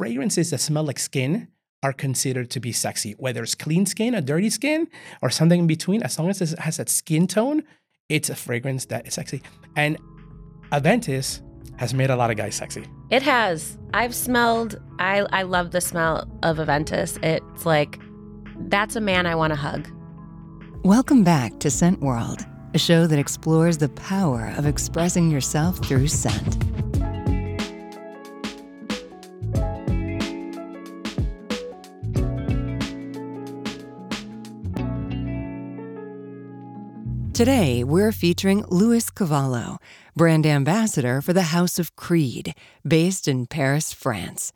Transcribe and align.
fragrances 0.00 0.48
that 0.48 0.56
smell 0.56 0.84
like 0.84 0.98
skin 0.98 1.46
are 1.82 1.92
considered 1.92 2.48
to 2.48 2.58
be 2.58 2.72
sexy, 2.72 3.12
whether 3.18 3.42
it's 3.42 3.54
clean 3.54 3.84
skin, 3.84 4.14
a 4.14 4.22
dirty 4.22 4.48
skin, 4.48 4.88
or 5.20 5.28
something 5.28 5.60
in 5.60 5.66
between. 5.66 6.02
As 6.02 6.18
long 6.18 6.30
as 6.30 6.40
it 6.40 6.58
has 6.58 6.78
that 6.78 6.88
skin 6.88 7.26
tone, 7.26 7.62
it's 8.08 8.30
a 8.30 8.34
fragrance 8.34 8.86
that 8.86 9.06
is 9.06 9.12
sexy. 9.12 9.42
And 9.76 9.98
Aventus 10.72 11.42
has 11.76 11.92
made 11.92 12.08
a 12.08 12.16
lot 12.16 12.30
of 12.30 12.38
guys 12.38 12.54
sexy. 12.54 12.86
It 13.10 13.20
has. 13.20 13.76
I've 13.92 14.14
smelled. 14.14 14.80
I 14.98 15.26
I 15.32 15.42
love 15.42 15.70
the 15.70 15.82
smell 15.82 16.26
of 16.42 16.56
Aventus. 16.56 17.22
It's 17.22 17.66
like 17.66 18.00
that's 18.70 18.96
a 18.96 19.02
man 19.02 19.26
I 19.26 19.34
want 19.34 19.52
to 19.52 19.58
hug. 19.58 19.86
Welcome 20.82 21.24
back 21.24 21.58
to 21.58 21.70
Scent 21.70 22.00
World, 22.00 22.46
a 22.72 22.78
show 22.78 23.06
that 23.06 23.18
explores 23.18 23.76
the 23.76 23.90
power 23.90 24.54
of 24.56 24.64
expressing 24.64 25.30
yourself 25.30 25.84
through 25.84 26.08
scent. 26.08 26.79
Today, 37.40 37.82
we're 37.82 38.12
featuring 38.12 38.66
Luis 38.68 39.08
Cavallo, 39.08 39.78
brand 40.14 40.44
ambassador 40.44 41.22
for 41.22 41.32
the 41.32 41.54
House 41.56 41.78
of 41.78 41.96
Creed, 41.96 42.54
based 42.86 43.26
in 43.26 43.46
Paris, 43.46 43.94
France. 43.94 44.52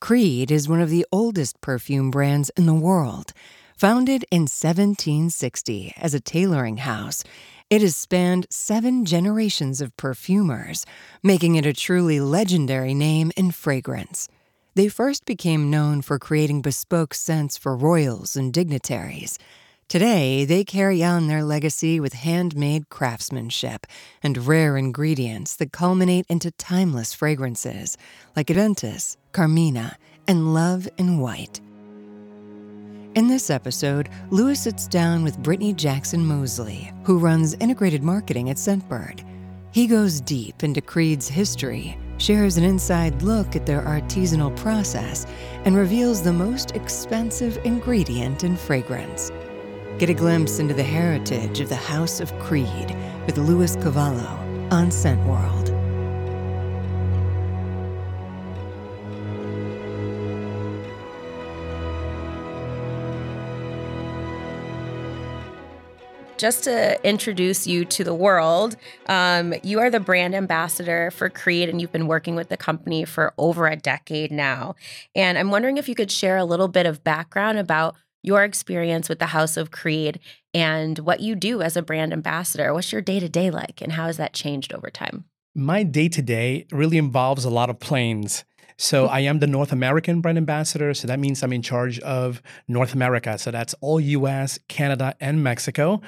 Creed 0.00 0.50
is 0.50 0.66
one 0.66 0.80
of 0.80 0.88
the 0.88 1.04
oldest 1.12 1.60
perfume 1.60 2.10
brands 2.10 2.50
in 2.56 2.64
the 2.64 2.72
world. 2.72 3.34
Founded 3.76 4.24
in 4.30 4.44
1760 4.44 5.92
as 5.98 6.14
a 6.14 6.18
tailoring 6.18 6.78
house, 6.78 7.24
it 7.68 7.82
has 7.82 7.94
spanned 7.94 8.46
seven 8.48 9.04
generations 9.04 9.82
of 9.82 9.94
perfumers, 9.98 10.86
making 11.22 11.56
it 11.56 11.66
a 11.66 11.74
truly 11.74 12.20
legendary 12.20 12.94
name 12.94 13.32
in 13.36 13.50
fragrance. 13.50 14.30
They 14.74 14.88
first 14.88 15.26
became 15.26 15.68
known 15.68 16.00
for 16.00 16.18
creating 16.18 16.62
bespoke 16.62 17.12
scents 17.12 17.58
for 17.58 17.76
royals 17.76 18.34
and 18.34 18.50
dignitaries. 18.50 19.38
Today, 19.94 20.44
they 20.44 20.64
carry 20.64 21.04
on 21.04 21.28
their 21.28 21.44
legacy 21.44 22.00
with 22.00 22.14
handmade 22.14 22.88
craftsmanship 22.88 23.86
and 24.24 24.48
rare 24.48 24.76
ingredients 24.76 25.54
that 25.54 25.70
culminate 25.70 26.26
into 26.28 26.50
timeless 26.50 27.14
fragrances 27.14 27.96
like 28.34 28.48
Aventus, 28.48 29.16
Carmina, 29.30 29.96
and 30.26 30.52
Love 30.52 30.88
in 30.98 31.20
White. 31.20 31.60
In 33.14 33.28
this 33.28 33.50
episode, 33.50 34.08
Luis 34.30 34.62
sits 34.62 34.88
down 34.88 35.22
with 35.22 35.38
Brittney 35.38 35.76
Jackson 35.76 36.26
Moseley, 36.26 36.92
who 37.04 37.20
runs 37.20 37.54
integrated 37.60 38.02
marketing 38.02 38.50
at 38.50 38.56
Scentbird. 38.56 39.24
He 39.70 39.86
goes 39.86 40.20
deep 40.20 40.64
into 40.64 40.80
Creed's 40.80 41.28
history, 41.28 41.96
shares 42.18 42.56
an 42.56 42.64
inside 42.64 43.22
look 43.22 43.54
at 43.54 43.64
their 43.64 43.82
artisanal 43.82 44.56
process, 44.56 45.24
and 45.64 45.76
reveals 45.76 46.20
the 46.20 46.32
most 46.32 46.72
expensive 46.72 47.64
ingredient 47.64 48.42
in 48.42 48.56
fragrance. 48.56 49.30
Get 49.98 50.10
a 50.10 50.14
glimpse 50.14 50.58
into 50.58 50.74
the 50.74 50.82
heritage 50.82 51.60
of 51.60 51.68
the 51.68 51.76
House 51.76 52.18
of 52.18 52.36
Creed 52.40 52.96
with 53.26 53.38
Luis 53.38 53.76
Cavallo 53.76 54.38
on 54.72 54.90
Scent 54.90 55.24
World. 55.24 55.70
just 66.36 66.64
to 66.64 67.02
introduce 67.08 67.66
you 67.66 67.86
to 67.86 68.04
the 68.04 68.12
world, 68.12 68.76
um, 69.06 69.54
you 69.62 69.78
are 69.80 69.88
the 69.88 69.98
brand 69.98 70.34
ambassador 70.34 71.10
for 71.10 71.30
Creed, 71.30 71.70
and 71.70 71.80
you've 71.80 71.92
been 71.92 72.06
working 72.06 72.34
with 72.34 72.50
the 72.50 72.56
company 72.58 73.06
for 73.06 73.32
over 73.38 73.66
a 73.66 73.76
decade 73.76 74.30
now. 74.30 74.74
And 75.14 75.38
I'm 75.38 75.50
wondering 75.50 75.78
if 75.78 75.88
you 75.88 75.94
could 75.94 76.10
share 76.10 76.36
a 76.36 76.44
little 76.44 76.68
bit 76.68 76.84
of 76.84 77.02
background 77.02 77.56
about 77.56 77.96
your 78.24 78.42
experience 78.42 79.08
with 79.08 79.18
the 79.18 79.26
House 79.26 79.56
of 79.56 79.70
Creed 79.70 80.18
and 80.54 80.98
what 81.00 81.20
you 81.20 81.34
do 81.34 81.60
as 81.60 81.76
a 81.76 81.82
brand 81.82 82.12
ambassador. 82.12 82.72
What's 82.72 82.90
your 82.90 83.02
day 83.02 83.20
to 83.20 83.28
day 83.28 83.50
like, 83.50 83.82
and 83.82 83.92
how 83.92 84.06
has 84.06 84.16
that 84.16 84.32
changed 84.32 84.72
over 84.72 84.90
time? 84.90 85.24
My 85.54 85.82
day 85.82 86.08
to 86.08 86.22
day 86.22 86.66
really 86.72 86.96
involves 86.96 87.44
a 87.44 87.50
lot 87.50 87.70
of 87.70 87.78
planes. 87.78 88.44
So 88.76 89.06
I 89.06 89.20
am 89.20 89.38
the 89.38 89.46
North 89.46 89.72
American 89.72 90.20
brand 90.20 90.38
ambassador. 90.38 90.94
So 90.94 91.06
that 91.06 91.20
means 91.20 91.42
I'm 91.42 91.52
in 91.52 91.62
charge 91.62 92.00
of 92.00 92.42
North 92.66 92.94
America. 92.94 93.38
So 93.38 93.50
that's 93.50 93.74
all 93.80 94.00
US, 94.00 94.58
Canada, 94.68 95.14
and 95.20 95.44
Mexico. 95.44 96.00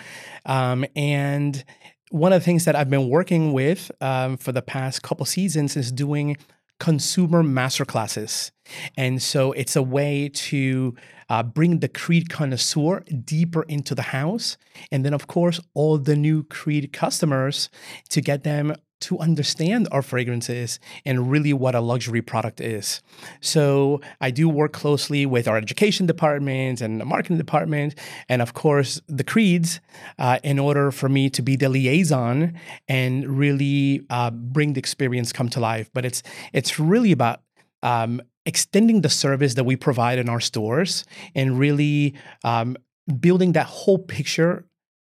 Um, 0.47 0.84
and 0.97 1.62
one 2.10 2.33
of 2.33 2.41
the 2.41 2.44
things 2.44 2.65
that 2.65 2.75
I've 2.75 2.91
been 2.91 3.09
working 3.09 3.53
with 3.53 3.91
um, 4.00 4.37
for 4.37 4.53
the 4.53 4.62
past 4.62 5.03
couple 5.03 5.27
seasons 5.27 5.77
is 5.77 5.93
doing 5.93 6.37
consumer 6.81 7.43
masterclasses. 7.43 8.50
And 8.97 9.22
so 9.22 9.53
it's 9.53 9.77
a 9.77 9.82
way 9.82 10.28
to 10.28 10.94
uh, 11.28 11.43
bring 11.43 11.81
the 11.81 11.88
Creed 11.88 12.28
connoisseur 12.28 13.00
deeper 13.00 13.62
into 13.62 13.94
the 13.94 14.03
house. 14.03 14.56
And 14.93 15.04
then, 15.04 15.15
of 15.15 15.27
course, 15.27 15.60
all 15.75 15.99
the 15.99 16.16
new 16.16 16.44
Creed 16.44 16.93
customers 16.93 17.69
to 18.10 18.21
get 18.21 18.44
them 18.44 18.75
to 18.99 19.19
understand 19.19 19.88
our 19.93 20.03
fragrances 20.03 20.81
and 21.04 21.31
really 21.31 21.53
what 21.53 21.75
a 21.75 21.81
luxury 21.81 22.22
product 22.22 22.60
is. 22.60 23.03
So 23.41 24.00
I 24.21 24.31
do 24.31 24.49
work 24.49 24.72
closely 24.72 25.27
with 25.27 25.47
our 25.47 25.56
education 25.56 26.06
department 26.06 26.81
and 26.81 27.00
the 27.00 27.04
marketing 27.04 27.37
department, 27.37 27.94
and 28.28 28.41
of 28.41 28.54
course 28.54 29.00
the 29.06 29.25
creeds, 29.25 29.81
uh, 30.19 30.38
in 30.43 30.59
order 30.59 30.91
for 30.91 31.09
me 31.09 31.28
to 31.31 31.43
be 31.43 31.56
the 31.56 31.69
liaison 31.69 32.54
and 32.88 33.38
really 33.38 34.00
uh, 34.09 34.31
bring 34.31 34.72
the 34.72 34.78
experience 34.78 35.33
come 35.33 35.50
to 35.50 35.60
life. 35.60 35.91
But 35.93 36.04
it's 36.04 36.22
it's 36.53 36.81
really 36.81 37.12
about 37.12 37.43
um, 37.83 38.22
extending 38.47 39.03
the 39.03 39.11
service 39.11 39.55
that 39.55 39.65
we 39.65 39.77
provide 39.77 40.19
in 40.19 40.29
our 40.29 40.41
stores 40.41 41.05
and 41.34 41.59
really 41.59 42.15
um, 42.45 42.77
building 43.21 43.53
that 43.53 43.67
whole 43.67 43.99
picture 43.99 44.65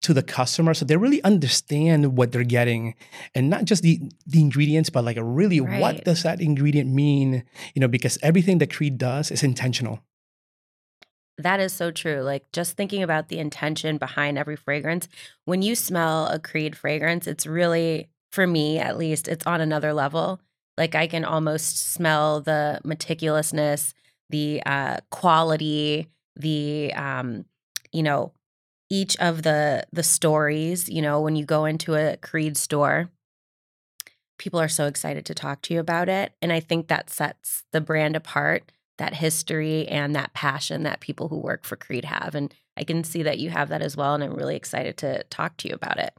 to 0.01 0.15
the 0.15 0.23
customer 0.23 0.75
so 0.75 0.85
they 0.85 0.97
really 0.97 1.23
understand 1.25 2.17
what 2.17 2.33
they're 2.33 2.45
getting. 2.45 2.95
And 3.35 3.51
not 3.51 3.65
just 3.65 3.83
the 3.83 4.01
the 4.27 4.41
ingredients 4.41 4.91
but 4.91 5.05
like 5.05 5.19
really 5.21 5.61
right. 5.61 5.81
what 5.81 6.05
does 6.05 6.23
that 6.23 6.41
ingredient 6.41 6.91
mean? 6.91 7.45
You 7.75 7.81
know 7.81 7.89
because 7.89 8.19
everything 8.23 8.59
that 8.59 8.73
creed 8.73 8.99
does 8.99 9.31
is 9.31 9.43
intentional. 9.43 10.01
That 11.37 11.61
is 11.61 11.73
so 11.73 11.91
true. 11.93 12.23
Like 12.23 12.51
just 12.53 12.77
thinking 12.77 13.03
about 13.03 13.29
the 13.29 13.39
intention 13.39 13.99
behind 13.99 14.39
every 14.39 14.57
fragrance 14.57 15.09
when 15.45 15.63
you 15.63 15.75
smell 15.75 16.27
a 16.27 16.39
creed 16.39 16.77
fragrance 16.77 17.27
it's 17.27 17.47
really 17.47 18.09
for 18.31 18.47
me 18.47 18.79
at 18.79 18.99
least 18.99 19.27
it's 19.27 19.47
on 19.47 19.61
another 19.61 19.93
level 19.93 20.41
like 20.79 20.95
i 20.95 21.07
can 21.07 21.25
almost 21.25 21.93
smell 21.93 22.41
the 22.41 22.81
meticulousness 22.85 23.93
the 24.31 24.63
uh, 24.67 24.99
quality 25.11 26.07
the 26.37 26.93
um, 26.95 27.45
you 27.93 28.03
know 28.03 28.33
each 28.91 29.17
of 29.19 29.43
the 29.43 29.85
the 29.93 30.03
stories 30.03 30.89
you 30.89 31.03
know 31.03 31.21
when 31.21 31.37
you 31.37 31.45
go 31.45 31.65
into 31.65 31.95
a 31.95 32.17
creed 32.19 32.57
store 32.57 33.11
people 34.39 34.61
are 34.61 34.69
so 34.69 34.87
excited 34.87 35.27
to 35.27 35.35
talk 35.35 35.61
to 35.61 35.75
you 35.75 35.81
about 35.81 36.09
it 36.09 36.33
and 36.41 36.53
i 36.53 36.61
think 36.61 36.89
that 36.89 37.11
sets 37.11 37.65
the 37.73 37.81
brand 37.81 38.17
apart 38.17 38.71
that 38.97 39.15
history 39.15 39.87
and 39.89 40.15
that 40.15 40.33
passion 40.33 40.83
that 40.83 41.01
people 41.01 41.29
who 41.29 41.39
work 41.39 41.65
for 41.65 41.77
creed 41.77 42.05
have 42.05 42.35
and 42.35 42.55
i 42.77 42.85
can 42.85 43.05
see 43.05 43.23
that 43.23 43.39
you 43.39 43.51
have 43.51 43.69
that 43.69 43.83
as 43.83 43.97
well 43.97 44.15
and 44.15 44.25
i'm 44.25 44.35
really 44.35 44.57
excited 44.57 44.97
to 44.97 45.23
talk 45.25 45.57
to 45.57 45.69
you 45.69 45.75
about 45.75 45.99
it. 45.99 46.19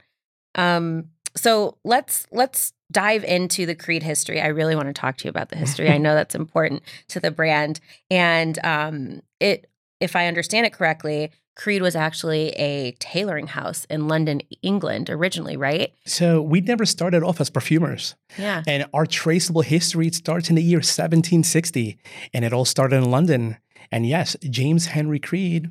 Um, 0.54 1.10
so 1.36 1.76
let's 1.84 2.26
let's 2.32 2.72
dive 2.90 3.24
into 3.24 3.66
the 3.66 3.74
creed 3.74 4.02
history 4.02 4.40
i 4.40 4.48
really 4.48 4.74
want 4.74 4.88
to 4.88 4.92
talk 4.92 5.16
to 5.16 5.24
you 5.24 5.30
about 5.30 5.48
the 5.48 5.56
history 5.56 5.88
i 5.88 5.98
know 5.98 6.14
that's 6.14 6.34
important 6.34 6.82
to 7.08 7.20
the 7.20 7.30
brand 7.30 7.80
and 8.10 8.58
um, 8.64 9.20
it 9.38 9.70
if 10.00 10.16
i 10.16 10.26
understand 10.26 10.66
it 10.66 10.72
correctly 10.72 11.30
Creed 11.60 11.82
was 11.82 11.94
actually 11.94 12.50
a 12.52 12.92
tailoring 13.00 13.48
house 13.48 13.84
in 13.90 14.08
London, 14.08 14.40
England, 14.62 15.10
originally, 15.10 15.58
right? 15.58 15.92
So 16.06 16.40
we 16.40 16.62
never 16.62 16.86
started 16.86 17.22
off 17.22 17.38
as 17.38 17.50
perfumers. 17.50 18.14
Yeah. 18.38 18.62
And 18.66 18.86
our 18.94 19.04
traceable 19.04 19.60
history 19.60 20.08
starts 20.10 20.48
in 20.48 20.56
the 20.56 20.62
year 20.62 20.78
1760, 20.78 21.98
and 22.32 22.46
it 22.46 22.54
all 22.54 22.64
started 22.64 22.96
in 22.96 23.10
London. 23.10 23.58
And 23.92 24.06
yes, 24.06 24.36
James 24.48 24.86
Henry 24.86 25.18
Creed 25.18 25.70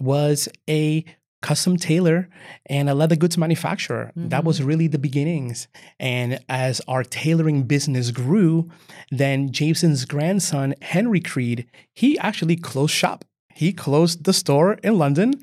was 0.00 0.50
a 0.68 1.04
custom 1.42 1.76
tailor 1.76 2.28
and 2.66 2.88
a 2.88 2.94
leather 2.94 3.16
goods 3.16 3.36
manufacturer. 3.36 4.12
Mm-hmm. 4.16 4.28
That 4.30 4.44
was 4.44 4.58
mm-hmm. 4.58 4.68
really 4.68 4.86
the 4.86 4.98
beginnings. 4.98 5.68
And 6.00 6.40
as 6.48 6.80
our 6.88 7.04
tailoring 7.04 7.64
business 7.64 8.10
grew, 8.10 8.70
then 9.10 9.52
Jameson's 9.52 10.06
grandson, 10.06 10.74
Henry 10.80 11.20
Creed, 11.20 11.66
he 11.94 12.18
actually 12.18 12.56
closed 12.56 12.94
shop 12.94 13.24
he 13.54 13.72
closed 13.72 14.24
the 14.24 14.32
store 14.32 14.74
in 14.82 14.98
London 14.98 15.34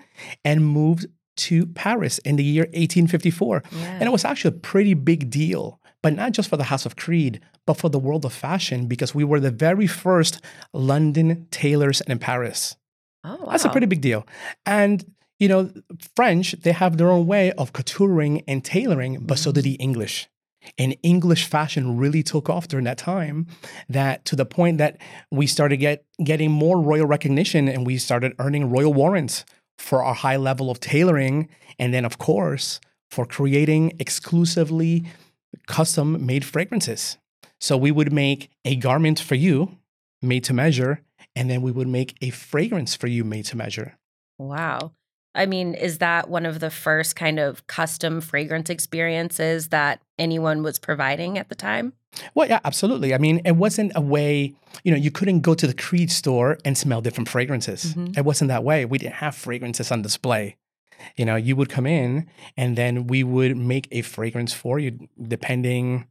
and 0.43 0.65
moved 0.65 1.07
to 1.37 1.65
Paris 1.67 2.17
in 2.19 2.35
the 2.35 2.43
year 2.43 2.63
1854. 2.63 3.63
Yeah. 3.71 3.85
And 3.93 4.03
it 4.03 4.11
was 4.11 4.25
actually 4.25 4.55
a 4.55 4.59
pretty 4.59 4.93
big 4.93 5.29
deal, 5.29 5.79
but 6.01 6.13
not 6.13 6.33
just 6.33 6.49
for 6.49 6.57
the 6.57 6.65
House 6.65 6.85
of 6.85 6.95
Creed, 6.95 7.39
but 7.65 7.75
for 7.75 7.89
the 7.89 7.99
world 7.99 8.25
of 8.25 8.33
fashion, 8.33 8.87
because 8.87 9.13
we 9.15 9.23
were 9.23 9.39
the 9.39 9.51
very 9.51 9.87
first 9.87 10.41
London 10.73 11.47
tailors 11.51 12.01
in 12.01 12.19
Paris. 12.19 12.75
Oh, 13.23 13.37
wow. 13.41 13.51
That's 13.51 13.65
a 13.65 13.69
pretty 13.69 13.87
big 13.87 14.01
deal. 14.01 14.25
And 14.65 15.05
you 15.39 15.47
know, 15.47 15.71
French, 16.15 16.51
they 16.51 16.73
have 16.73 16.97
their 16.97 17.09
own 17.09 17.25
way 17.25 17.51
of 17.53 17.73
couturing 17.73 18.43
and 18.47 18.63
tailoring, 18.63 19.19
but 19.21 19.39
so 19.39 19.51
do 19.51 19.61
the 19.61 19.77
mm. 19.77 19.81
English. 19.81 20.27
And 20.77 20.95
English 21.03 21.45
fashion 21.45 21.97
really 21.97 22.21
took 22.21 22.49
off 22.49 22.67
during 22.67 22.83
that 22.83 22.97
time 22.97 23.47
that 23.87 24.25
to 24.25 24.35
the 24.35 24.45
point 24.45 24.77
that 24.77 24.97
we 25.31 25.47
started 25.47 25.77
get 25.77 26.05
getting 26.21 26.51
more 26.51 26.79
royal 26.79 27.05
recognition 27.05 27.69
and 27.69 27.87
we 27.87 27.97
started 27.97 28.33
earning 28.39 28.69
royal 28.69 28.93
warrants 28.93 29.45
for 29.77 30.03
our 30.03 30.13
high 30.13 30.35
level 30.35 30.69
of 30.69 30.81
tailoring 30.81 31.47
and 31.79 31.93
then 31.93 32.03
of 32.03 32.17
course 32.17 32.81
for 33.09 33.25
creating 33.25 33.93
exclusively 33.99 35.05
custom 35.65 36.25
made 36.25 36.43
fragrances. 36.43 37.17
So 37.61 37.77
we 37.77 37.91
would 37.91 38.11
make 38.11 38.51
a 38.65 38.75
garment 38.75 39.19
for 39.19 39.35
you 39.35 39.77
made 40.21 40.43
to 40.43 40.53
measure 40.53 41.01
and 41.35 41.49
then 41.49 41.61
we 41.61 41.71
would 41.71 41.87
make 41.87 42.15
a 42.21 42.31
fragrance 42.31 42.95
for 42.95 43.07
you 43.07 43.23
made 43.23 43.45
to 43.45 43.57
measure. 43.57 43.97
Wow. 44.37 44.91
I 45.35 45.45
mean, 45.45 45.73
is 45.75 45.99
that 45.99 46.29
one 46.29 46.45
of 46.45 46.59
the 46.59 46.69
first 46.69 47.15
kind 47.15 47.39
of 47.39 47.65
custom 47.67 48.19
fragrance 48.19 48.69
experiences 48.69 49.69
that 49.69 50.01
anyone 50.17 50.63
was 50.63 50.79
providing 50.79 51.37
at 51.37 51.49
the 51.49 51.55
time? 51.55 51.93
Well, 52.33 52.47
yeah, 52.47 52.59
absolutely. 52.65 53.13
I 53.13 53.19
mean, 53.19 53.41
it 53.45 53.55
wasn't 53.55 53.91
a 53.95 54.01
way, 54.01 54.55
you 54.83 54.91
know, 54.91 54.97
you 54.97 55.11
couldn't 55.11 55.41
go 55.41 55.53
to 55.53 55.67
the 55.67 55.73
Creed 55.73 56.11
store 56.11 56.57
and 56.65 56.77
smell 56.77 57.01
different 57.01 57.29
fragrances. 57.29 57.93
Mm-hmm. 57.93 58.17
It 58.17 58.25
wasn't 58.25 58.49
that 58.49 58.63
way. 58.63 58.85
We 58.85 58.97
didn't 58.97 59.15
have 59.15 59.35
fragrances 59.35 59.91
on 59.91 60.01
display. 60.01 60.57
You 61.15 61.25
know, 61.25 61.35
you 61.35 61.55
would 61.55 61.69
come 61.69 61.85
in 61.85 62.27
and 62.57 62.75
then 62.75 63.07
we 63.07 63.23
would 63.23 63.55
make 63.55 63.87
a 63.91 64.01
fragrance 64.01 64.53
for 64.53 64.79
you 64.79 65.07
depending 65.21 66.07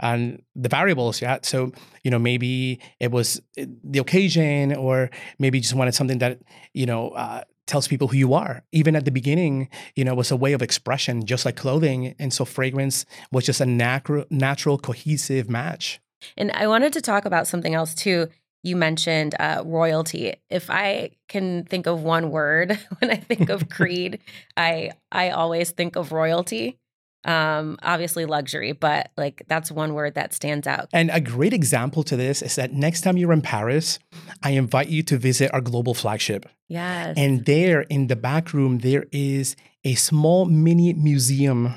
on 0.00 0.42
the 0.54 0.68
variables. 0.68 1.22
Yeah. 1.22 1.38
So, 1.42 1.72
you 2.02 2.10
know, 2.10 2.18
maybe 2.18 2.80
it 2.98 3.10
was 3.10 3.40
eh, 3.56 3.66
the 3.84 4.00
occasion 4.00 4.74
or 4.74 5.10
maybe 5.38 5.58
you 5.58 5.62
just 5.62 5.74
wanted 5.74 5.94
something 5.94 6.18
that, 6.18 6.40
you 6.74 6.86
know, 6.86 7.10
uh, 7.10 7.44
tells 7.66 7.88
people 7.88 8.08
who 8.08 8.16
you 8.16 8.34
are. 8.34 8.62
Even 8.72 8.96
at 8.96 9.04
the 9.04 9.10
beginning, 9.10 9.68
you 9.94 10.04
know, 10.04 10.12
it 10.12 10.16
was 10.16 10.30
a 10.30 10.36
way 10.36 10.52
of 10.52 10.62
expression, 10.62 11.24
just 11.24 11.44
like 11.44 11.56
clothing. 11.56 12.14
And 12.18 12.32
so 12.32 12.44
fragrance 12.44 13.04
was 13.30 13.44
just 13.44 13.60
a 13.60 13.66
natural, 13.66 14.24
natural, 14.30 14.78
cohesive 14.78 15.48
match. 15.48 16.00
And 16.36 16.50
I 16.52 16.66
wanted 16.66 16.92
to 16.94 17.00
talk 17.00 17.24
about 17.24 17.46
something 17.46 17.74
else 17.74 17.94
too. 17.94 18.28
You 18.64 18.76
mentioned 18.76 19.34
uh, 19.40 19.62
royalty. 19.64 20.34
If 20.48 20.70
I 20.70 21.10
can 21.28 21.64
think 21.64 21.86
of 21.86 22.02
one 22.02 22.30
word 22.30 22.78
when 22.98 23.10
I 23.10 23.16
think 23.16 23.48
of 23.48 23.68
Creed, 23.70 24.20
I 24.56 24.92
I 25.10 25.30
always 25.30 25.70
think 25.70 25.96
of 25.96 26.12
royalty 26.12 26.78
um 27.24 27.78
obviously 27.82 28.24
luxury 28.26 28.72
but 28.72 29.10
like 29.16 29.42
that's 29.48 29.70
one 29.70 29.94
word 29.94 30.14
that 30.14 30.32
stands 30.32 30.66
out. 30.66 30.88
And 30.92 31.10
a 31.10 31.20
great 31.20 31.52
example 31.52 32.02
to 32.04 32.16
this 32.16 32.42
is 32.42 32.56
that 32.56 32.72
next 32.72 33.02
time 33.02 33.16
you're 33.16 33.32
in 33.32 33.42
paris 33.42 33.98
i 34.42 34.50
invite 34.50 34.88
you 34.88 35.02
to 35.04 35.18
visit 35.18 35.52
our 35.52 35.60
global 35.60 35.94
flagship. 35.94 36.46
Yes. 36.68 37.14
And 37.16 37.44
there 37.44 37.82
in 37.82 38.06
the 38.06 38.16
back 38.16 38.52
room 38.52 38.78
there 38.78 39.06
is 39.12 39.56
a 39.84 39.94
small 39.94 40.46
mini 40.46 40.92
museum 40.94 41.74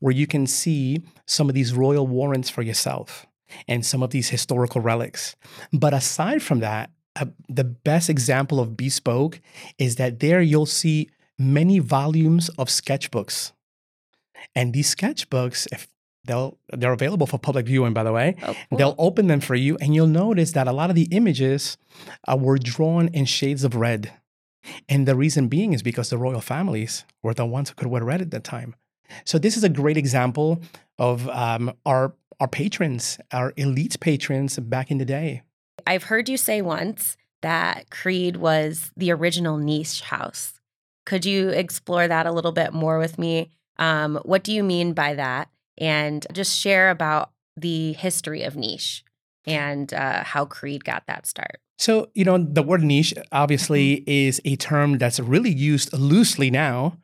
where 0.00 0.14
you 0.14 0.26
can 0.26 0.46
see 0.46 1.02
some 1.26 1.48
of 1.48 1.54
these 1.54 1.72
royal 1.72 2.06
warrants 2.06 2.50
for 2.50 2.62
yourself 2.62 3.26
and 3.66 3.84
some 3.84 4.02
of 4.02 4.10
these 4.10 4.28
historical 4.28 4.80
relics. 4.80 5.36
But 5.72 5.94
aside 5.94 6.42
from 6.42 6.60
that 6.60 6.90
uh, 7.16 7.26
the 7.48 7.64
best 7.64 8.08
example 8.08 8.60
of 8.60 8.76
bespoke 8.76 9.40
is 9.78 9.96
that 9.96 10.20
there 10.20 10.40
you'll 10.40 10.66
see 10.66 11.08
many 11.38 11.78
volumes 11.78 12.48
of 12.50 12.68
sketchbooks 12.68 13.52
and 14.54 14.72
these 14.72 14.94
sketchbooks, 14.94 15.66
if 15.72 15.88
they'll 16.24 16.58
they're 16.72 16.92
available 16.92 17.26
for 17.26 17.38
public 17.38 17.66
viewing, 17.66 17.92
by 17.92 18.04
the 18.04 18.12
way, 18.12 18.36
oh, 18.42 18.54
cool. 18.68 18.78
they'll 18.78 18.94
open 18.98 19.26
them 19.26 19.40
for 19.40 19.54
you, 19.54 19.76
and 19.80 19.94
you'll 19.94 20.06
notice 20.06 20.52
that 20.52 20.68
a 20.68 20.72
lot 20.72 20.90
of 20.90 20.96
the 20.96 21.08
images 21.10 21.76
uh, 22.26 22.36
were 22.36 22.58
drawn 22.58 23.08
in 23.08 23.24
shades 23.24 23.64
of 23.64 23.74
red. 23.74 24.12
And 24.88 25.06
the 25.06 25.16
reason 25.16 25.48
being 25.48 25.72
is 25.72 25.82
because 25.82 26.10
the 26.10 26.18
royal 26.18 26.40
families 26.40 27.04
were 27.22 27.32
the 27.32 27.46
ones 27.46 27.70
who 27.70 27.74
could 27.74 27.86
wear 27.86 28.04
red 28.04 28.20
at 28.20 28.30
that 28.32 28.44
time. 28.44 28.74
So 29.24 29.38
this 29.38 29.56
is 29.56 29.64
a 29.64 29.68
great 29.68 29.96
example 29.96 30.60
of 30.98 31.28
um, 31.28 31.72
our 31.86 32.14
our 32.40 32.48
patrons, 32.48 33.18
our 33.32 33.52
elite 33.56 33.98
patrons 34.00 34.58
back 34.58 34.90
in 34.90 34.98
the 34.98 35.04
day. 35.04 35.42
I've 35.86 36.04
heard 36.04 36.28
you 36.28 36.36
say 36.36 36.62
once 36.62 37.16
that 37.42 37.90
Creed 37.90 38.36
was 38.36 38.92
the 38.96 39.10
original 39.12 39.56
niche 39.56 40.02
house. 40.02 40.60
Could 41.06 41.24
you 41.24 41.48
explore 41.48 42.06
that 42.06 42.26
a 42.26 42.32
little 42.32 42.52
bit 42.52 42.72
more 42.72 42.98
with 42.98 43.18
me? 43.18 43.50
Um, 43.78 44.20
what 44.24 44.44
do 44.44 44.52
you 44.52 44.62
mean 44.62 44.92
by 44.92 45.14
that? 45.14 45.48
And 45.76 46.26
just 46.32 46.58
share 46.58 46.90
about 46.90 47.30
the 47.56 47.92
history 47.94 48.42
of 48.42 48.56
niche 48.56 49.04
and 49.46 49.92
uh, 49.94 50.24
how 50.24 50.44
Creed 50.44 50.84
got 50.84 51.06
that 51.06 51.26
start. 51.26 51.60
So, 51.78 52.10
you 52.14 52.24
know, 52.24 52.38
the 52.38 52.62
word 52.62 52.82
niche 52.82 53.14
obviously 53.30 53.98
mm-hmm. 53.98 54.10
is 54.10 54.40
a 54.44 54.56
term 54.56 54.98
that's 54.98 55.20
really 55.20 55.52
used 55.52 55.92
loosely 55.92 56.50
now. 56.50 56.98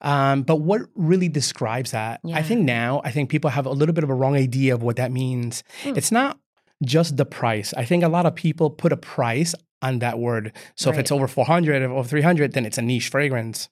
Um, 0.00 0.42
but 0.42 0.56
what 0.56 0.82
really 0.94 1.28
describes 1.28 1.90
that? 1.90 2.20
Yeah. 2.22 2.36
I 2.36 2.42
think 2.42 2.62
now, 2.62 3.02
I 3.04 3.10
think 3.10 3.28
people 3.28 3.50
have 3.50 3.66
a 3.66 3.70
little 3.70 3.92
bit 3.92 4.04
of 4.04 4.10
a 4.10 4.14
wrong 4.14 4.36
idea 4.36 4.72
of 4.72 4.82
what 4.82 4.96
that 4.96 5.10
means. 5.10 5.64
Mm. 5.82 5.96
It's 5.96 6.12
not 6.12 6.38
just 6.84 7.16
the 7.16 7.26
price. 7.26 7.74
I 7.76 7.84
think 7.84 8.04
a 8.04 8.08
lot 8.08 8.24
of 8.24 8.34
people 8.34 8.70
put 8.70 8.92
a 8.92 8.96
price 8.96 9.54
on 9.82 9.98
that 9.98 10.18
word. 10.18 10.52
So 10.76 10.90
right. 10.90 10.96
if 10.96 11.00
it's 11.00 11.12
over 11.12 11.26
400 11.26 11.82
or 11.82 12.04
300, 12.04 12.52
then 12.52 12.64
it's 12.64 12.78
a 12.78 12.82
niche 12.82 13.08
fragrance. 13.08 13.68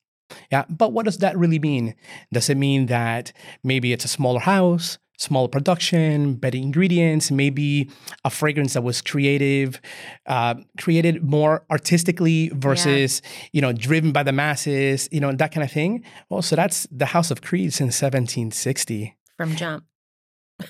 Yeah, 0.50 0.64
but 0.68 0.92
what 0.92 1.04
does 1.04 1.18
that 1.18 1.36
really 1.36 1.58
mean? 1.58 1.94
Does 2.32 2.50
it 2.50 2.56
mean 2.56 2.86
that 2.86 3.32
maybe 3.62 3.92
it's 3.92 4.04
a 4.04 4.08
smaller 4.08 4.40
house, 4.40 4.98
smaller 5.18 5.48
production, 5.48 6.34
better 6.34 6.56
ingredients, 6.56 7.30
maybe 7.30 7.90
a 8.24 8.30
fragrance 8.30 8.74
that 8.74 8.82
was 8.82 9.02
creative, 9.02 9.80
uh, 10.26 10.54
created 10.78 11.22
more 11.22 11.64
artistically 11.70 12.50
versus 12.54 13.20
yeah. 13.22 13.48
you 13.52 13.60
know 13.60 13.72
driven 13.72 14.12
by 14.12 14.22
the 14.22 14.32
masses, 14.32 15.08
you 15.12 15.20
know 15.20 15.32
that 15.32 15.52
kind 15.52 15.64
of 15.64 15.70
thing? 15.70 16.04
Well, 16.30 16.42
so 16.42 16.56
that's 16.56 16.86
the 16.90 17.06
House 17.06 17.30
of 17.30 17.42
Creed 17.42 17.74
since 17.74 18.00
1760. 18.00 19.16
From 19.36 19.56
jump. 19.56 19.84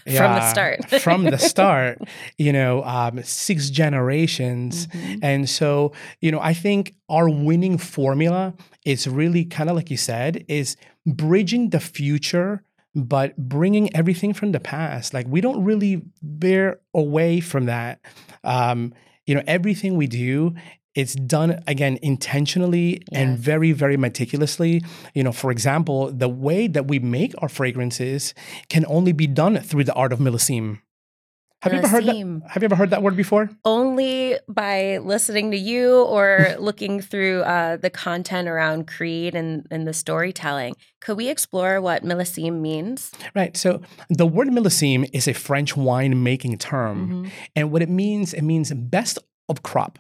Yeah, 0.07 0.19
from 0.19 0.35
the 0.35 0.51
start. 0.51 0.85
from 1.03 1.25
the 1.25 1.39
start, 1.53 1.99
you 2.37 2.53
know, 2.53 2.83
um, 2.85 3.23
six 3.23 3.71
generations. 3.71 4.87
Mm-hmm. 4.89 5.19
And 5.23 5.49
so, 5.49 5.93
you 6.21 6.31
know, 6.31 6.41
I 6.41 6.55
think 6.55 6.95
our 7.09 7.29
winning 7.29 7.79
formula 7.79 8.55
is 8.85 9.07
really 9.07 9.45
kind 9.45 9.71
of 9.71 9.77
like 9.77 9.91
you 9.91 9.97
said, 9.97 10.45
is 10.49 10.77
bridging 11.07 11.71
the 11.71 11.81
future, 11.81 12.63
but 12.95 13.37
bringing 13.37 13.95
everything 13.97 14.35
from 14.35 14.53
the 14.53 14.61
past. 14.61 15.15
Like 15.15 15.27
we 15.27 15.41
don't 15.41 15.65
really 15.65 16.03
bear 16.23 16.81
away 16.93 17.41
from 17.41 17.67
that. 17.67 18.01
Um, 18.45 18.93
you 19.27 19.35
know, 19.35 19.43
everything 19.47 19.97
we 19.97 20.07
do 20.07 20.55
it's 20.99 21.15
done 21.15 21.63
again 21.69 21.97
intentionally 22.03 22.91
yes. 22.91 23.01
and 23.13 23.39
very 23.39 23.71
very 23.71 23.97
meticulously 23.97 24.83
you 25.15 25.23
know 25.23 25.31
for 25.31 25.53
example 25.53 26.11
the 26.11 26.29
way 26.29 26.67
that 26.67 26.89
we 26.89 26.99
make 26.99 27.33
our 27.39 27.49
fragrances 27.49 28.35
can 28.69 28.85
only 28.89 29.13
be 29.13 29.27
done 29.27 29.57
through 29.59 29.85
the 29.85 29.95
art 29.95 30.13
of 30.13 30.19
millésime 30.19 30.81
have 31.63 31.73
you 31.73 31.81
ever 31.81 31.89
heard 31.89 32.07
that? 32.07 32.43
Have 32.51 32.63
you 32.63 32.67
ever 32.67 32.77
heard 32.77 32.91
that 32.91 33.03
word 33.03 33.17
before? 33.17 33.51
Only 33.65 34.39
by 34.49 34.99
listening 34.99 35.51
to 35.51 35.57
you 35.57 36.05
or 36.05 36.55
looking 36.61 37.01
through 37.01 37.43
uh, 37.43 37.79
the 37.79 37.91
content 37.91 38.47
around 38.47 38.87
Creed 38.87 39.35
and, 39.35 39.67
and 39.69 39.85
the 39.85 39.93
storytelling. 39.93 40.75
Could 41.01 41.17
we 41.17 41.29
explore 41.29 41.81
what 41.81 42.05
millésime 42.05 42.61
means? 42.61 43.11
Right. 43.35 43.57
So 43.57 43.81
the 44.09 44.25
word 44.25 44.47
millésime 44.51 45.11
is 45.13 45.27
a 45.27 45.33
French 45.33 45.77
wine 45.77 46.23
making 46.23 46.59
term, 46.59 47.09
mm-hmm. 47.09 47.29
and 47.57 47.73
what 47.73 47.83
it 47.83 47.91
means, 47.91 48.35
it 48.35 48.43
means 48.43 48.73
best 48.73 49.19
of 49.49 49.65
crop 49.65 49.99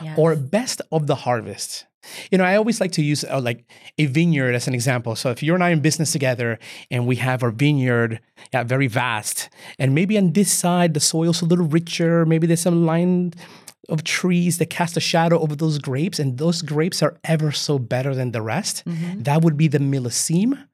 yes. 0.00 0.18
or 0.18 0.36
best 0.36 0.80
of 0.90 1.06
the 1.06 1.14
harvest. 1.14 1.86
You 2.30 2.38
know, 2.38 2.44
I 2.44 2.56
always 2.56 2.80
like 2.80 2.92
to 2.92 3.02
use 3.02 3.24
uh, 3.24 3.40
like 3.40 3.64
a 3.98 4.06
vineyard 4.06 4.54
as 4.54 4.68
an 4.68 4.74
example. 4.74 5.16
So 5.16 5.30
if 5.30 5.42
you 5.42 5.54
and 5.54 5.64
I 5.64 5.70
are 5.70 5.72
in 5.72 5.80
business 5.80 6.12
together 6.12 6.58
and 6.90 7.06
we 7.06 7.16
have 7.16 7.42
our 7.42 7.50
vineyard, 7.50 8.20
yeah, 8.52 8.62
very 8.62 8.88
vast, 8.88 9.48
and 9.78 9.94
maybe 9.94 10.18
on 10.18 10.32
this 10.32 10.52
side 10.52 10.94
the 10.94 11.00
soil's 11.00 11.40
a 11.40 11.46
little 11.46 11.66
richer, 11.66 12.26
maybe 12.26 12.46
there's 12.46 12.60
some 12.60 12.84
line 12.84 13.32
of 13.88 14.04
trees 14.04 14.58
that 14.58 14.70
cast 14.70 14.96
a 14.96 15.00
shadow 15.00 15.38
over 15.40 15.54
those 15.54 15.78
grapes, 15.78 16.18
and 16.18 16.38
those 16.38 16.62
grapes 16.62 17.02
are 17.02 17.18
ever 17.24 17.52
so 17.52 17.78
better 17.78 18.14
than 18.14 18.32
the 18.32 18.42
rest. 18.42 18.82
Mm-hmm. 18.86 19.22
That 19.22 19.42
would 19.42 19.56
be 19.56 19.68
the 19.68 19.78
millésime 19.78 20.66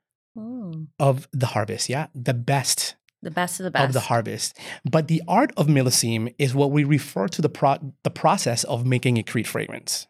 of 0.99 1.29
the 1.33 1.47
harvest. 1.47 1.89
Yeah, 1.89 2.07
the 2.15 2.35
best 2.35 2.95
the 3.23 3.31
best 3.31 3.61
of 3.61 3.65
the 3.65 3.71
best 3.71 3.87
of 3.89 3.93
the 3.93 4.00
harvest. 4.00 4.59
But 4.89 5.09
the 5.09 5.23
art 5.29 5.53
of 5.57 5.67
millésime 5.67 6.35
is 6.39 6.55
what 6.55 6.71
we 6.71 6.85
refer 6.85 7.29
to 7.29 7.43
the 7.43 7.49
pro- 7.49 7.93
the 8.03 8.11
process 8.11 8.65
of 8.65 8.87
making 8.87 9.19
a 9.19 9.23
Creed 9.23 9.47
fragrance. 9.47 10.07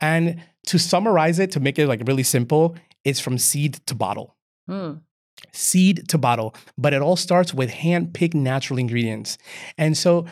And 0.00 0.42
to 0.66 0.78
summarize 0.78 1.38
it, 1.38 1.50
to 1.52 1.60
make 1.60 1.78
it 1.78 1.86
like 1.86 2.02
really 2.06 2.22
simple, 2.22 2.76
it's 3.04 3.20
from 3.20 3.38
seed 3.38 3.74
to 3.86 3.94
bottle. 3.94 4.36
Mm. 4.68 5.00
Seed 5.52 6.08
to 6.08 6.18
bottle, 6.18 6.54
but 6.76 6.92
it 6.92 7.00
all 7.00 7.16
starts 7.16 7.54
with 7.54 7.70
hand 7.70 8.12
picked 8.12 8.34
natural 8.34 8.78
ingredients. 8.78 9.38
And 9.76 9.96
so 9.96 10.26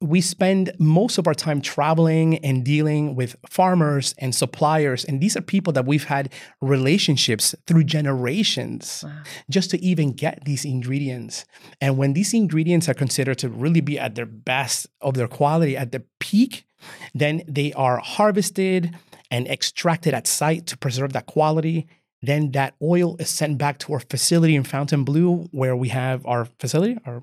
we 0.00 0.20
spend 0.20 0.72
most 0.78 1.18
of 1.18 1.26
our 1.26 1.34
time 1.34 1.60
traveling 1.60 2.38
and 2.38 2.64
dealing 2.64 3.16
with 3.16 3.34
farmers 3.48 4.14
and 4.18 4.32
suppliers. 4.32 5.04
And 5.04 5.20
these 5.20 5.36
are 5.36 5.40
people 5.40 5.72
that 5.72 5.86
we've 5.86 6.04
had 6.04 6.32
relationships 6.60 7.54
through 7.66 7.84
generations 7.84 9.02
wow. 9.04 9.22
just 9.50 9.70
to 9.70 9.82
even 9.82 10.12
get 10.12 10.44
these 10.44 10.64
ingredients. 10.64 11.44
And 11.80 11.98
when 11.98 12.12
these 12.12 12.32
ingredients 12.32 12.88
are 12.88 12.94
considered 12.94 13.38
to 13.38 13.48
really 13.48 13.80
be 13.80 13.98
at 13.98 14.14
their 14.14 14.26
best 14.26 14.86
of 15.00 15.14
their 15.14 15.28
quality, 15.28 15.76
at 15.76 15.90
the 15.90 16.04
peak, 16.20 16.64
then 17.12 17.42
they 17.48 17.72
are 17.72 17.98
harvested 17.98 18.94
and 19.30 19.48
extracted 19.48 20.14
at 20.14 20.26
site 20.26 20.66
to 20.66 20.78
preserve 20.78 21.12
that 21.12 21.26
quality. 21.26 21.88
Then 22.22 22.50
that 22.52 22.74
oil 22.82 23.16
is 23.18 23.28
sent 23.30 23.58
back 23.58 23.78
to 23.78 23.92
our 23.92 24.00
facility 24.00 24.56
in 24.56 24.64
Fontainebleau, 24.64 25.48
where 25.52 25.76
we 25.76 25.88
have 25.88 26.24
our 26.26 26.46
facility, 26.58 26.98
our 27.06 27.22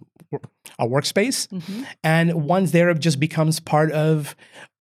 our 0.79 0.87
workspace. 0.87 1.47
Mm-hmm. 1.49 1.83
And 2.03 2.47
once 2.47 2.71
there, 2.71 2.89
it 2.89 2.99
just 2.99 3.19
becomes 3.19 3.59
part 3.59 3.91
of 3.91 4.35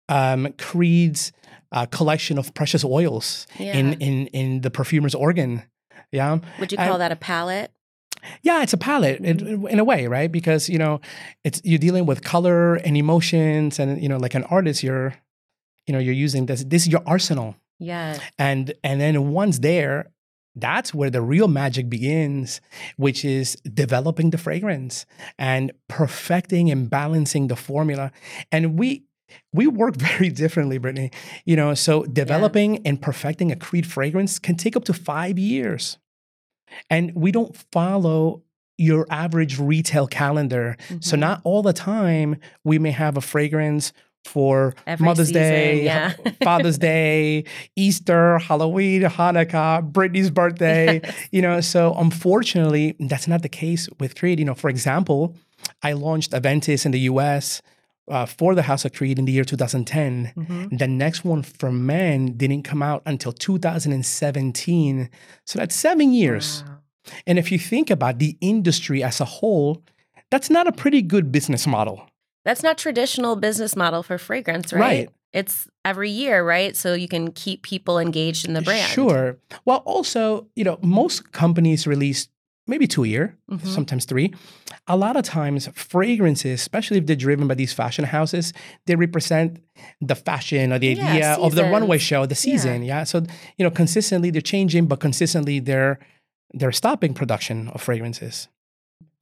um, 0.10 0.54
Creed's 0.58 1.32
uh, 1.72 1.86
collection 1.88 2.38
of 2.38 2.54
precious 2.54 2.84
oils 2.86 3.48
Yeah. 3.60 3.76
in 3.78 3.94
in 4.02 4.28
in 4.28 4.62
the 4.62 4.70
perfumer's 4.70 5.16
organ. 5.16 5.64
Yeah, 6.12 6.40
Would 6.60 6.72
you 6.72 6.78
and- 6.78 6.90
call 6.90 7.00
that 7.00 7.12
a 7.12 7.16
palette? 7.16 7.72
yeah, 8.42 8.64
it's 8.64 8.74
a 8.74 8.78
palette 8.78 9.20
in, 9.20 9.68
in 9.68 9.80
a 9.80 9.84
way, 9.84 10.08
right? 10.08 10.32
Because 10.32 10.70
you 10.70 10.78
know, 10.80 11.00
it's 11.44 11.62
you're 11.64 11.80
dealing 11.80 12.06
with 12.06 12.24
color 12.24 12.76
and 12.76 12.96
emotions, 12.98 13.80
and 13.80 14.02
you 14.02 14.08
know, 14.10 14.18
like 14.18 14.34
an 14.36 14.44
artist, 14.46 14.82
you're, 14.84 15.14
you 15.88 15.94
know, 15.94 16.00
you're 16.00 16.14
using 16.14 16.46
this. 16.46 16.64
This 16.64 16.84
is 16.84 16.88
your 16.88 17.04
arsenal, 17.06 17.56
Yes. 17.80 18.20
and 18.40 18.74
and 18.84 19.02
then 19.02 19.32
once 19.32 19.60
there, 19.60 20.12
that's 20.56 20.94
where 20.94 21.10
the 21.10 21.22
real 21.22 21.48
magic 21.50 21.90
begins, 21.90 22.62
which 22.96 23.26
is 23.26 23.56
developing 23.74 24.30
the 24.30 24.38
fragrance 24.38 25.06
and 25.38 25.72
perfecting 25.90 26.72
and 26.72 26.90
balancing 26.90 27.48
the 27.48 27.56
formula. 27.58 28.12
And 28.52 28.80
we 28.80 29.04
we 29.52 29.68
work 29.68 29.96
very 30.10 30.30
differently, 30.30 30.80
Brittney. 30.80 31.14
You 31.46 31.56
know, 31.58 31.74
so 31.74 32.04
developing 32.04 32.86
and 32.88 33.02
perfecting 33.02 33.52
a 33.52 33.56
Creed 33.56 33.86
fragrance 33.86 34.40
can 34.40 34.56
take 34.56 34.76
up 34.78 34.86
to 34.86 34.94
five 34.94 35.38
years. 35.38 35.98
And 36.90 37.12
we 37.16 37.32
don't 37.32 37.56
follow 37.72 38.44
your 38.78 39.06
average 39.10 39.58
retail 39.60 40.06
calendar. 40.08 40.76
So 41.00 41.16
Mhm. 41.16 41.20
not 41.20 41.42
all 41.46 41.62
the 41.62 41.72
time 41.74 42.38
we 42.66 42.78
may 42.78 42.92
have 42.92 43.16
a 43.18 43.22
fragrance 43.22 43.94
for 44.26 44.74
Every 44.88 45.06
Mother's 45.06 45.28
season, 45.28 45.42
Day, 45.42 45.84
yeah. 45.86 46.14
Father's 46.44 46.78
Day, 46.78 47.46
Easter, 47.76 48.38
Halloween, 48.40 49.04
Hanukkah, 49.04 49.90
Brittney's 49.92 50.32
birthday. 50.32 51.00
Yes. 51.04 51.28
You 51.32 51.42
know, 51.42 51.62
so 51.62 51.94
unfortunately, 51.98 52.96
that's 53.00 53.28
not 53.28 53.42
the 53.44 53.50
case 53.50 53.88
with 54.00 54.16
Creed. 54.16 54.40
You 54.40 54.46
know, 54.46 54.56
for 54.56 54.70
example, 54.70 55.36
I 55.84 55.94
launched 55.94 56.32
Aventus 56.32 56.86
in 56.86 56.92
the 56.92 57.02
US 57.02 57.62
uh, 58.10 58.26
for 58.26 58.56
the 58.56 58.64
House 58.64 58.84
of 58.86 58.94
Creed 58.94 59.18
in 59.20 59.26
the 59.26 59.32
year 59.32 59.44
2010. 59.44 60.34
Mhm. 60.36 60.78
The 60.78 60.88
next 60.88 61.24
one 61.24 61.44
for 61.44 61.72
men 61.72 62.34
didn't 62.38 62.64
come 62.64 62.82
out 62.84 63.02
until 63.06 63.32
2017. 63.32 65.10
So 65.46 65.60
that's 65.60 65.76
seven 65.76 66.14
years. 66.14 66.64
Wow. 66.68 66.78
And 67.28 67.38
if 67.40 67.52
you 67.52 67.60
think 67.60 67.90
about 67.90 68.20
the 68.20 68.38
industry 68.42 69.04
as 69.04 69.22
a 69.22 69.26
whole, 69.26 69.84
that's 70.32 70.50
not 70.50 70.68
a 70.68 70.72
pretty 70.72 71.02
good 71.02 71.32
business 71.32 71.68
model. 71.68 72.10
That's 72.46 72.64
not 72.64 72.78
traditional 72.78 73.36
business 73.36 73.76
model 73.76 74.04
for 74.04 74.18
fragrance, 74.18 74.72
right? 74.72 74.80
Right. 74.82 75.10
It's 75.34 75.68
every 75.84 76.10
year, 76.12 76.44
right? 76.46 76.76
So 76.78 76.94
you 76.94 77.10
can 77.10 77.32
keep 77.34 77.64
people 77.64 78.00
engaged 78.00 78.48
in 78.48 78.54
the 78.54 78.62
brand. 78.62 78.90
Sure. 78.90 79.38
Well, 79.66 79.80
also, 79.86 80.48
you 80.56 80.64
know, 80.64 80.80
most 80.82 81.32
companies 81.34 81.86
release 81.86 82.30
maybe 82.68 82.88
two 82.88 83.04
a 83.04 83.08
year, 83.08 83.38
Mhm. 83.52 83.68
sometimes 83.68 84.06
three. 84.06 84.34
A 84.88 84.96
lot 84.96 85.18
of 85.18 85.24
times, 85.24 85.68
fragrances, 85.76 86.62
especially 86.62 86.98
if 86.98 87.06
they're 87.06 87.16
driven 87.16 87.48
by 87.48 87.54
these 87.56 87.74
fashion 87.74 88.06
houses, 88.06 88.54
they 88.86 88.96
represent 88.96 89.60
the 90.02 90.16
fashion 90.16 90.72
or 90.72 90.80
the 90.80 90.88
Yeah, 90.94 91.10
idea 91.12 91.34
of 91.34 91.54
the 91.56 91.64
runway 91.66 91.98
show, 91.98 92.26
the 92.26 92.34
Yeah. 92.34 92.38
season. 92.52 92.84
Yeah. 92.84 93.04
So, 93.04 93.24
you 93.58 93.64
know, 93.66 93.72
consistently 93.72 94.30
they're 94.32 94.42
changing, 94.42 94.86
but 94.88 95.00
consistently 95.00 95.60
they're 95.60 96.00
they're 96.54 96.72
stopping 96.72 97.14
production 97.14 97.68
of 97.70 97.82
fragrances. 97.82 98.48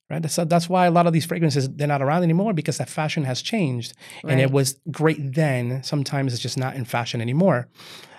Right. 0.09 0.29
So 0.29 0.45
that's 0.45 0.67
why 0.69 0.85
a 0.85 0.91
lot 0.91 1.07
of 1.07 1.13
these 1.13 1.25
fragrances 1.25 1.69
they're 1.69 1.87
not 1.87 2.01
around 2.01 2.23
anymore 2.23 2.53
because 2.53 2.77
that 2.77 2.89
fashion 2.89 3.23
has 3.23 3.41
changed 3.41 3.93
and 4.27 4.39
it 4.39 4.51
was 4.51 4.79
great 4.91 5.33
then. 5.33 5.81
Sometimes 5.83 6.33
it's 6.33 6.41
just 6.41 6.57
not 6.57 6.75
in 6.75 6.85
fashion 6.85 7.21
anymore. 7.21 7.67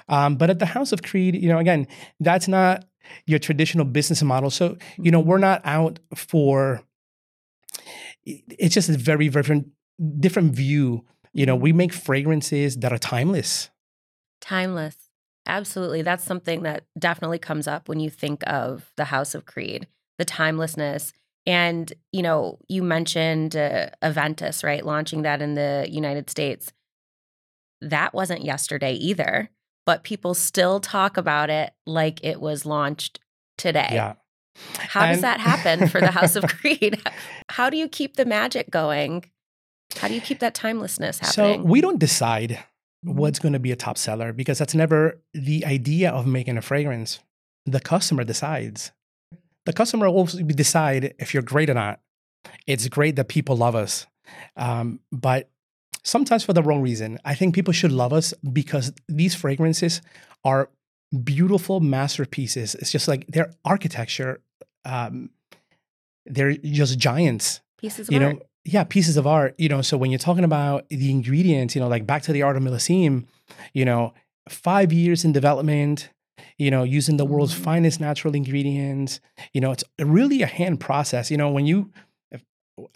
Um, 0.08 0.36
but 0.36 0.50
at 0.50 0.58
the 0.58 0.66
House 0.66 0.92
of 0.92 1.02
Creed, 1.02 1.34
you 1.36 1.48
know, 1.48 1.58
again, 1.58 1.86
that's 2.20 2.48
not 2.48 2.84
your 3.26 3.38
traditional 3.38 3.84
business 3.84 4.22
model. 4.22 4.50
So, 4.50 4.76
you 4.98 5.10
know, 5.10 5.22
Mhm. 5.22 5.26
we're 5.26 5.38
not 5.38 5.60
out 5.64 5.98
for. 6.14 6.82
It's 8.24 8.74
just 8.74 8.88
a 8.88 8.96
very, 8.96 9.28
very 9.28 9.42
different, 9.42 9.68
different 10.20 10.54
view. 10.54 11.04
You 11.32 11.46
know, 11.46 11.56
we 11.56 11.72
make 11.72 11.92
fragrances 11.92 12.76
that 12.78 12.92
are 12.92 12.98
timeless. 12.98 13.70
Timeless. 14.40 14.96
Absolutely. 15.46 16.02
That's 16.02 16.24
something 16.24 16.62
that 16.62 16.84
definitely 16.98 17.38
comes 17.38 17.66
up 17.66 17.88
when 17.88 18.00
you 18.00 18.08
think 18.08 18.42
of 18.46 18.90
the 18.96 19.06
House 19.06 19.34
of 19.34 19.44
Creed, 19.44 19.86
the 20.18 20.24
timelessness. 20.24 21.12
And, 21.46 21.92
you 22.12 22.22
know, 22.22 22.58
you 22.68 22.82
mentioned 22.82 23.54
uh, 23.54 23.90
Aventus, 24.02 24.64
right? 24.64 24.84
Launching 24.84 25.22
that 25.22 25.42
in 25.42 25.54
the 25.54 25.86
United 25.90 26.30
States. 26.30 26.72
That 27.80 28.14
wasn't 28.14 28.44
yesterday 28.44 28.94
either, 28.94 29.50
but 29.84 30.04
people 30.04 30.32
still 30.32 30.80
talk 30.80 31.16
about 31.16 31.50
it 31.50 31.72
like 31.86 32.24
it 32.24 32.40
was 32.40 32.64
launched 32.64 33.20
today. 33.58 33.90
Yeah. 33.92 34.14
How 34.76 35.06
does 35.06 35.20
that 35.20 35.40
happen 35.40 35.88
for 35.88 36.00
the 36.00 36.10
House 36.10 36.36
of 36.36 36.44
Creed? 36.60 37.02
How 37.50 37.68
do 37.68 37.76
you 37.76 37.88
keep 37.88 38.16
the 38.16 38.24
magic 38.24 38.70
going? 38.70 39.24
How 39.96 40.08
do 40.08 40.14
you 40.14 40.20
keep 40.20 40.38
that 40.38 40.54
timelessness 40.54 41.18
happening? 41.18 41.62
So 41.62 41.64
we 41.64 41.80
don't 41.80 41.98
decide 41.98 42.62
what's 43.02 43.38
going 43.38 43.52
to 43.52 43.58
be 43.58 43.72
a 43.72 43.76
top 43.76 43.98
seller 43.98 44.32
because 44.32 44.58
that's 44.58 44.74
never 44.74 45.20
the 45.34 45.64
idea 45.66 46.10
of 46.10 46.26
making 46.26 46.56
a 46.56 46.62
fragrance. 46.62 47.20
The 47.66 47.80
customer 47.80 48.24
decides. 48.24 48.92
The 49.66 49.73
customer 49.73 50.11
will 50.11 50.26
decide 50.26 51.14
if 51.18 51.33
you're 51.33 51.42
great 51.42 51.71
or 51.71 51.75
not. 51.75 52.00
It's 52.66 52.88
great 52.88 53.16
that 53.16 53.28
people 53.28 53.56
love 53.56 53.75
us, 53.75 54.06
um, 54.56 55.00
but 55.11 55.50
sometimes 56.02 56.44
for 56.44 56.52
the 56.52 56.62
wrong 56.62 56.83
reason. 56.83 57.18
I 57.25 57.35
think 57.35 57.54
people 57.54 57.73
should 57.73 57.92
love 57.92 58.12
us 58.12 58.35
because 58.52 58.92
these 59.09 59.35
fragrances 59.35 60.02
are 60.44 60.68
beautiful 61.23 61.80
masterpieces. 61.80 62.75
It's 62.75 62.92
just 62.92 63.09
like 63.09 63.26
their 63.28 63.54
architecture. 63.64 64.42
Um, 64.85 65.30
they're 66.26 66.52
just 66.56 66.99
giants 66.99 67.61
Pieces 67.78 68.09
of 68.09 68.14
you 68.14 68.23
art. 68.23 68.37
know 68.37 68.42
yeah 68.64 68.85
pieces 68.85 69.16
of 69.16 69.26
art 69.26 69.54
you 69.59 69.68
know 69.68 69.83
so 69.83 69.97
when 69.97 70.11
you're 70.11 70.18
talking 70.18 70.44
about 70.44 70.88
the 70.88 71.11
ingredients 71.11 71.75
you 71.75 71.80
know 71.80 71.88
like 71.88 72.06
back 72.06 72.23
to 72.23 72.33
the 72.33 72.42
art 72.42 72.56
of 72.56 72.62
millésime 72.62 73.26
you 73.75 73.85
know 73.85 74.14
five 74.49 74.92
years 74.92 75.25
in 75.25 75.33
development 75.33 76.09
you 76.58 76.70
know 76.70 76.82
using 76.82 77.16
the 77.16 77.24
world's 77.24 77.54
Mhm. 77.54 77.64
finest 77.64 78.00
natural 78.00 78.34
ingredients 78.34 79.20
you 79.52 79.60
know 79.60 79.72
it's 79.72 79.84
really 79.98 80.42
a 80.42 80.46
hand 80.46 80.80
process 80.80 81.30
you 81.30 81.36
know 81.36 81.50
when 81.50 81.66
you 81.66 81.90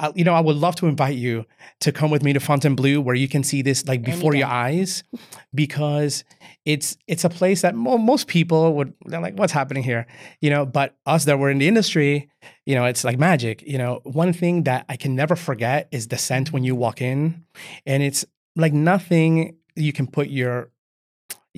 I, 0.01 0.11
you 0.17 0.25
know 0.25 0.35
i 0.35 0.41
would 0.41 0.57
love 0.57 0.75
to 0.77 0.87
invite 0.89 1.17
you 1.17 1.45
to 1.81 1.93
come 1.93 2.11
with 2.11 2.25
me 2.25 2.33
to 2.33 2.41
fontainebleau 2.41 3.01
where 3.01 3.15
you 3.15 3.29
can 3.29 3.45
see 3.45 3.63
this 3.63 3.87
like 3.87 4.03
before 4.03 4.35
your 4.35 4.49
eyes 4.49 5.05
because 5.55 6.25
it's 6.65 6.97
it's 7.07 7.25
a 7.25 7.29
place 7.29 7.63
that 7.63 7.77
mo- 7.77 7.97
most 7.97 8.27
people 8.27 8.75
would 8.75 8.93
they're 9.07 9.21
like 9.21 9.35
what's 9.39 9.53
happening 9.53 9.85
here? 9.85 10.07
You 10.41 10.51
know 10.51 10.67
but 10.67 10.97
us 11.07 11.27
that 11.27 11.39
were 11.39 11.49
in 11.51 11.59
the 11.59 11.69
industry 11.69 12.29
you 12.67 12.75
know 12.75 12.87
it's 12.87 13.05
like 13.05 13.19
magic 13.21 13.63
you 13.63 13.79
know. 13.79 14.01
One 14.03 14.33
thing 14.33 14.65
that 14.65 14.85
i 14.89 14.97
can 14.97 15.15
never 15.15 15.37
forget 15.37 15.87
is 15.93 16.09
the 16.09 16.19
scent 16.19 16.53
when 16.53 16.65
you 16.65 16.75
walk 16.75 17.01
in 17.01 17.45
and 17.87 18.03
it's 18.03 18.25
like 18.57 18.73
nothing 18.73 19.57
you 19.77 19.93
can 19.93 20.09
put 20.09 20.29
your 20.29 20.71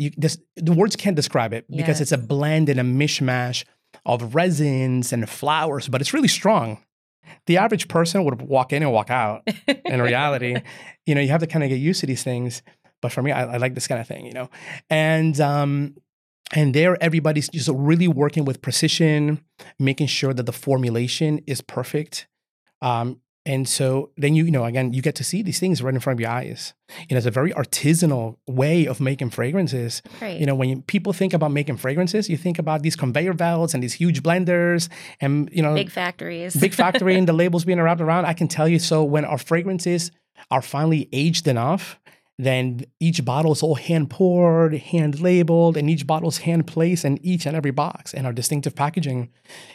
you 0.00 0.10
this 0.16 0.38
the 0.56 0.72
words 0.72 0.96
can't 0.96 1.16
describe 1.16 1.52
it 1.52 1.64
because 1.70 2.00
it's 2.00 2.12
a 2.12 2.18
blend 2.18 2.68
and 2.68 2.80
a 2.80 2.82
mishmash 2.82 3.64
of 4.06 4.34
resins 4.34 5.12
and 5.12 5.28
flowers 5.28 5.88
but 5.88 6.00
it's 6.00 6.14
really 6.14 6.28
strong 6.28 6.78
the 7.46 7.56
average 7.56 7.88
person 7.88 8.24
would 8.24 8.42
walk 8.42 8.72
in 8.72 8.82
and 8.82 8.92
walk 8.92 9.10
out 9.10 9.46
in 9.84 10.00
reality. 10.00 10.56
you 11.06 11.14
know, 11.14 11.20
you 11.20 11.28
have 11.28 11.40
to 11.40 11.46
kind 11.46 11.62
of 11.62 11.68
get 11.68 11.76
used 11.76 12.00
to 12.00 12.06
these 12.06 12.22
things. 12.22 12.62
But 13.02 13.12
for 13.12 13.22
me, 13.22 13.32
I, 13.32 13.54
I 13.54 13.56
like 13.56 13.74
this 13.74 13.86
kind 13.88 14.00
of 14.00 14.06
thing, 14.06 14.26
you 14.26 14.32
know. 14.32 14.50
And 14.90 15.40
um, 15.40 15.96
and 16.54 16.74
there, 16.74 17.02
everybody's 17.02 17.48
just 17.48 17.70
really 17.72 18.08
working 18.08 18.44
with 18.44 18.60
precision, 18.60 19.42
making 19.78 20.08
sure 20.08 20.34
that 20.34 20.44
the 20.44 20.52
formulation 20.52 21.40
is 21.46 21.60
perfect. 21.60 22.28
Um, 22.82 23.20
and 23.46 23.66
so 23.66 24.10
then 24.18 24.34
you, 24.34 24.44
you 24.44 24.50
know, 24.50 24.64
again, 24.64 24.92
you 24.92 25.00
get 25.00 25.14
to 25.14 25.24
see 25.24 25.42
these 25.42 25.58
things 25.58 25.82
right 25.82 25.94
in 25.94 26.00
front 26.00 26.18
of 26.18 26.20
your 26.20 26.30
eyes. 26.30 26.74
You 27.08 27.14
know, 27.14 27.18
it's 27.18 27.26
a 27.26 27.30
very 27.30 27.52
artisanal 27.52 28.36
way 28.46 28.86
of 28.86 29.00
making 29.00 29.30
fragrances. 29.30 30.02
Great. 30.18 30.38
You 30.38 30.46
know, 30.46 30.54
when 30.54 30.68
you, 30.68 30.82
people 30.82 31.14
think 31.14 31.32
about 31.32 31.50
making 31.50 31.78
fragrances, 31.78 32.28
you 32.28 32.36
think 32.36 32.58
about 32.58 32.82
these 32.82 32.96
conveyor 32.96 33.32
belts 33.32 33.72
and 33.72 33.82
these 33.82 33.94
huge 33.94 34.22
blenders, 34.22 34.90
and 35.20 35.48
you 35.52 35.62
know, 35.62 35.74
big 35.74 35.90
factories. 35.90 36.54
big 36.54 36.74
factory 36.74 37.16
and 37.16 37.26
the 37.26 37.32
labels 37.42 37.64
being 37.64 37.80
wrapped 37.80 38.02
around. 38.02 38.26
I 38.26 38.34
can 38.34 38.46
tell 38.46 38.68
you. 38.68 38.78
So 38.78 39.02
when 39.04 39.24
our 39.24 39.38
fragrances 39.38 40.10
are 40.50 40.62
finally 40.62 41.08
aged 41.12 41.48
enough, 41.48 41.98
then 42.38 42.84
each 43.00 43.24
bottle 43.24 43.52
is 43.52 43.62
all 43.62 43.74
hand 43.74 44.08
poured, 44.10 44.74
hand 44.74 45.20
labeled, 45.20 45.76
and 45.76 45.90
each 45.90 46.06
bottle 46.06 46.28
is 46.28 46.38
hand 46.38 46.66
placed 46.66 47.04
in 47.04 47.18
each 47.24 47.46
and 47.46 47.54
every 47.54 47.70
box 47.70 48.14
and 48.14 48.26
our 48.26 48.32
distinctive 48.32 48.74
packaging. 48.74 49.30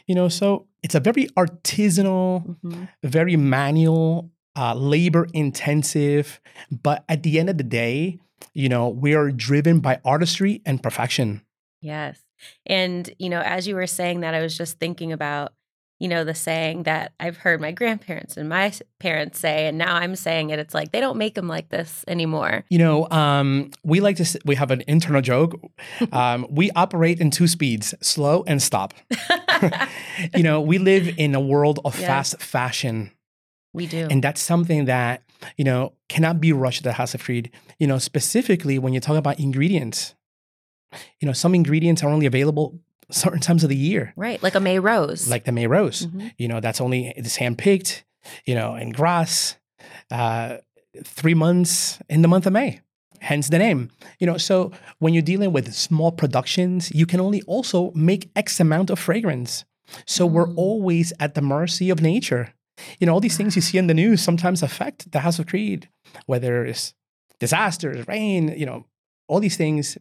You 0.08 0.16
know, 0.16 0.30
so 0.30 0.68
it's 0.86 0.94
a 0.94 1.00
very 1.00 1.26
artisanal, 1.36 2.56
Mhm. 2.64 2.88
very 3.02 3.36
manual, 3.36 4.30
uh, 4.56 4.76
labor 4.76 5.28
intensive, 5.34 6.40
but 6.70 7.04
at 7.10 7.24
the 7.24 7.40
end 7.40 7.50
of 7.50 7.58
the 7.58 7.64
day, 7.64 8.20
you 8.54 8.70
know, 8.70 8.90
we 8.90 9.16
are 9.16 9.32
driven 9.32 9.80
by 9.80 10.00
artistry 10.06 10.62
and 10.64 10.84
perfection. 10.84 11.42
Yes. 11.82 12.20
And, 12.68 13.10
you 13.18 13.30
know, 13.30 13.42
as 13.42 13.68
you 13.68 13.74
were 13.74 13.88
saying 13.88 14.20
that, 14.22 14.36
I 14.36 14.42
was 14.42 14.56
just 14.56 14.78
thinking 14.78 15.12
about 15.12 15.54
you 16.00 16.08
know, 16.10 16.24
the 16.26 16.36
saying 16.36 16.84
that 16.84 17.14
I've 17.20 17.38
heard 17.38 17.62
my 17.62 17.72
grandparents 17.72 18.36
and 18.36 18.50
my 18.50 18.74
parents 19.00 19.40
say, 19.40 19.68
and 19.68 19.78
now 19.78 19.96
I'm 19.96 20.16
saying 20.16 20.50
it. 20.50 20.60
It's 20.60 20.74
like 20.74 20.92
they 20.92 21.00
don't 21.00 21.18
make 21.18 21.36
them 21.36 21.48
like 21.48 21.70
this 21.70 22.04
anymore. 22.08 22.66
You 22.70 22.80
know, 22.80 23.10
um, 23.12 23.72
we 23.84 24.02
like 24.02 24.18
to, 24.18 24.24
s- 24.24 24.36
we 24.46 24.56
have 24.56 24.72
an 24.72 24.84
internal 24.88 25.22
joke. 25.22 25.60
Um, 26.12 26.46
we 26.50 26.70
operate 26.72 27.22
in 27.22 27.32
two 27.32 27.48
speeds 27.48 27.94
slow 28.02 28.44
and 28.46 28.62
stop. 28.62 28.94
you 30.36 30.44
know, 30.44 30.62
we 30.62 30.78
live 30.78 31.14
in 31.18 31.34
a 31.36 31.40
world 31.42 31.80
of 31.86 31.98
Yeah. 32.00 32.08
fast 32.08 32.42
fashion. 32.42 33.12
we 33.74 33.88
do. 33.88 34.08
And 34.10 34.24
that's 34.24 34.42
something 34.42 34.86
that, 34.86 35.22
you 35.58 35.64
know, 35.66 35.94
cannot 36.10 36.40
be 36.40 36.54
rushed 36.54 36.80
at 36.80 36.84
the 36.84 36.94
House 36.94 37.14
of 37.14 37.24
Creed. 37.24 37.52
You 37.80 37.88
know, 37.88 37.98
specifically 38.00 38.80
when 38.80 38.94
you 38.94 39.00
talk 39.00 39.18
about 39.18 39.40
ingredients, 39.40 40.14
you 41.20 41.26
know, 41.26 41.34
some 41.34 41.54
ingredients 41.56 42.04
are 42.04 42.10
only 42.10 42.26
available 42.26 42.80
certain 43.12 43.40
times 43.40 43.64
of 43.64 43.70
the 43.70 43.76
year, 43.76 44.14
right. 44.16 44.42
Like 44.44 44.56
a 44.56 44.60
May 44.60 44.80
Rose. 44.80 45.28
like 45.28 45.44
the 45.46 45.52
May 45.52 45.68
Rose. 45.68 46.08
Mhm. 46.08 46.34
You 46.38 46.48
know, 46.48 46.60
that's 46.60 46.82
only, 46.82 47.08
it's 47.16 47.38
handpicked, 47.38 48.04
you 48.46 48.56
know, 48.56 48.76
in 48.76 48.92
Grasse, 48.92 49.58
uh, 50.12 50.58
three 51.04 51.34
months 51.34 52.00
in 52.10 52.22
the 52.22 52.28
month 52.28 52.46
of 52.46 52.54
May. 52.54 52.82
Hence 53.22 53.50
the 53.50 53.58
name. 53.58 53.90
You 54.20 54.28
know, 54.28 54.38
so 54.38 54.72
when 55.00 55.14
you're 55.14 55.24
dealing 55.24 55.52
with 55.52 55.74
small 55.74 56.12
productions, 56.12 56.92
you 56.94 57.06
can 57.06 57.20
only 57.20 57.42
also 57.44 57.92
make 57.96 58.30
X 58.36 58.60
amount 58.60 58.90
of 58.90 59.00
fragrance. 59.00 59.66
So 60.06 60.26
we're 60.26 60.48
Mm. 60.48 60.58
always 60.58 61.14
at 61.20 61.34
the 61.36 61.42
mercy 61.42 61.90
of 61.90 62.02
nature. 62.02 62.54
You 63.00 63.08
know, 63.08 63.14
all 63.14 63.20
these 63.22 63.38
things 63.38 63.56
you 63.56 63.62
see 63.62 63.78
in 63.78 63.88
the 63.88 63.94
news 63.94 64.22
sometimes 64.22 64.62
affect 64.62 65.12
the 65.12 65.20
House 65.22 65.40
of 65.40 65.48
Creed, 65.48 65.90
whether 66.26 66.66
it's 66.66 66.94
disasters, 67.40 68.08
rain, 68.08 68.54
you 68.58 68.66
know, 68.66 68.86
all 69.28 69.40
these 69.40 69.58
things. 69.58 69.98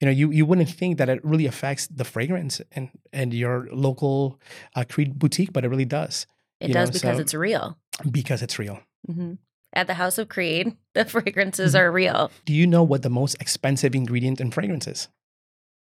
You 0.00 0.06
know, 0.06 0.12
you, 0.12 0.30
you 0.30 0.46
wouldn't 0.46 0.70
think 0.70 0.96
that 0.98 1.08
it 1.10 1.22
really 1.24 1.46
affects 1.46 1.86
the 1.88 2.04
fragrance 2.04 2.60
and, 2.72 2.88
and 3.12 3.34
your 3.34 3.68
local 3.70 4.40
uh, 4.74 4.84
Creed 4.88 5.18
boutique, 5.18 5.52
but 5.52 5.64
it 5.64 5.68
really 5.68 5.84
does 5.84 6.26
it 6.60 6.68
does 6.72 6.88
know, 6.88 6.92
because 6.92 7.16
so- 7.16 7.20
it's 7.22 7.34
real. 7.34 7.76
because 8.10 8.42
it's 8.42 8.58
real. 8.58 8.80
hmm 9.06 9.34
At 9.74 9.86
the 9.86 9.94
House 9.94 10.18
of 10.18 10.28
Creed, 10.28 10.74
the 10.94 11.04
fragrances 11.04 11.74
Mhm. 11.74 11.78
are 11.80 11.92
real. 11.92 12.30
Do 12.46 12.52
you 12.54 12.66
know 12.66 12.82
what 12.82 13.02
the 13.02 13.10
most 13.10 13.36
expensive 13.40 13.94
ingredient 13.94 14.40
in 14.40 14.50
fragrance 14.50 14.86
is? 14.86 15.08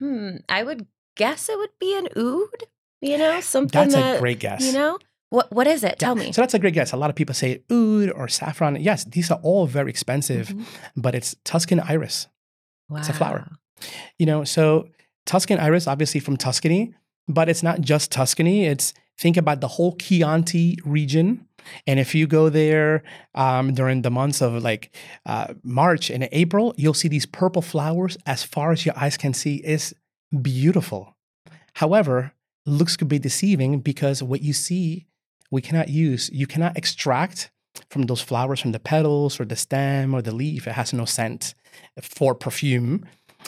Hmm. 0.01 0.38
I 0.50 0.63
would 0.63 0.88
guess 1.15 1.50
it 1.50 1.57
would 1.57 1.77
be 1.79 1.98
an 1.98 2.07
oud. 2.17 2.63
You 3.01 3.17
know, 3.17 3.41
something 3.41 3.79
That's 3.79 3.93
that 3.95 4.17
a 4.17 4.19
great 4.19 4.39
guess. 4.39 4.62
you 4.65 4.74
know. 4.74 5.00
What 5.29 5.51
what 5.51 5.67
is 5.67 5.83
it? 5.83 5.98
Tell 6.00 6.15
Yeah, 6.17 6.25
me. 6.27 6.31
So 6.31 6.41
that's 6.41 6.53
a 6.53 6.60
great 6.60 6.74
guess. 6.74 6.93
A 6.93 6.98
lot 6.98 7.10
of 7.10 7.15
people 7.15 7.33
say 7.36 7.63
oud 7.72 8.12
or 8.12 8.27
saffron. 8.27 8.75
Yes, 8.81 9.03
these 9.05 9.31
are 9.31 9.39
all 9.43 9.65
very 9.65 9.89
expensive, 9.89 10.50
Mhm. 10.50 10.65
but 10.95 11.15
it's 11.15 11.36
Tuscan 11.43 11.79
iris. 11.79 12.27
It's 12.95 13.10
a 13.10 13.13
flower. 13.13 13.48
You 14.20 14.25
know, 14.25 14.44
so 14.44 14.90
Tuscan 15.25 15.60
iris, 15.60 15.88
obviously 15.88 16.20
from 16.20 16.38
Tuscany, 16.38 16.94
but 17.28 17.50
it's 17.50 17.63
not 17.63 17.82
just 17.82 18.12
Tuscany. 18.12 18.66
It's 18.66 18.94
think 19.18 19.38
about 19.38 19.62
the 19.62 19.68
whole 19.68 19.96
Chianti 19.96 20.78
region. 20.84 21.48
And 21.88 22.00
if 22.00 22.13
you 22.13 22.28
go 22.28 22.50
there 22.50 23.04
um, 23.36 23.74
during 23.74 24.02
the 24.02 24.12
months 24.12 24.42
of 24.42 24.62
like 24.62 24.94
uh, 25.25 25.54
March 25.63 26.10
and 26.10 26.28
April, 26.32 26.74
you'll 26.78 26.94
see 26.94 27.08
these 27.08 27.25
purple 27.25 27.62
flowers 27.62 28.18
as 28.25 28.44
far 28.44 28.72
as 28.72 28.86
your 28.86 28.98
eyes 28.98 29.18
can 29.18 29.34
see. 29.34 29.58
It's 29.58 29.94
beautiful. 30.42 31.16
However, 31.75 32.34
looks 32.66 32.98
could 32.98 33.08
be 33.08 33.20
deceiving 33.20 33.80
because 33.80 34.22
what 34.22 34.42
you 34.42 34.54
see, 34.54 35.08
we 35.52 35.62
cannot 35.62 35.90
use. 35.90 36.30
You 36.34 36.48
cannot 36.48 36.78
extract 36.78 37.52
from 37.90 38.04
those 38.04 38.22
flowers 38.22 38.60
from 38.60 38.72
the 38.72 38.80
petals 38.80 39.40
or 39.40 39.46
the 39.46 39.56
stem 39.56 40.13
or 40.13 40.22
the 40.22 40.34
leaf. 40.34 40.68
It 40.68 40.74
has 40.74 40.94
no 40.94 41.06
scent 41.06 41.54
for 42.02 42.36
perfume. 42.36 43.06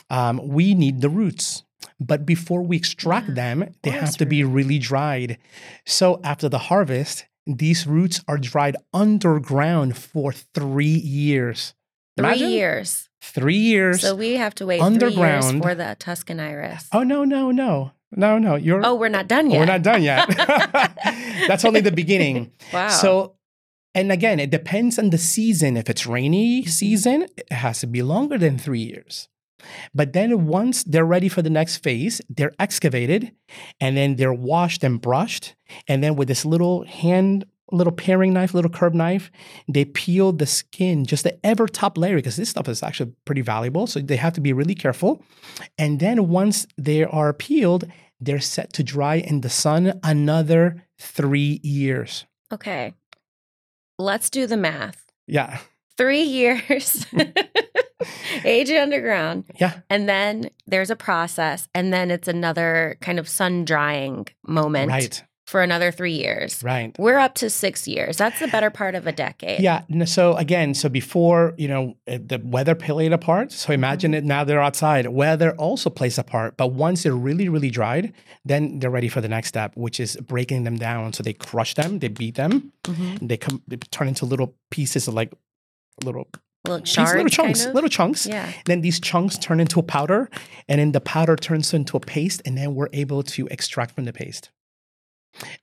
Um, 0.09 0.47
we 0.47 0.73
need 0.73 1.01
the 1.01 1.09
roots. 1.09 1.63
But 1.99 2.25
before 2.25 2.61
we 2.61 2.75
extract 2.77 3.29
Yeah, 3.29 3.33
them, 3.35 3.73
they 3.83 3.91
have 3.91 3.99
forest 4.01 4.19
to 4.19 4.25
be 4.25 4.43
really 4.43 4.79
dried. 4.79 5.37
So 5.85 6.19
after 6.23 6.49
the 6.49 6.57
harvest, 6.57 7.25
these 7.47 7.85
roots 7.87 8.21
are 8.27 8.37
dried 8.37 8.75
underground 8.93 9.95
for 9.97 10.31
three 10.33 10.85
years. 10.87 11.73
Three 12.17 12.25
Imagine? 12.27 12.49
years. 12.49 13.09
Three 13.21 13.57
years. 13.57 14.01
So 14.01 14.15
we 14.15 14.33
have 14.33 14.55
to 14.55 14.65
wait 14.65 14.79
three 14.79 14.85
years 15.09 15.45
underground. 15.45 15.61
for 15.63 15.75
the 15.75 15.95
Tuscan 15.99 16.39
iris. 16.39 16.87
oh 16.93 17.03
no, 17.03 17.23
no, 17.23 17.51
no. 17.51 17.91
No, 18.17 18.37
no. 18.37 18.55
You're 18.55 18.81
Oh, 18.85 18.95
we're 18.95 19.09
not 19.09 19.27
done 19.27 19.49
yet. 19.51 19.59
we're 19.59 19.65
not 19.65 19.81
done 19.83 20.01
yet. 20.03 20.27
That's 21.47 21.65
only 21.65 21.81
the 21.81 21.91
beginning. 21.91 22.51
Wow. 22.73 22.89
So, 22.89 23.35
and 23.93 24.11
again, 24.11 24.39
it 24.39 24.49
depends 24.51 24.97
on 24.99 25.09
the 25.09 25.17
season. 25.17 25.75
If 25.77 25.89
it's 25.89 26.05
rainy 26.05 26.65
season, 26.65 27.27
it 27.37 27.51
has 27.51 27.79
to 27.79 27.87
be 27.87 28.01
longer 28.01 28.37
than 28.37 28.57
three 28.57 28.79
years. 28.81 29.27
But 29.93 30.13
then 30.13 30.47
once 30.47 30.83
they're 30.83 31.05
ready 31.05 31.29
for 31.29 31.41
the 31.41 31.49
next 31.49 31.77
phase, 31.77 32.21
they're 32.29 32.53
excavated 32.59 33.31
and 33.79 33.95
then 33.95 34.15
they're 34.15 34.33
washed 34.33 34.83
and 34.83 35.01
brushed. 35.01 35.55
And 35.87 36.03
then 36.03 36.15
with 36.15 36.27
this 36.27 36.45
little 36.45 36.85
hand, 36.85 37.45
little 37.71 37.93
paring 37.93 38.33
knife, 38.33 38.53
little 38.53 38.69
curb 38.69 38.93
knife, 38.93 39.31
they 39.67 39.85
peel 39.85 40.31
the 40.31 40.45
skin, 40.45 41.05
just 41.05 41.23
the 41.23 41.43
ever 41.45 41.67
top 41.67 41.97
layer, 41.97 42.15
because 42.15 42.35
this 42.35 42.49
stuff 42.49 42.69
is 42.69 42.83
actually 42.83 43.13
pretty 43.25 43.41
valuable. 43.41 43.87
So 43.87 43.99
they 43.99 44.17
have 44.17 44.33
to 44.33 44.41
be 44.41 44.53
really 44.53 44.75
careful. 44.75 45.23
And 45.77 45.99
then 45.99 46.27
once 46.29 46.67
they 46.77 47.03
are 47.03 47.33
peeled, 47.33 47.85
they're 48.19 48.39
set 48.39 48.71
to 48.73 48.83
dry 48.83 49.15
in 49.15 49.41
the 49.41 49.49
sun 49.49 49.99
another 50.03 50.85
three 50.99 51.59
years. 51.63 52.25
okay. 52.51 52.93
Let's 53.97 54.29
do 54.29 54.45
the 54.45 54.57
math. 54.57 55.05
Yeah. 55.25 55.59
Three 55.97 56.23
years, 56.23 57.05
age 58.45 58.69
underground. 58.71 59.45
Yeah. 59.59 59.79
And 59.89 60.07
then 60.09 60.49
there's 60.67 60.89
a 60.89 60.95
process, 60.95 61.67
and 61.73 61.91
then 61.93 62.11
it's 62.11 62.27
another 62.27 62.97
kind 63.01 63.19
of 63.19 63.27
sun 63.29 63.65
drying 63.65 64.27
moment 64.47 64.89
Right. 64.91 65.23
for 65.47 65.61
another 65.61 65.91
three 65.91 66.13
years. 66.13 66.63
Right. 66.63 66.95
We're 66.97 67.19
up 67.19 67.35
to 67.35 67.49
six 67.51 67.87
years. 67.87 68.17
That's 68.17 68.39
the 68.39 68.47
better 68.47 68.69
part 68.71 68.95
of 68.95 69.05
a 69.05 69.11
decade. 69.11 69.59
Yeah. 69.61 69.83
So 70.05 70.35
again, 70.35 70.73
so 70.73 70.89
before, 70.89 71.53
you 71.57 71.67
know, 71.67 71.97
uh, 72.07 72.17
the 72.17 72.41
weather 72.43 72.73
played 72.75 73.13
a 73.13 73.17
part. 73.19 73.51
So 73.51 73.71
imagine 73.71 74.11
Mm-hmm. 74.11 74.17
it 74.17 74.23
now 74.25 74.43
they're 74.43 74.61
outside. 74.61 75.05
Weather 75.07 75.51
also 75.57 75.89
plays 75.91 76.17
a 76.17 76.23
part. 76.23 76.57
But 76.57 76.73
once 76.73 77.03
they're 77.03 77.15
really, 77.15 77.47
really 77.47 77.69
dried, 77.69 78.11
then 78.43 78.79
they're 78.79 78.89
ready 78.89 79.07
for 79.09 79.21
the 79.21 79.27
next 79.29 79.49
step, 79.49 79.73
which 79.75 79.99
is 79.99 80.15
breaking 80.17 80.63
them 80.63 80.77
down. 80.77 81.13
So 81.13 81.21
they 81.21 81.33
crush 81.33 81.75
them, 81.75 81.99
they 81.99 82.07
beat 82.09 82.35
them, 82.35 82.71
Mhm. 82.85 83.27
they 83.27 83.37
come 83.37 83.61
they 83.67 83.77
turn 83.77 84.07
into 84.07 84.25
little 84.25 84.55
pieces 84.71 85.07
of 85.07 85.13
like 85.13 85.31
little 86.03 86.27
Little 86.67 86.85
shards, 86.85 87.13
little 87.13 87.29
chunks, 87.29 87.59
kind 87.59 87.69
of? 87.69 87.75
little 87.75 87.89
chunks. 87.89 88.25
Yeah. 88.25 88.51
Then 88.65 88.81
these 88.81 88.99
chunks 88.99 89.37
turn 89.37 89.59
into 89.59 89.79
a 89.79 89.83
powder, 89.83 90.29
and 90.67 90.79
then 90.79 90.91
the 90.91 91.01
powder 91.01 91.35
turns 91.35 91.73
into 91.73 91.97
a 91.97 91.99
paste, 91.99 92.41
and 92.45 92.57
then 92.57 92.75
we're 92.75 92.89
able 92.93 93.23
to 93.23 93.47
extract 93.47 93.95
from 93.95 94.05
the 94.05 94.13
paste. 94.13 94.49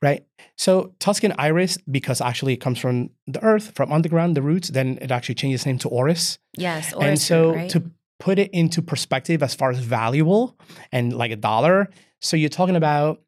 Right? 0.01 0.23
So 0.55 0.93
Tuscan 0.99 1.33
iris, 1.37 1.77
because 1.89 2.21
actually 2.21 2.53
it 2.53 2.61
comes 2.61 2.79
from 2.79 3.09
the 3.25 3.43
earth, 3.43 3.71
from 3.75 3.91
underground, 3.91 4.37
the 4.37 4.41
roots, 4.41 4.69
then 4.69 4.99
it 5.01 5.11
actually 5.11 5.35
changes 5.35 5.61
its 5.61 5.65
name 5.65 5.79
to 5.79 5.89
orris. 5.89 6.37
Yes. 6.55 6.93
and 6.99 7.19
so 7.19 7.55
right? 7.55 7.69
to 7.71 7.83
put 8.19 8.37
it 8.37 8.51
into 8.51 8.81
perspective 8.81 9.41
as 9.41 9.55
far 9.55 9.71
as 9.71 9.79
valuable 9.79 10.55
and 10.91 11.11
like 11.11 11.31
a 11.31 11.35
dollar, 11.35 11.89
so 12.21 12.37
you're 12.37 12.49
talking 12.49 12.75
about 12.75 13.19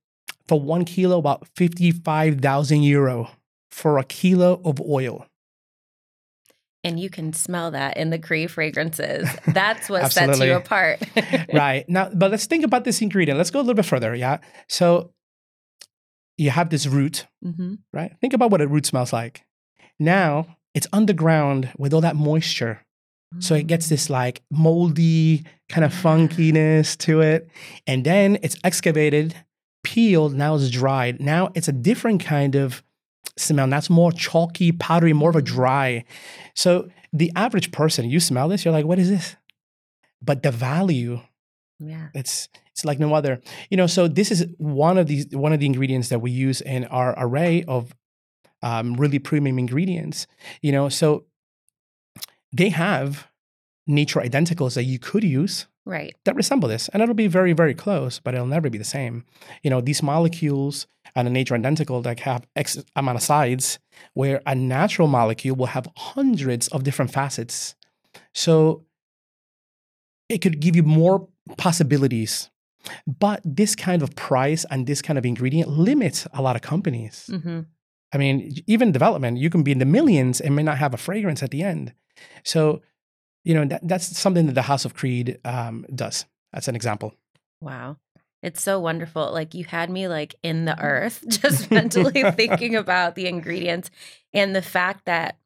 for 0.47 0.59
one 0.59 0.85
kilo, 0.85 1.17
about 1.17 1.47
55,000 1.55 2.83
euro 2.83 3.31
for 3.71 3.97
a 3.97 4.03
kilo 4.03 4.61
of 4.63 4.79
oil. 4.81 5.25
And 6.85 6.99
you 6.99 7.09
can 7.09 7.33
smell 7.33 7.71
that 7.71 7.97
in 7.97 8.11
the 8.11 8.19
Creed 8.19 8.51
fragrances. 8.51 9.27
That's 9.47 9.89
what 9.89 10.11
sets 10.11 10.39
you 10.39 10.53
apart. 10.53 11.01
right. 11.53 11.83
Now 11.89 12.09
but 12.13 12.31
let's 12.31 12.45
think 12.45 12.63
about 12.63 12.83
this 12.83 13.01
ingredient. 13.01 13.37
Let's 13.37 13.51
go 13.51 13.59
a 13.59 13.61
little 13.61 13.73
bit 13.73 13.85
further 13.85 14.15
yeah? 14.15 14.37
So 14.69 15.11
you 16.37 16.51
have 16.51 16.69
this 16.69 16.85
root 16.85 17.25
hmm 17.43 17.75
right? 17.91 18.15
Think 18.21 18.33
about 18.33 18.51
what 18.51 18.61
a 18.61 18.67
root 18.67 18.85
smells 18.85 19.11
like. 19.11 19.43
Now 19.99 20.57
it's 20.73 20.87
underground 20.93 21.71
with 21.77 21.93
all 21.93 22.01
that 22.01 22.15
moisture. 22.15 22.81
So 23.39 23.53
it 23.53 23.67
gets 23.67 23.89
this 23.89 24.09
like 24.09 24.43
moldy 24.49 25.43
kind 25.67 25.83
of 25.83 25.91
funkiness 25.91 26.95
to 26.99 27.19
it 27.19 27.49
and 27.85 28.05
then 28.05 28.37
it's 28.41 28.55
excavated 28.63 29.35
peeled 29.83 30.33
now 30.33 30.55
it's 30.55 30.69
dried. 30.69 31.21
Now 31.21 31.51
it's 31.53 31.67
a 31.67 31.71
different 31.71 32.23
kind 32.23 32.55
of 32.55 32.83
smell. 33.37 33.67
That's 33.67 33.89
more 33.89 34.11
chalky 34.11 34.71
powdery 34.71 35.13
more 35.13 35.29
of 35.29 35.35
a 35.35 35.41
dry. 35.41 36.03
So 36.55 36.89
the 37.13 37.31
average 37.35 37.71
person 37.71 38.09
you 38.09 38.19
smell 38.19 38.47
this 38.49 38.65
you're 38.65 38.73
like 38.73 38.85
what 38.85 38.99
is 38.99 39.09
this? 39.09 39.35
But 40.21 40.43
the 40.43 40.51
value 40.51 41.19
Yeah. 41.79 42.07
it's 42.13 42.49
it's 42.71 42.83
like 42.85 42.99
no 42.99 43.13
other. 43.13 43.41
You 43.69 43.77
know 43.77 43.87
so 43.87 44.07
this 44.07 44.31
is 44.31 44.45
one 44.57 44.97
of 44.97 45.07
these 45.07 45.27
one 45.31 45.53
of 45.53 45.59
the 45.59 45.65
ingredients 45.65 46.09
that 46.09 46.19
we 46.19 46.31
use 46.31 46.61
in 46.61 46.85
our 46.85 47.13
array 47.17 47.63
of 47.67 47.93
um, 48.63 48.93
really 48.95 49.19
premium 49.19 49.59
ingredients 49.59 50.27
you 50.61 50.71
know? 50.71 50.89
So 50.89 51.25
they 52.51 52.69
have 52.69 53.27
nature 53.87 54.19
identicals 54.19 54.73
that 54.75 54.83
you 54.83 54.97
could 54.99 55.23
use 55.23 55.67
Right. 55.85 56.15
that 56.25 56.35
resemble 56.35 56.67
this 56.67 56.89
and 56.89 57.03
it'll 57.03 57.13
be 57.13 57.27
very 57.27 57.53
very 57.53 57.75
close 57.75 58.19
but 58.19 58.33
it'll 58.33 58.47
never 58.47 58.69
be 58.69 58.77
the 58.79 58.83
same. 58.83 59.23
You 59.63 59.69
know 59.69 59.81
these 59.81 60.01
molecules 60.01 60.87
and 61.15 61.27
a 61.27 61.31
nature 61.31 61.55
identical 61.55 62.01
that 62.01 62.19
have 62.21 62.45
x 62.55 62.77
amount 62.95 63.17
of 63.17 63.23
sides 63.23 63.79
where 64.13 64.41
a 64.45 64.55
natural 64.55 65.07
molecule 65.07 65.55
will 65.55 65.67
have 65.67 65.87
hundreds 65.95 66.67
of 66.69 66.83
different 66.83 67.11
facets 67.11 67.75
so 68.33 68.85
it 70.29 70.39
could 70.39 70.59
give 70.59 70.75
you 70.75 70.83
more 70.83 71.27
possibilities 71.57 72.49
But 73.07 73.41
this 73.43 73.75
kind 73.75 74.01
of 74.01 74.15
price 74.15 74.65
and 74.69 74.87
this 74.87 75.01
kind 75.01 75.17
of 75.17 75.25
ingredient 75.25 75.69
limits 75.69 76.27
a 76.33 76.41
lot 76.41 76.55
of 76.55 76.61
companies. 76.61 77.29
hmm 77.29 77.61
I 78.13 78.17
mean, 78.17 78.53
even 78.65 78.93
development, 78.93 79.39
you 79.39 79.49
can 79.49 79.61
be 79.61 79.71
in 79.71 79.79
the 79.79 79.85
millions 79.85 80.39
and 80.39 80.55
may 80.55 80.63
not 80.63 80.77
have 80.77 80.93
a 80.93 80.97
fragrance 80.97 81.43
at 81.43 81.51
the 81.51 81.63
end. 81.63 81.93
So, 82.45 82.81
you 83.43 83.53
know, 83.53 83.65
that, 83.65 83.85
that's 83.85 84.17
something 84.17 84.45
that 84.45 84.53
the 84.53 84.61
House 84.61 84.85
of 84.85 84.93
Creed 84.93 85.37
um, 85.43 85.85
does. 85.93 86.25
That's 86.53 86.69
an 86.69 86.75
example. 86.75 87.13
Wow. 87.59 87.97
It's 88.45 88.61
so 88.61 88.79
wonderful. 88.79 89.31
Like 89.33 89.55
you 89.55 89.65
had 89.65 89.89
me 89.89 90.07
like 90.07 90.35
in 90.43 90.65
the 90.65 90.79
earth, 90.79 91.23
just 91.27 91.71
mentally 91.71 92.23
thinking 92.31 92.75
about 92.75 93.15
the 93.15 93.25
ingredients 93.25 93.89
and 94.33 94.55
the 94.55 94.61
fact 94.61 95.05
that, 95.05 95.37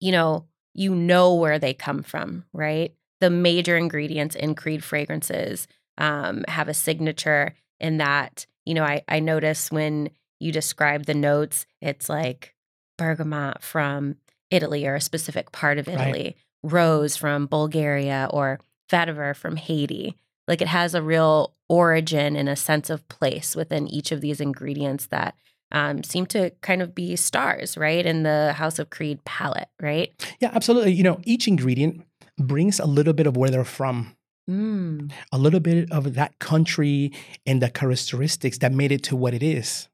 you 0.00 0.10
know, 0.10 0.46
you 0.72 0.94
know 0.94 1.34
where 1.34 1.58
they 1.58 1.74
come 1.74 2.02
from, 2.02 2.44
right? 2.54 2.94
The 3.20 3.28
major 3.28 3.76
ingredients 3.76 4.34
in 4.34 4.54
Creed 4.54 4.82
fragrances 4.82 5.68
um, 5.98 6.42
have 6.48 6.68
a 6.68 6.74
signature 6.74 7.52
in 7.78 7.98
that, 7.98 8.46
you 8.64 8.72
know, 8.72 8.84
I, 8.84 9.02
I 9.06 9.20
notice 9.20 9.70
when 9.70 10.08
you 10.38 10.52
describe 10.52 11.04
the 11.04 11.12
notes, 11.14 11.66
it's 11.82 12.08
like 12.08 12.54
bergamot 12.96 13.62
from 13.62 14.16
Italy 14.50 14.86
or 14.86 14.94
a 14.94 15.00
specific 15.02 15.52
part 15.52 15.76
of 15.76 15.86
Right. 15.86 16.00
Italy, 16.00 16.36
rose 16.62 17.14
from 17.16 17.46
Bulgaria, 17.46 18.26
or 18.30 18.58
vetiver 18.90 19.36
from 19.36 19.56
Haiti. 19.56 20.16
Like 20.48 20.62
it 20.62 20.68
has 20.68 20.94
a 20.94 21.02
real 21.02 21.54
origin 21.70 22.34
and 22.36 22.48
a 22.48 22.56
sense 22.56 22.90
of 22.90 23.06
place 23.08 23.54
within 23.54 23.86
each 23.88 24.10
of 24.12 24.20
these 24.20 24.40
ingredients 24.40 25.06
that 25.06 25.34
um, 25.72 26.02
seem 26.02 26.26
to 26.26 26.50
kind 26.62 26.82
of 26.82 26.94
be 26.96 27.14
stars, 27.14 27.76
right? 27.78 28.04
In 28.04 28.24
the 28.24 28.52
House 28.54 28.78
of 28.80 28.90
Creed 28.90 29.24
palette, 29.24 29.68
right? 29.80 30.10
Yeah, 30.40 30.50
absolutely. 30.52 30.92
You 30.92 31.04
know, 31.04 31.20
each 31.24 31.46
ingredient 31.46 32.02
brings 32.38 32.80
a 32.80 32.86
little 32.86 33.12
bit 33.12 33.26
of 33.28 33.36
where 33.36 33.50
they're 33.50 33.64
from, 33.64 34.16
Mm. 34.48 35.12
a 35.30 35.38
little 35.38 35.60
bit 35.60 35.92
of 35.92 36.14
that 36.14 36.38
country 36.40 37.12
and 37.46 37.62
the 37.62 37.70
characteristics 37.70 38.58
that 38.58 38.72
made 38.72 38.90
it 38.90 39.04
to 39.04 39.14
what 39.14 39.32
it 39.32 39.44
is. 39.44 39.88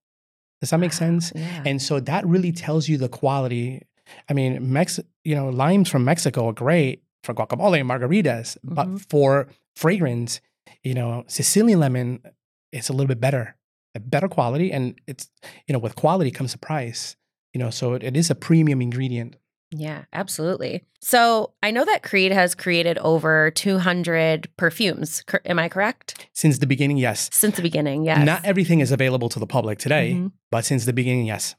Does 0.63 0.71
that 0.71 0.79
make 0.81 0.93
Wow, 0.93 0.99
sense? 1.05 1.33
Yeah. 1.35 1.63
And 1.67 1.83
so 1.83 2.01
that 2.01 2.27
really 2.27 2.53
tells 2.53 2.89
you 2.89 2.97
the 2.97 3.11
quality. 3.11 3.83
I 4.31 4.33
mean, 4.33 4.73
Mex, 4.73 4.99
you 5.25 5.35
know, 5.35 5.51
limes 5.51 5.91
from 5.91 6.05
Mexico 6.07 6.47
are 6.49 6.55
great 6.55 7.03
for 7.23 7.35
guacamole 7.35 7.81
and 7.81 7.91
margaritas, 7.91 8.57
but 8.65 8.87
Mhm. 8.89 9.05
for 9.11 9.49
fragrance, 9.75 10.41
you 10.83 10.95
know, 10.95 11.25
Sicilian 11.29 11.81
lemon, 11.81 12.21
it's 12.73 12.89
a 12.89 12.93
little 12.93 13.07
bit 13.09 13.21
better, 13.21 13.57
a 13.95 14.01
better 14.01 14.29
quality, 14.29 14.73
and 14.73 14.99
it's 15.07 15.31
you 15.67 15.73
know, 15.73 15.79
with 15.79 15.97
quality 15.97 16.31
comes 16.31 16.55
a 16.55 16.59
price. 16.59 17.17
You 17.55 17.61
know, 17.61 17.71
so 17.71 17.95
it, 17.95 18.03
it 18.03 18.17
is 18.17 18.31
a 18.31 18.35
premium 18.35 18.83
ingredient. 18.83 19.37
Yeah, 19.73 20.05
absolutely. 20.13 20.85
So 21.01 21.55
I 21.63 21.71
know 21.73 21.85
that 21.85 22.03
Creed 22.05 22.31
has 22.31 22.55
created 22.55 22.99
over 22.99 23.51
200 23.51 24.49
perfumes. 24.57 25.23
Cor- 25.27 25.41
Am 25.45 25.59
I 25.59 25.69
correct? 25.69 26.29
Since 26.35 26.59
the 26.59 26.67
beginning, 26.67 26.99
yes. 26.99 27.29
Since 27.33 27.57
the 27.57 27.63
beginning, 27.63 28.05
yes. 28.05 28.25
Not 28.25 28.45
everything 28.45 28.81
is 28.81 28.93
available 28.93 29.29
to 29.31 29.39
the 29.41 29.47
public 29.47 29.79
today, 29.79 30.13
Mhm. 30.15 30.33
but 30.53 30.65
since 30.65 30.85
the 30.85 30.93
beginning, 30.93 31.27
yes. 31.27 31.57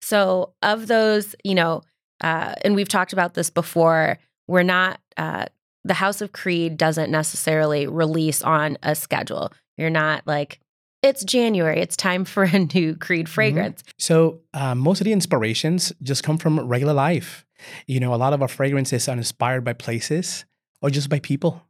So, 0.00 0.52
of 0.62 0.86
those, 0.86 1.34
you 1.42 1.54
know, 1.54 1.82
uh, 2.20 2.54
and 2.62 2.74
we've 2.74 2.88
talked 2.88 3.12
about 3.12 3.34
this 3.34 3.50
before, 3.50 4.18
we're 4.46 4.62
not, 4.62 5.00
uh, 5.16 5.46
the 5.84 5.94
House 5.94 6.20
of 6.20 6.32
Creed 6.32 6.76
doesn't 6.76 7.10
necessarily 7.10 7.86
release 7.86 8.42
on 8.42 8.76
a 8.82 8.94
schedule. 8.94 9.52
You're 9.76 9.90
not 9.90 10.26
like, 10.26 10.60
it's 11.02 11.24
January, 11.24 11.80
it's 11.80 11.96
time 11.96 12.24
for 12.24 12.42
a 12.52 12.58
new 12.58 12.96
Creed 12.96 13.28
fragrance. 13.28 13.82
So 13.98 14.40
uh, 14.52 14.74
most 14.74 15.00
of 15.00 15.04
the 15.04 15.12
inspirations 15.12 15.92
just 16.02 16.22
come 16.22 16.38
from 16.38 16.60
regular 16.60 16.92
life. 16.92 17.46
You 17.86 18.00
know, 18.00 18.14
a 18.14 18.16
lot 18.16 18.32
of 18.32 18.42
our 18.42 18.48
fragrances 18.48 19.08
are 19.08 19.16
inspired 19.16 19.64
by 19.64 19.74
places 19.74 20.44
or 20.82 20.90
just 20.90 21.08
by 21.08 21.20
people. 21.20 21.62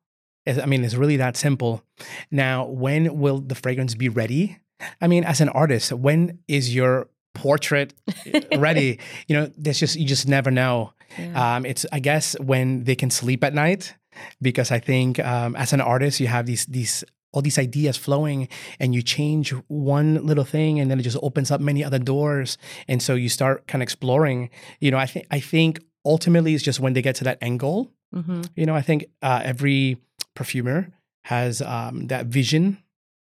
I 0.46 0.66
mean, 0.66 0.84
it's 0.84 0.94
really 0.94 1.16
that 1.18 1.36
simple. 1.36 1.82
Now, 2.30 2.66
when 2.66 3.18
will 3.18 3.40
the 3.40 3.54
fragrance 3.54 3.94
be 3.94 4.08
ready? 4.08 4.58
I 5.00 5.06
mean, 5.06 5.24
as 5.24 5.40
an 5.40 5.50
artist, 5.50 5.92
when 5.92 6.38
is 6.48 6.74
your 6.74 7.08
portrait 7.34 7.94
ready? 8.56 8.98
you 9.28 9.36
know, 9.36 9.50
there's 9.56 9.78
just 9.78 9.96
you 9.96 10.06
just 10.06 10.26
never 10.26 10.50
know. 10.50 10.92
Yeah. 11.18 11.56
Um, 11.56 11.66
it's 11.66 11.84
I 11.92 12.00
guess 12.00 12.38
when 12.40 12.84
they 12.84 12.94
can 12.94 13.10
sleep 13.10 13.44
at 13.44 13.52
night, 13.52 13.94
because 14.40 14.70
I 14.70 14.78
think 14.78 15.18
um, 15.18 15.56
as 15.56 15.72
an 15.72 15.80
artist 15.80 16.20
you 16.20 16.26
have 16.28 16.46
these 16.46 16.66
these 16.66 17.04
all 17.32 17.42
these 17.42 17.58
ideas 17.58 17.96
flowing, 17.96 18.48
and 18.80 18.92
you 18.92 19.02
change 19.02 19.54
one 19.68 20.26
little 20.26 20.44
thing, 20.44 20.80
and 20.80 20.90
then 20.90 20.98
it 20.98 21.02
just 21.04 21.18
opens 21.22 21.50
up 21.50 21.60
many 21.60 21.84
other 21.84 21.98
doors, 21.98 22.58
and 22.88 23.00
so 23.02 23.14
you 23.14 23.28
start 23.28 23.66
kind 23.68 23.82
of 23.82 23.86
exploring. 23.86 24.50
You 24.80 24.90
know, 24.90 24.98
I 24.98 25.06
think 25.06 25.26
I 25.30 25.40
think 25.40 25.78
ultimately 26.04 26.54
it's 26.54 26.64
just 26.64 26.80
when 26.80 26.92
they 26.92 27.02
get 27.02 27.14
to 27.16 27.24
that 27.24 27.38
end 27.40 27.60
goal. 27.60 27.92
hmm 28.12 28.42
You 28.56 28.66
know, 28.66 28.74
I 28.74 28.82
think 28.82 29.04
uh, 29.22 29.42
every 29.44 29.98
perfumer 30.34 30.88
has 31.24 31.62
um, 31.62 32.08
that 32.08 32.26
vision, 32.26 32.78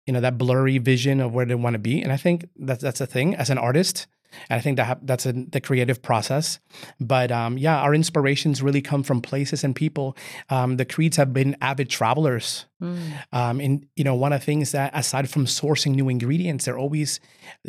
you 0.07 0.13
know, 0.13 0.21
that 0.21 0.37
blurry 0.37 0.79
vision 0.79 1.21
of 1.21 1.33
where 1.33 1.47
they 1.47 1.55
want 1.55 1.75
to 1.75 1.79
be, 1.81 2.03
and 2.03 2.13
I 2.13 2.19
think 2.19 2.45
that's 2.57 2.83
that's 2.83 3.01
a 3.01 3.07
thing 3.07 3.35
as 3.35 3.51
an 3.51 3.59
artist. 3.59 4.07
And 4.49 4.59
I 4.59 4.61
think 4.61 4.77
that 4.77 5.07
that's 5.07 5.27
a, 5.27 5.33
the 5.33 5.61
creative 5.61 6.03
process. 6.03 6.59
But 7.01 7.31
um, 7.31 7.59
yeah, 7.59 7.81
our 7.81 7.95
inspirations 7.95 8.63
really 8.63 8.83
come 8.83 9.03
from 9.03 9.21
places 9.21 9.65
and 9.65 9.75
people. 9.75 10.17
Um, 10.51 10.77
the 10.77 10.85
creeds 10.85 11.17
have 11.17 11.33
been 11.33 11.57
avid 11.61 11.89
travelers. 11.89 12.67
Mm. 12.83 13.13
Um, 13.33 13.61
and 13.61 13.87
you 13.97 14.05
know, 14.05 14.15
one 14.15 14.33
of 14.33 14.41
the 14.41 14.45
things 14.45 14.73
that 14.73 14.91
aside 14.95 15.29
from 15.31 15.47
sourcing 15.47 15.95
new 15.95 16.09
ingredients, 16.09 16.65
they're 16.65 16.79
always 16.79 17.21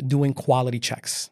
doing 0.06 0.34
quality 0.34 0.78
checks, 0.78 1.30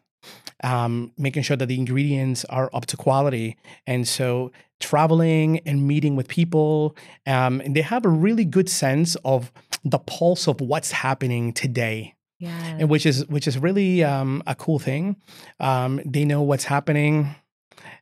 um, 0.63 1.11
making 1.17 1.43
sure 1.43 1.57
that 1.57 1.67
the 1.67 1.77
ingredients 1.77 2.45
are 2.45 2.69
up 2.73 2.85
to 2.87 2.97
quality. 2.97 3.57
And 3.85 4.07
so, 4.07 4.51
traveling 4.79 5.59
and 5.65 5.87
meeting 5.87 6.15
with 6.15 6.27
people, 6.27 6.95
um, 7.25 7.61
and 7.61 7.75
they 7.75 7.81
have 7.81 8.05
a 8.05 8.09
really 8.09 8.45
good 8.45 8.69
sense 8.69 9.15
of 9.25 9.51
the 9.83 9.99
pulse 9.99 10.47
of 10.47 10.59
what's 10.61 10.91
happening 10.91 11.53
today 11.53 12.13
Yeah. 12.39 12.77
and 12.79 12.89
which 12.89 13.05
is 13.05 13.25
which 13.27 13.47
is 13.47 13.57
really 13.57 14.03
um, 14.03 14.43
a 14.45 14.55
cool 14.55 14.79
thing. 14.79 15.15
Um, 15.59 16.01
they 16.05 16.23
know 16.23 16.41
what's 16.41 16.65
happening 16.65 17.35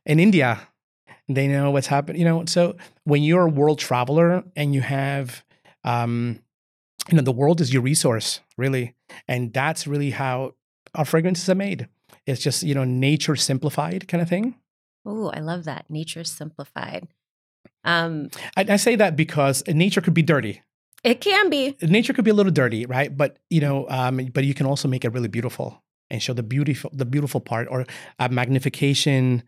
in 0.04 0.20
India. 0.20 0.60
They 1.28 1.48
know 1.48 1.70
what's 1.70 1.86
happening. 1.86 2.20
You 2.20 2.26
know, 2.26 2.44
so 2.46 2.76
when 3.04 3.22
you're 3.22 3.46
a 3.46 3.50
world 3.50 3.78
traveler 3.78 4.44
and 4.54 4.74
you 4.74 4.80
have, 4.82 5.44
um, 5.84 6.40
you 7.10 7.16
know, 7.16 7.22
the 7.22 7.32
world 7.32 7.60
is 7.60 7.72
your 7.72 7.82
resource, 7.82 8.40
really, 8.56 8.94
and 9.26 9.52
that's 9.52 9.86
really 9.86 10.10
how 10.10 10.54
our 10.94 11.04
fragrances 11.04 11.48
are 11.48 11.54
made. 11.54 11.88
It's 12.26 12.42
just 12.42 12.62
you 12.62 12.74
know 12.74 12.84
nature 12.84 13.36
simplified 13.36 14.06
kind 14.08 14.22
of 14.22 14.28
thing. 14.28 14.56
Oh, 15.04 15.30
I 15.30 15.40
love 15.40 15.64
that. 15.64 15.86
Nature 15.88 16.24
simplified. 16.24 17.08
Um, 17.84 18.30
I, 18.56 18.66
I 18.68 18.76
say 18.76 18.96
that 18.96 19.16
because 19.16 19.62
nature 19.68 20.00
could 20.00 20.14
be 20.14 20.22
dirty. 20.22 20.62
It 21.04 21.20
can 21.20 21.50
be. 21.50 21.76
nature 21.82 22.12
could 22.12 22.24
be 22.24 22.30
a 22.30 22.34
little 22.34 22.52
dirty, 22.52 22.86
right? 22.86 23.14
But 23.16 23.38
you 23.50 23.60
know, 23.60 23.86
um, 23.88 24.16
but 24.32 24.44
you 24.44 24.54
can 24.54 24.66
also 24.66 24.88
make 24.88 25.04
it 25.04 25.12
really 25.12 25.28
beautiful 25.28 25.82
and 26.10 26.22
show 26.22 26.32
the 26.32 26.42
beautiful, 26.42 26.90
the 26.92 27.04
beautiful 27.04 27.40
part, 27.40 27.68
or 27.70 27.86
a 28.18 28.28
magnification 28.28 29.42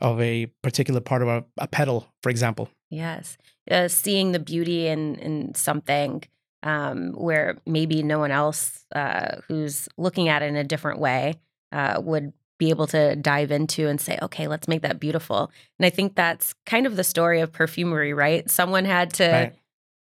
of 0.00 0.20
a 0.20 0.46
particular 0.62 1.00
part 1.00 1.22
of 1.22 1.28
a, 1.28 1.44
a 1.58 1.68
petal, 1.68 2.08
for 2.22 2.30
example. 2.30 2.68
Yes. 2.90 3.36
Uh, 3.70 3.88
seeing 3.88 4.32
the 4.32 4.38
beauty 4.38 4.86
in 4.86 5.16
in 5.16 5.54
something 5.54 6.22
um, 6.62 7.12
where 7.12 7.58
maybe 7.66 8.02
no 8.02 8.18
one 8.18 8.30
else 8.30 8.86
uh, 8.94 9.36
who's 9.46 9.88
looking 9.96 10.28
at 10.28 10.42
it 10.42 10.46
in 10.46 10.56
a 10.56 10.64
different 10.64 10.98
way 10.98 11.34
uh, 11.72 12.00
would 12.02 12.32
be 12.58 12.70
able 12.70 12.86
to 12.86 13.16
dive 13.16 13.50
into 13.50 13.88
and 13.88 14.00
say, 14.00 14.18
okay, 14.22 14.46
let's 14.46 14.68
make 14.68 14.82
that 14.82 15.00
beautiful. 15.00 15.50
And 15.78 15.86
I 15.86 15.90
think 15.90 16.14
that's 16.14 16.54
kind 16.66 16.86
of 16.86 16.96
the 16.96 17.04
story 17.04 17.40
of 17.40 17.52
perfumery, 17.52 18.14
right? 18.14 18.48
Someone 18.48 18.84
had 18.84 19.12
to 19.14 19.24
Right. 19.24 19.54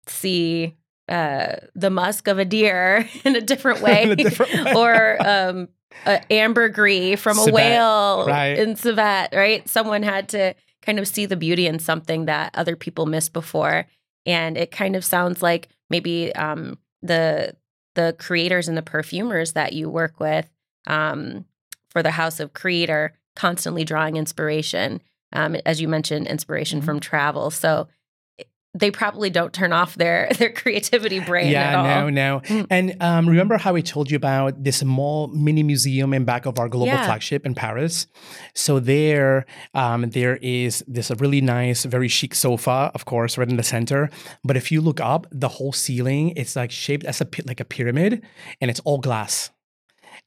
See 0.10 0.76
uh, 1.08 1.56
the 1.76 1.90
musk 1.90 2.28
of 2.28 2.38
a 2.40 2.46
deer 2.46 3.08
in 3.24 3.36
a 3.36 3.42
different 3.42 3.82
way, 3.86 4.04
a 4.04 4.16
different 4.16 4.54
way. 4.54 4.74
or 4.76 5.18
um, 5.28 5.68
ambergris 6.30 7.20
from 7.20 7.38
a 7.40 7.46
whale 7.52 8.26
right. 8.28 8.58
in 8.60 8.76
civet, 8.76 9.30
right? 9.34 9.68
Someone 9.68 10.04
had 10.04 10.30
to 10.30 10.54
kind 10.82 11.00
of 11.00 11.08
see 11.08 11.26
the 11.26 11.36
beauty 11.36 11.68
in 11.68 11.80
something 11.80 12.26
that 12.26 12.52
other 12.56 12.76
people 12.76 13.06
missed 13.06 13.34
before, 13.34 13.86
and 14.26 14.58
it 14.58 14.72
kind 14.72 14.96
of 14.96 15.04
sounds 15.04 15.42
like 15.42 15.70
maybe 15.90 16.34
um, 16.36 16.78
the 17.02 17.56
the 17.96 18.16
creators 18.20 18.68
and 18.68 18.78
the 18.78 18.82
perfumers 18.82 19.54
that 19.54 19.74
you 19.74 19.90
work 19.90 20.20
with 20.20 20.50
um, 20.88 21.46
for 21.90 22.02
the 22.04 22.12
House 22.12 22.40
of 22.40 22.54
Creed 22.54 22.90
are 22.90 23.14
constantly 23.36 23.84
drawing 23.84 24.16
inspiration, 24.16 25.02
um, 25.34 25.56
as 25.66 25.82
you 25.82 25.88
mentioned, 25.88 26.28
inspiration 26.28 26.82
Mhm. 26.82 26.86
from 26.86 27.00
travel. 27.00 27.50
So 27.52 27.88
they 28.76 28.92
probably 28.92 29.30
don't 29.32 29.52
turn 29.52 29.74
off 29.74 29.96
their 29.96 30.30
their 30.38 30.52
creativity 30.52 31.20
brain 31.20 31.48
at 31.48 31.52
yeah, 31.52 31.72
no, 31.72 32.10
no. 32.10 32.40
Mm. 32.46 32.68
And 32.70 33.02
um, 33.02 33.28
remember 33.28 33.58
how 33.58 33.76
I 33.76 33.82
told 33.82 34.12
you 34.12 34.16
about 34.16 34.64
this 34.64 34.78
small 34.78 35.28
mini 35.28 35.64
museum 35.64 36.14
in 36.14 36.24
back 36.24 36.46
of 36.46 36.60
our 36.60 36.70
global 36.70 36.88
Yeah. 36.88 37.06
flagship 37.06 37.46
in 37.46 37.56
Paris? 37.56 38.08
So 38.54 38.80
there, 38.80 39.46
um, 39.74 40.10
there 40.12 40.38
is 40.38 40.84
this 40.88 41.12
really 41.20 41.42
nice, 41.42 41.86
very 41.86 42.08
chic 42.08 42.36
sofa, 42.36 42.92
of 42.94 43.06
course, 43.06 43.38
right 43.38 43.50
in 43.50 43.58
the 43.58 43.64
center. 43.64 44.10
But 44.44 44.56
if 44.56 44.72
you 44.72 44.82
look 44.82 45.00
up, 45.02 45.26
the 45.32 45.48
whole 45.48 45.74
ceiling 45.74 46.34
it's 46.36 46.56
like 46.56 46.72
shaped 46.72 47.06
as 47.06 47.22
a 47.22 47.28
like 47.46 47.60
a 47.60 47.66
pyramid, 47.66 48.24
and 48.62 48.70
it's 48.70 48.80
all 48.82 49.00
glass. 49.00 49.50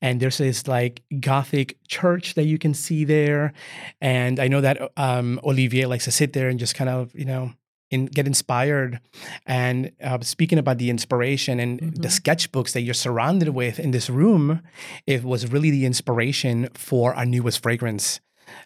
And 0.00 0.18
there's 0.18 0.38
this 0.38 0.66
like 0.66 1.02
Gothic 1.20 1.76
church 1.86 2.34
that 2.34 2.44
you 2.44 2.58
can 2.58 2.74
see 2.74 3.04
there, 3.04 3.52
and 4.00 4.40
I 4.40 4.48
know 4.48 4.60
that 4.60 4.90
um, 4.96 5.38
Olivier 5.44 5.86
likes 5.86 6.06
to 6.06 6.10
sit 6.10 6.32
there 6.32 6.48
and 6.48 6.58
just 6.58 6.74
kind 6.74 6.90
of 6.90 7.14
you 7.14 7.24
know 7.24 7.52
in, 7.92 8.06
get 8.06 8.26
inspired. 8.26 9.00
And 9.46 9.92
uh, 10.02 10.18
speaking 10.22 10.58
about 10.58 10.78
the 10.78 10.90
inspiration 10.90 11.60
and 11.60 11.78
the 11.78 12.08
Mhm. 12.08 12.20
sketchbooks 12.20 12.72
that 12.72 12.80
you're 12.82 12.94
surrounded 12.94 13.50
with 13.50 13.78
in 13.78 13.90
this 13.92 14.08
room, 14.10 14.60
it 15.06 15.22
was 15.22 15.52
really 15.52 15.70
the 15.70 15.84
inspiration 15.86 16.68
for 16.74 17.14
our 17.14 17.26
newest 17.26 17.62
fragrance, 17.62 18.20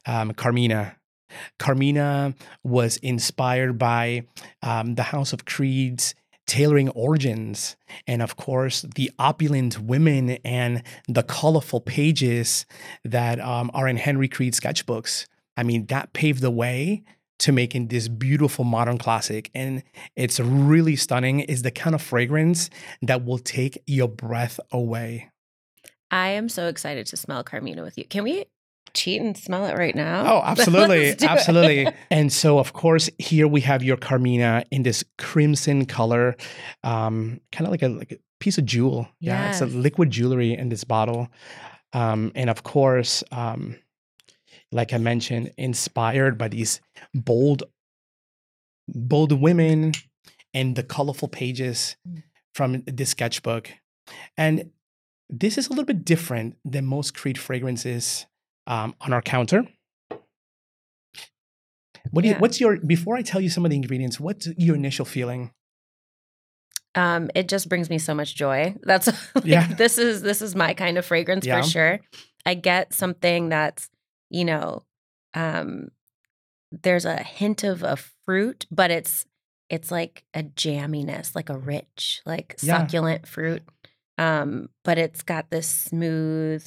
um, 0.06 0.32
Carmina. 0.32 0.96
Carmina 1.58 2.34
was 2.64 2.96
inspired 2.98 3.78
by 3.78 4.22
um, 4.62 4.94
the 4.94 5.04
House 5.04 5.32
of 5.32 5.44
Creed's 5.44 6.14
tailoring 6.46 6.88
origins, 6.90 7.76
and 8.06 8.22
of 8.22 8.36
course, 8.36 8.82
the 8.94 9.10
opulent 9.18 9.80
women 9.80 10.38
and 10.44 10.82
the 11.08 11.24
colorful 11.24 11.80
pages 11.80 12.64
that 13.04 13.40
um, 13.40 13.68
are 13.74 13.88
in 13.88 13.96
Henry 13.96 14.28
creed's 14.28 14.60
sketchbooks. 14.60 15.26
I 15.56 15.64
mean, 15.64 15.86
that 15.86 16.12
paved 16.12 16.42
the 16.42 16.50
way 16.52 17.02
to 17.38 17.52
making 17.52 17.88
this 17.88 18.08
beautiful 18.08 18.64
modern 18.64 18.98
classic. 18.98 19.50
And 19.54 19.82
it's 20.14 20.40
really 20.40 20.96
stunning. 20.96 21.40
It's 21.40 21.62
the 21.62 21.70
kind 21.70 21.94
of 21.94 22.02
fragrance 22.02 22.70
that 23.02 23.24
will 23.24 23.38
take 23.38 23.82
your 23.86 24.08
breath 24.08 24.58
away. 24.70 25.30
I 26.10 26.28
am 26.28 26.48
so 26.48 26.68
excited 26.68 27.06
to 27.08 27.16
smell 27.16 27.42
Carmina 27.42 27.82
with 27.82 27.98
you. 27.98 28.04
Can 28.04 28.24
we 28.24 28.46
cheat 28.94 29.20
and 29.20 29.36
smell 29.36 29.66
it 29.66 29.76
right 29.76 29.94
now? 29.94 30.34
Oh, 30.34 30.42
absolutely. 30.44 31.06
Let's 31.06 31.20
do 31.20 31.26
it. 31.26 31.30
absolutely. 31.30 31.88
And 32.10 32.32
so, 32.32 32.58
of 32.58 32.72
course, 32.72 33.10
here 33.18 33.48
we 33.48 33.60
have 33.62 33.82
your 33.82 33.96
Carmina 33.96 34.64
in 34.70 34.82
this 34.82 35.04
crimson 35.18 35.86
color, 35.86 36.36
um, 36.82 37.40
kind 37.52 37.66
of 37.66 37.70
like 37.70 37.82
a, 37.82 37.88
like 37.88 38.12
a 38.12 38.18
piece 38.40 38.58
of 38.58 38.64
jewel. 38.64 39.08
Yeah. 39.20 39.50
It's 39.50 39.60
a 39.60 39.66
liquid 39.66 40.10
jewelry 40.10 40.54
in 40.56 40.68
this 40.68 40.84
bottle. 40.84 41.28
Um, 41.92 42.32
and 42.34 42.50
of 42.50 42.62
course, 42.62 43.22
um, 43.32 43.76
like 44.72 44.92
I 44.92 44.98
mentioned, 44.98 45.52
inspired 45.56 46.36
by 46.38 46.48
these 46.48 46.80
bold, 47.14 47.62
bold 48.88 49.32
women 49.32 49.92
and 50.54 50.76
the 50.76 50.82
colorful 50.82 51.28
pages 51.28 51.96
Mm. 52.08 52.22
from 52.54 52.82
this 52.86 53.10
sketchbook. 53.10 53.70
And 54.36 54.70
this 55.28 55.58
is 55.58 55.66
a 55.66 55.70
little 55.70 55.84
bit 55.84 56.04
different 56.04 56.56
than 56.64 56.86
most 56.86 57.14
Creed 57.14 57.38
fragrances 57.38 58.26
um, 58.66 58.94
on 59.00 59.12
our 59.12 59.22
counter. 59.22 59.64
What 62.10 62.22
do 62.22 62.28
you, 62.28 62.34
what's 62.36 62.60
your 62.60 62.76
before 62.78 63.16
I 63.16 63.22
tell 63.22 63.40
you 63.40 63.50
some 63.50 63.64
of 63.64 63.70
the 63.70 63.76
ingredients? 63.76 64.20
What's 64.20 64.46
your 64.56 64.76
initial 64.76 65.04
feeling? 65.04 65.50
Um, 66.94 67.30
it 67.34 67.48
just 67.48 67.68
brings 67.68 67.90
me 67.90 67.98
so 67.98 68.14
much 68.14 68.34
joy. 68.36 68.74
That's 68.82 69.06
like, 69.34 69.44
Yeah. 69.44 69.66
this 69.74 69.98
is 69.98 70.22
this 70.22 70.40
is 70.40 70.54
my 70.54 70.72
kind 70.74 70.98
of 70.98 71.04
fragrance 71.04 71.44
Yeah. 71.44 71.60
for 71.62 71.68
sure. 71.68 72.00
I 72.46 72.54
get 72.54 72.94
something 72.94 73.48
that's, 73.48 73.90
you 74.30 74.44
know, 74.44 74.84
um 75.34 75.88
there's 76.82 77.04
a 77.04 77.16
hint 77.22 77.64
of 77.64 77.82
a 77.82 77.96
fruit, 78.24 78.66
but 78.70 78.90
it's 78.90 79.24
it's 79.68 79.90
like 79.90 80.24
a 80.34 80.42
jamminess, 80.44 81.34
like 81.34 81.48
a 81.48 81.58
rich, 81.58 82.22
like 82.26 82.56
Yeah. 82.62 82.78
succulent 82.78 83.26
fruit. 83.26 83.62
Um, 84.18 84.70
but 84.84 84.96
it's 84.98 85.22
got 85.22 85.50
this 85.50 85.66
smooth, 85.68 86.66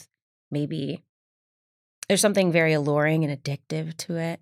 maybe 0.52 1.04
there's 2.08 2.22
something 2.22 2.52
very 2.52 2.74
alluring 2.74 3.24
and 3.24 3.44
addictive 3.44 3.96
to 3.98 4.18
it. 4.18 4.40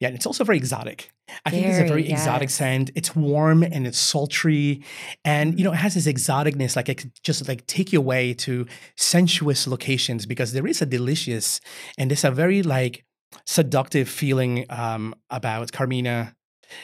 Yeah, 0.00 0.08
and 0.08 0.16
it's 0.16 0.26
also 0.26 0.44
very 0.44 0.58
exotic. 0.58 1.10
I 1.44 1.50
think 1.50 1.66
it's 1.66 1.76
a 1.76 1.80
Very, 1.80 1.88
very 1.88 2.10
exotic 2.10 2.50
scent. 2.50 2.90
It's 2.94 3.14
warm 3.14 3.62
and 3.62 3.86
it's 3.86 3.98
sultry, 3.98 4.82
and 5.24 5.58
you 5.58 5.64
know 5.64 5.72
it 5.72 5.76
has 5.76 5.94
this 5.94 6.06
exoticness. 6.06 6.74
Like 6.76 6.88
it 6.88 6.96
could 6.96 7.12
just 7.22 7.46
like 7.48 7.66
take 7.66 7.92
you 7.92 7.98
away 7.98 8.34
to 8.34 8.66
sensuous 8.96 9.66
locations 9.66 10.26
because 10.26 10.52
there 10.52 10.66
is 10.66 10.80
a 10.82 10.86
delicious 10.86 11.60
and 11.98 12.10
there's 12.10 12.24
a 12.24 12.30
very 12.30 12.62
like 12.62 13.04
seductive 13.46 14.08
feeling 14.08 14.64
um, 14.70 15.14
about 15.30 15.72
Carmina. 15.72 16.34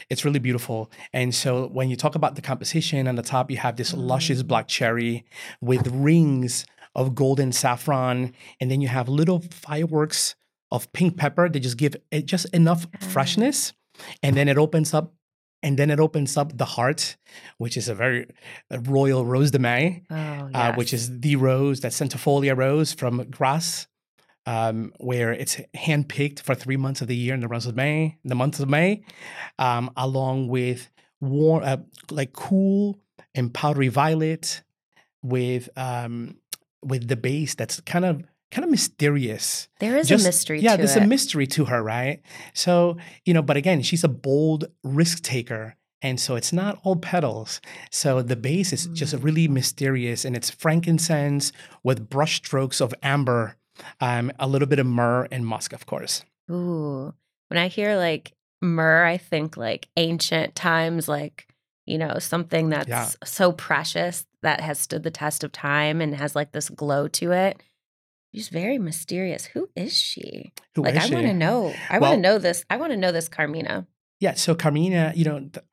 It's 0.09 0.24
really 0.24 0.38
beautiful. 0.38 0.90
And 1.12 1.35
so 1.35 1.66
when 1.68 1.90
you 1.90 1.96
talk 1.96 2.14
about 2.14 2.37
the 2.37 2.42
composition 2.42 3.07
on 3.07 3.16
the 3.16 3.22
top, 3.22 3.50
you 3.50 3.59
have 3.59 3.76
this 3.76 3.92
luscious 3.94 4.42
Mm. 4.42 4.48
black 4.48 4.68
cherry 4.68 5.24
with 5.61 5.87
rings 5.88 6.64
of 6.94 7.14
golden 7.14 7.52
saffron, 7.52 8.33
and 8.61 8.70
then 8.70 8.80
you 8.80 8.88
have 8.88 9.09
little 9.09 9.40
fireworks 9.50 10.37
of 10.75 10.93
pink 10.93 11.17
pepper 11.17 11.49
They 11.49 11.61
just 11.61 11.79
give 11.79 11.95
it 12.11 12.27
just 12.27 12.47
enough 12.61 12.83
Yeah. 12.93 13.09
freshness. 13.15 13.73
And 14.25 14.37
then 14.37 14.49
it 14.49 14.59
opens 14.59 14.93
up, 14.99 15.07
and 15.63 15.79
then 15.79 15.89
it 15.91 16.01
opens 16.01 16.37
up 16.37 16.49
the 16.59 16.65
heart, 16.77 17.17
which 17.63 17.77
is 17.81 17.89
a 17.89 17.95
very 17.95 18.27
a 18.71 18.79
royal 18.81 19.25
rose 19.25 19.51
de 19.53 19.59
May, 19.59 20.03
Oh, 20.11 20.51
uh, 20.59 20.73
which 20.79 20.93
is 20.93 21.21
the 21.21 21.37
rose, 21.37 21.81
that 21.81 21.93
centifolia 21.93 22.55
rose 22.57 22.93
from 22.93 23.15
Grasse, 23.31 23.87
um, 24.47 24.93
where 24.99 25.33
it's 25.33 25.57
handpicked 25.87 26.41
for 26.41 26.55
three 26.57 26.77
months 26.77 27.01
of 27.03 27.09
the 27.09 27.17
year 27.17 27.35
in 27.35 27.41
the 27.41 27.49
month 27.49 27.67
of 27.67 27.77
May, 27.77 28.19
the 28.25 28.35
month 28.35 28.59
of 28.61 28.69
May, 28.69 29.05
um, 29.59 29.91
along 29.97 30.49
with 30.49 30.91
warm, 31.21 31.63
uh, 31.65 31.77
like 32.11 32.33
cool 32.33 32.99
and 33.35 33.55
powdery 33.55 33.89
violet, 33.89 34.63
with 35.23 35.69
um, 35.77 36.37
with 36.83 37.09
the 37.09 37.17
base 37.17 37.55
that's 37.55 37.81
kind 37.81 38.05
of 38.05 38.23
kind 38.55 38.64
of 38.64 38.71
mysterious. 38.71 39.69
there 39.81 39.97
is 39.97 40.09
Just- 40.09 40.25
a 40.25 40.29
mystery 40.29 40.61
yeah, 40.61 40.73
to 40.73 40.79
there's 40.79 40.97
it. 40.97 41.03
a 41.03 41.07
mystery 41.07 41.47
to 41.49 41.64
her, 41.67 41.83
right? 41.83 42.21
So 42.55 42.97
you 43.27 43.35
know, 43.35 43.43
but 43.43 43.57
again, 43.57 43.83
she's 43.83 44.05
a 44.05 44.09
bold 44.09 44.67
risk 44.83 45.23
taker. 45.23 45.77
And 46.03 46.21
so 46.21 46.37
it's 46.37 46.53
not 46.53 46.79
all 46.83 46.97
petals. 46.97 47.62
So 47.90 48.21
the 48.21 48.37
base 48.37 48.75
is 48.75 48.87
just 48.88 49.14
Mm. 49.17 49.25
really 49.25 49.49
mysterious 49.49 50.27
and 50.27 50.37
it's 50.37 50.51
frankincense 50.51 51.51
with 51.83 52.11
brush 52.11 52.37
strokes 52.37 52.81
of 52.83 52.93
amber, 53.03 53.57
um, 54.03 54.31
a 54.38 54.47
little 54.47 54.69
bit 54.69 54.79
of 54.79 54.87
myrrh 54.87 55.27
and 55.33 55.47
musk, 55.47 55.73
of 55.73 55.87
course. 55.87 56.23
Ooh. 56.51 57.14
When 57.49 57.57
I 57.59 57.69
hear 57.69 57.97
like 57.97 58.33
myrrh, 58.61 59.05
I 59.07 59.17
think 59.17 59.57
like 59.57 59.88
ancient 59.97 60.55
times, 60.55 61.09
like, 61.09 61.47
you 61.87 61.97
know, 61.97 62.19
something 62.19 62.69
that's 62.69 62.88
Yeah. 62.88 63.09
so 63.25 63.53
precious 63.53 64.27
that 64.43 64.61
has 64.61 64.79
stood 64.79 65.05
the 65.05 65.11
test 65.11 65.43
of 65.43 65.53
time 65.53 66.03
and 66.03 66.14
has 66.17 66.37
like 66.37 66.53
this 66.53 66.69
glow 66.69 67.09
to 67.09 67.33
it. 67.33 67.62
She's 68.35 68.49
very 68.49 68.79
mysterious. 68.79 69.44
Who 69.47 69.68
is 69.77 69.97
she? 69.97 70.53
Who 70.75 70.83
like, 70.83 70.97
is 70.97 71.11
I 71.11 71.14
want 71.14 71.27
to 71.27 71.35
know. 71.35 71.73
I 71.88 71.99
Well- 71.99 72.11
want 72.11 72.18
to 72.18 72.23
know 72.23 72.38
this. 72.38 72.64
I 72.68 72.77
want 72.77 72.90
to 72.92 72.97
know 72.97 73.12
this 73.12 73.29
Carmina. 73.29 73.87
Yeah, 74.20 74.35
so 74.35 74.55
Carmina, 74.55 75.12
you 75.14 75.25
know, 75.25 75.38
th- 75.38 75.64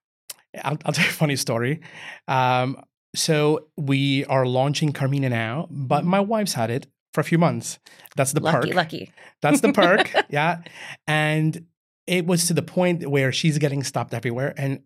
I'll, 0.64 0.78
I'll 0.86 0.94
tell 0.94 1.04
you 1.06 1.10
a 1.10 1.14
funny 1.14 1.36
story. 1.36 1.82
Um, 2.28 2.78
so 3.16 3.68
we 3.78 4.26
are 4.26 4.46
launching 4.46 4.94
Carmina 4.94 5.30
now, 5.30 5.68
but 5.72 6.06
my 6.06 6.20
wife's 6.20 6.54
had 6.54 6.70
it 6.70 6.88
for 7.14 7.22
a 7.22 7.24
few 7.24 7.38
months. 7.38 7.80
That's 8.16 8.32
the 8.34 8.42
lucky, 8.42 8.68
perk. 8.68 8.76
lucky. 8.76 9.12
That's 9.42 9.62
the 9.62 9.74
perk. 9.74 10.14
yeah. 10.30 10.62
And 11.08 11.66
it 12.08 12.26
was 12.28 12.48
to 12.48 12.54
the 12.54 12.62
point 12.62 13.10
where 13.10 13.32
she's 13.32 13.58
getting 13.58 13.84
stopped 13.84 14.14
everywhere. 14.14 14.54
And, 14.56 14.82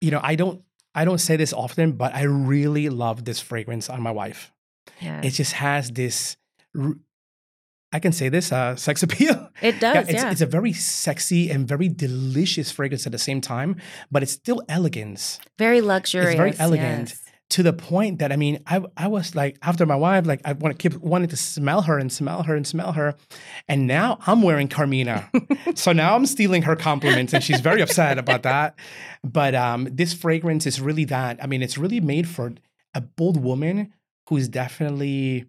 you 0.00 0.10
know, 0.10 0.20
I 0.22 0.34
don't 0.34 0.62
I 0.94 1.04
don't 1.04 1.18
say 1.18 1.36
this 1.36 1.52
often, 1.52 1.92
but 1.92 2.14
I 2.14 2.22
really 2.22 2.88
love 2.88 3.24
this 3.26 3.38
fragrance 3.38 3.90
on 3.90 4.00
my 4.02 4.10
wife. 4.10 4.50
Yeah. 5.00 5.20
It 5.22 5.30
just 5.30 5.52
has 5.52 5.90
this 5.90 6.36
I 7.92 7.98
can 8.00 8.12
say 8.12 8.28
this, 8.28 8.52
uh, 8.52 8.76
sex 8.76 9.02
appeal. 9.06 9.48
It 9.62 9.80
does. 9.80 10.08
it's, 10.08 10.22
Yeah. 10.22 10.30
it's 10.30 10.40
a 10.40 10.46
very 10.46 10.72
sexy 10.72 11.50
and 11.50 11.66
very 11.66 11.88
delicious 11.88 12.70
fragrance 12.70 13.06
at 13.06 13.12
the 13.12 13.18
same 13.18 13.40
time, 13.40 13.76
but 14.10 14.22
it's 14.22 14.32
still 14.32 14.62
elegance 14.68 15.38
very 15.58 15.80
luxurious. 15.80 16.30
It's 16.30 16.36
very 16.36 16.54
elegant. 16.58 17.08
yes. 17.10 17.22
to 17.50 17.62
the 17.62 17.72
point 17.72 18.18
that 18.18 18.32
I 18.32 18.36
mean, 18.36 18.60
I 18.66 18.82
I 18.96 19.06
was 19.06 19.34
like 19.36 19.56
after 19.62 19.86
my 19.86 19.94
wife, 19.94 20.26
like 20.26 20.40
I 20.44 20.52
want 20.52 20.76
to 20.76 20.88
keep 20.90 21.00
wanting 21.00 21.28
to 21.28 21.36
smell 21.36 21.82
her 21.82 21.96
and 21.98 22.10
smell 22.12 22.42
her 22.42 22.56
and 22.56 22.66
smell 22.66 22.92
her, 22.92 23.14
and 23.68 23.86
now 23.86 24.18
I'm 24.26 24.42
wearing 24.42 24.68
Carmina, 24.68 25.30
so 25.74 25.92
now 25.92 26.16
I'm 26.16 26.26
stealing 26.26 26.62
her 26.62 26.76
compliments, 26.76 27.32
and 27.32 27.42
she's 27.42 27.60
very 27.60 27.80
upset 27.82 28.18
about 28.18 28.42
that. 28.42 28.74
But 29.22 29.54
um, 29.54 29.88
this 29.90 30.12
fragrance 30.12 30.66
is 30.66 30.80
really 30.80 31.04
that. 31.06 31.38
I 31.42 31.46
mean, 31.46 31.62
it's 31.62 31.78
really 31.78 32.00
made 32.00 32.28
for 32.28 32.52
a 32.94 33.00
bold 33.00 33.42
woman 33.42 33.92
who's 34.28 34.48
definitely 34.48 35.46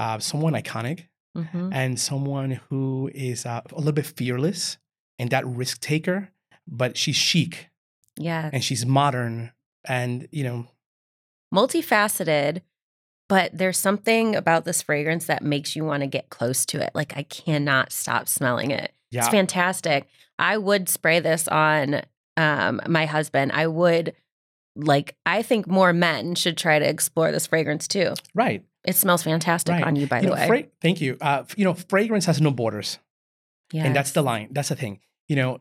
uh, 0.00 0.18
someone 0.18 0.54
iconic 0.54 0.98
Mhm. 1.36 1.70
and 1.72 2.00
someone 2.00 2.50
who 2.68 3.10
is 3.14 3.46
uh, 3.46 3.60
a 3.70 3.76
little 3.78 3.92
bit 4.00 4.06
fearless 4.06 4.78
and 5.18 5.30
that 5.30 5.46
risk 5.46 5.80
taker, 5.80 6.30
but 6.66 6.96
she's 6.96 7.14
chic 7.16 7.68
Yeah. 8.18 8.50
and 8.52 8.64
she's 8.64 8.84
modern 8.84 9.52
and 9.86 10.26
you 10.32 10.42
know 10.44 10.66
multifaceted, 11.54 12.62
but 13.28 13.56
there's 13.56 13.78
something 13.78 14.34
about 14.36 14.64
this 14.64 14.82
fragrance 14.82 15.26
that 15.26 15.42
makes 15.42 15.76
you 15.76 15.84
want 15.84 16.02
to 16.02 16.06
get 16.06 16.30
close 16.30 16.64
to 16.66 16.80
it. 16.82 16.90
Like 16.94 17.16
I 17.16 17.22
cannot 17.24 17.92
stop 17.92 18.28
smelling 18.28 18.70
it. 18.70 18.92
yeah 19.10 19.20
It's 19.20 19.28
fantastic. 19.28 20.08
I 20.38 20.56
would 20.58 20.88
spray 20.88 21.20
this 21.20 21.46
on 21.48 22.02
um, 22.36 22.80
my 22.88 23.06
husband. 23.06 23.52
I 23.52 23.66
would 23.66 24.14
like. 24.76 25.16
I 25.26 25.42
think 25.42 25.66
more 25.66 25.92
men 25.92 26.34
should 26.34 26.56
try 26.56 26.78
to 26.78 26.88
explore 26.88 27.30
this 27.32 27.46
fragrance 27.46 27.86
too. 27.88 28.14
right 28.34 28.64
It 28.84 28.96
smells 28.96 29.22
fantastic 29.22 29.74
Right. 29.74 29.84
on 29.84 29.96
you, 29.96 30.06
by 30.06 30.18
you 30.18 30.22
the 30.22 30.28
know, 30.28 30.34
way. 30.34 30.46
fra- 30.46 30.64
thank 30.80 31.00
you. 31.00 31.16
Uh, 31.20 31.44
you 31.56 31.64
know, 31.64 31.74
fragrance 31.74 32.24
has 32.26 32.40
no 32.40 32.50
borders, 32.50 32.98
Yeah. 33.72 33.84
and 33.84 33.94
that's 33.94 34.12
the 34.12 34.22
line. 34.22 34.48
That's 34.52 34.70
the 34.70 34.76
thing. 34.76 35.00
You 35.28 35.36
know, 35.36 35.60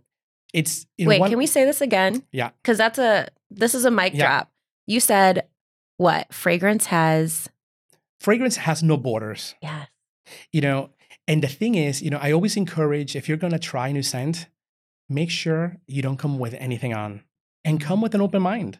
it's 0.53 0.85
you 0.97 1.05
know, 1.05 1.09
Wait, 1.09 1.19
one- 1.19 1.29
can 1.29 1.37
we 1.37 1.45
say 1.47 1.65
this 1.65 1.81
again? 1.81 2.23
Yeah. 2.31 2.51
because 2.61 2.77
that's 2.77 2.97
a 2.97 3.27
this 3.51 3.75
is 3.75 3.85
a 3.85 3.91
mic 3.91 4.13
Yeah. 4.13 4.25
drop. 4.27 4.51
You 4.87 4.99
said 4.99 5.47
what? 5.97 6.33
Fragrance 6.33 6.85
has 6.87 7.49
fragrance 8.19 8.57
has 8.57 8.81
no 8.83 8.97
borders. 8.97 9.55
yeah. 9.61 9.85
You 10.51 10.61
know, 10.61 10.89
and 11.27 11.43
the 11.43 11.47
thing 11.47 11.75
is, 11.75 12.01
you 12.01 12.09
know, 12.09 12.19
I 12.21 12.31
always 12.31 12.55
encourage 12.55 13.15
if 13.15 13.27
you're 13.27 13.37
gonna 13.37 13.59
try 13.59 13.89
a 13.89 13.93
new 13.93 14.03
scent, 14.03 14.47
make 15.09 15.29
sure 15.31 15.77
you 15.87 16.01
don't 16.01 16.17
come 16.17 16.37
with 16.39 16.53
anything 16.55 16.93
on. 16.93 17.23
and 17.65 17.81
come 17.81 17.99
with 18.01 18.15
an 18.15 18.21
open 18.21 18.41
mind. 18.41 18.79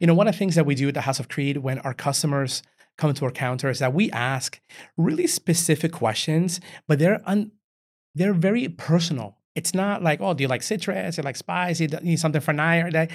You 0.00 0.06
know, 0.06 0.14
one 0.14 0.26
of 0.26 0.34
the 0.34 0.38
things 0.38 0.54
that 0.54 0.64
we 0.64 0.74
do 0.74 0.88
at 0.88 0.94
the 0.94 1.02
House 1.02 1.20
of 1.20 1.28
Creed 1.28 1.58
when 1.58 1.78
our 1.80 1.92
customers 1.92 2.62
come 2.96 3.12
to 3.14 3.24
our 3.24 3.30
counter 3.30 3.68
is 3.70 3.78
that 3.80 3.92
we 3.94 4.10
ask 4.10 4.60
really 4.96 5.26
specific 5.26 5.92
questions, 5.92 6.60
but 6.88 6.98
they're 6.98 7.20
un- 7.26 7.52
they're 8.14 8.34
very 8.34 8.68
personal. 8.68 9.36
It's 9.54 9.74
not 9.74 10.02
like, 10.02 10.20
oh, 10.20 10.34
do 10.34 10.42
you 10.42 10.48
like 10.48 10.62
citrus? 10.62 11.16
Do 11.16 11.22
you 11.22 11.24
like 11.24 11.36
spicy? 11.36 11.86
Do 11.86 11.98
you 11.98 12.04
need 12.04 12.20
something 12.20 12.40
for 12.40 12.52
night 12.52 12.80
or 12.80 12.90
day? 12.90 13.08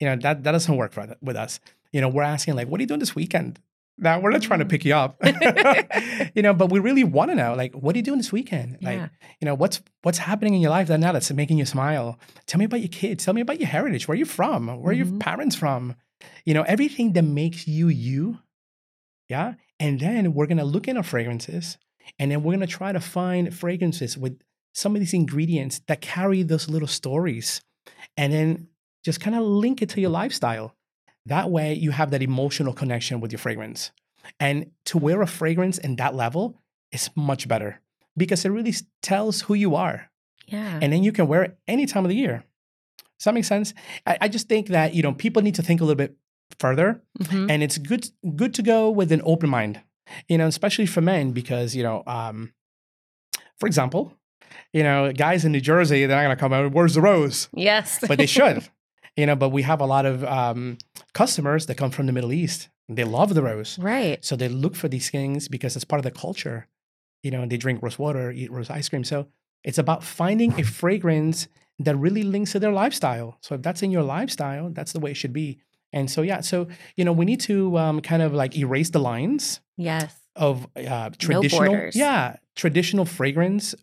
You 0.00 0.08
know, 0.08 0.16
that, 0.16 0.42
that 0.44 0.52
doesn't 0.52 0.76
work 0.76 0.92
for, 0.92 1.16
with 1.22 1.36
us. 1.36 1.58
You 1.92 2.00
know, 2.00 2.08
we're 2.08 2.22
asking 2.22 2.54
like, 2.56 2.68
what 2.68 2.78
are 2.80 2.82
you 2.82 2.86
doing 2.86 3.00
this 3.00 3.14
weekend? 3.14 3.60
Now 3.98 4.20
we're 4.20 4.30
not 4.30 4.42
trying 4.42 4.58
to 4.58 4.66
pick 4.66 4.84
you 4.84 4.94
up, 4.94 5.16
you 6.34 6.42
know, 6.42 6.52
but 6.52 6.70
we 6.70 6.80
really 6.80 7.02
want 7.02 7.30
to 7.30 7.34
know, 7.34 7.54
like, 7.54 7.74
what 7.74 7.94
are 7.94 7.98
you 7.98 8.02
doing 8.04 8.18
this 8.18 8.30
weekend? 8.30 8.76
Like, 8.82 8.98
Yeah. 8.98 9.08
you 9.40 9.46
know, 9.46 9.54
what's 9.54 9.80
what's 10.02 10.18
happening 10.18 10.52
in 10.54 10.60
your 10.60 10.70
life 10.70 10.88
that 10.88 11.00
now 11.00 11.12
that's 11.12 11.32
making 11.32 11.56
you 11.56 11.64
smile? 11.64 12.18
Tell 12.46 12.58
me 12.58 12.66
about 12.66 12.80
your 12.80 12.88
kids. 12.90 13.24
Tell 13.24 13.32
me 13.32 13.40
about 13.40 13.58
your 13.58 13.68
heritage. 13.68 14.06
Where 14.06 14.14
are 14.14 14.18
you 14.18 14.26
from? 14.26 14.66
Where 14.82 14.90
are 14.90 14.92
your 14.92 15.06
Mhm. 15.06 15.20
parents 15.20 15.56
from? 15.56 15.94
You 16.44 16.52
know, 16.52 16.62
everything 16.62 17.14
that 17.14 17.22
makes 17.22 17.66
you 17.66 17.88
you. 17.88 18.38
Yeah. 19.28 19.54
And 19.78 20.00
then 20.00 20.34
we're 20.34 20.46
gonna 20.46 20.64
look 20.64 20.88
in 20.88 20.96
our 20.96 21.02
fragrances, 21.02 21.78
and 22.18 22.30
then 22.30 22.42
we're 22.42 22.54
gonna 22.54 22.66
try 22.66 22.92
to 22.92 23.00
find 23.00 23.54
fragrances 23.54 24.16
with 24.16 24.40
some 24.74 24.94
of 24.94 25.00
these 25.00 25.14
ingredients 25.14 25.80
that 25.86 26.00
carry 26.00 26.42
those 26.42 26.68
little 26.68 26.88
stories, 26.88 27.60
and 28.16 28.32
then 28.32 28.68
just 29.04 29.20
kind 29.20 29.36
of 29.36 29.42
link 29.42 29.82
it 29.82 29.88
to 29.90 30.00
your 30.00 30.10
lifestyle. 30.10 30.74
That 31.26 31.50
way, 31.50 31.74
you 31.74 31.90
have 31.90 32.10
that 32.10 32.22
emotional 32.22 32.72
connection 32.72 33.20
with 33.20 33.32
your 33.32 33.38
fragrance. 33.38 33.90
And 34.40 34.70
to 34.86 34.98
wear 34.98 35.22
a 35.22 35.26
fragrance 35.26 35.78
in 35.78 35.96
that 35.96 36.14
level 36.14 36.60
is 36.92 37.10
much 37.14 37.48
better 37.48 37.80
because 38.16 38.44
it 38.44 38.50
really 38.50 38.74
tells 39.02 39.42
who 39.42 39.54
you 39.54 39.74
are. 39.74 40.10
Yeah. 40.46 40.78
And 40.80 40.92
then 40.92 41.02
you 41.02 41.12
can 41.12 41.26
wear 41.26 41.42
it 41.42 41.58
any 41.66 41.86
time 41.86 42.04
of 42.04 42.08
the 42.08 42.16
year. 42.16 42.44
Does 43.18 43.24
that 43.24 43.34
make 43.34 43.44
sense? 43.44 43.74
I, 44.06 44.18
I 44.22 44.28
just 44.28 44.48
think 44.48 44.68
that 44.68 44.94
you 44.94 45.02
know 45.02 45.12
people 45.12 45.42
need 45.42 45.54
to 45.56 45.62
think 45.62 45.80
a 45.80 45.84
little 45.84 45.96
bit 45.96 46.16
further, 46.58 47.02
Mhm. 47.20 47.50
and 47.50 47.62
it's 47.62 47.78
good 47.78 48.08
good 48.34 48.54
to 48.54 48.62
go 48.62 48.90
with 48.90 49.12
an 49.12 49.22
open 49.24 49.50
mind. 49.50 49.80
You 50.28 50.38
know, 50.38 50.46
especially 50.46 50.86
for 50.86 51.00
men 51.00 51.32
because 51.32 51.74
you 51.74 51.82
know, 51.82 52.02
um, 52.06 52.52
for 53.58 53.66
example, 53.66 54.12
you 54.72 54.82
know, 54.82 55.12
guys 55.12 55.44
in 55.44 55.52
New 55.52 55.60
Jersey 55.60 56.06
they're 56.06 56.16
not 56.16 56.22
gonna 56.22 56.36
come 56.36 56.52
out. 56.52 56.72
Where's 56.72 56.94
the 56.94 57.00
rose? 57.00 57.48
Yes. 57.54 57.98
But 58.06 58.18
they 58.18 58.26
should. 58.26 58.68
you 59.16 59.26
know, 59.26 59.36
but 59.36 59.48
we 59.50 59.62
have 59.62 59.80
a 59.80 59.86
lot 59.86 60.06
of 60.06 60.22
um, 60.24 60.78
customers 61.14 61.66
that 61.66 61.76
come 61.76 61.90
from 61.90 62.06
the 62.06 62.12
Middle 62.12 62.32
East. 62.32 62.68
They 62.88 63.04
love 63.04 63.34
the 63.34 63.42
rose. 63.42 63.78
right. 63.80 64.24
So 64.24 64.36
they 64.36 64.48
look 64.48 64.76
for 64.76 64.86
these 64.88 65.10
things 65.10 65.48
because 65.48 65.74
it's 65.74 65.84
part 65.84 65.98
of 65.98 66.04
the 66.04 66.12
culture. 66.12 66.68
You 67.24 67.32
know, 67.32 67.44
they 67.44 67.56
drink 67.56 67.82
rose 67.82 67.98
water, 67.98 68.30
eat 68.30 68.52
rose 68.52 68.70
ice 68.70 68.88
cream. 68.88 69.02
So 69.02 69.26
it's 69.64 69.78
about 69.78 70.04
finding 70.04 70.52
a 70.60 70.62
fragrance 70.62 71.48
that 71.80 71.96
really 71.96 72.22
links 72.22 72.52
to 72.52 72.60
their 72.60 72.70
lifestyle. 72.70 73.38
So 73.40 73.56
if 73.56 73.62
that's 73.62 73.82
in 73.82 73.90
your 73.90 74.04
lifestyle, 74.04 74.70
that's 74.70 74.92
the 74.92 75.00
way 75.00 75.10
it 75.10 75.16
should 75.16 75.32
be. 75.32 75.58
And 75.92 76.10
so 76.10 76.22
yeah, 76.22 76.40
so 76.40 76.68
you 76.96 77.04
know, 77.04 77.12
we 77.12 77.24
need 77.24 77.40
to 77.42 77.76
um, 77.78 78.00
kind 78.00 78.22
of 78.22 78.32
like 78.34 78.56
erase 78.56 78.90
the 78.90 78.98
lines 79.00 79.60
Yes. 79.76 80.14
of 80.34 80.66
uh, 80.76 81.10
traditional, 81.18 81.72
borders. 81.72 81.96
yeah, 81.96 82.36
traditional 82.54 83.04
fragrance, 83.04 83.74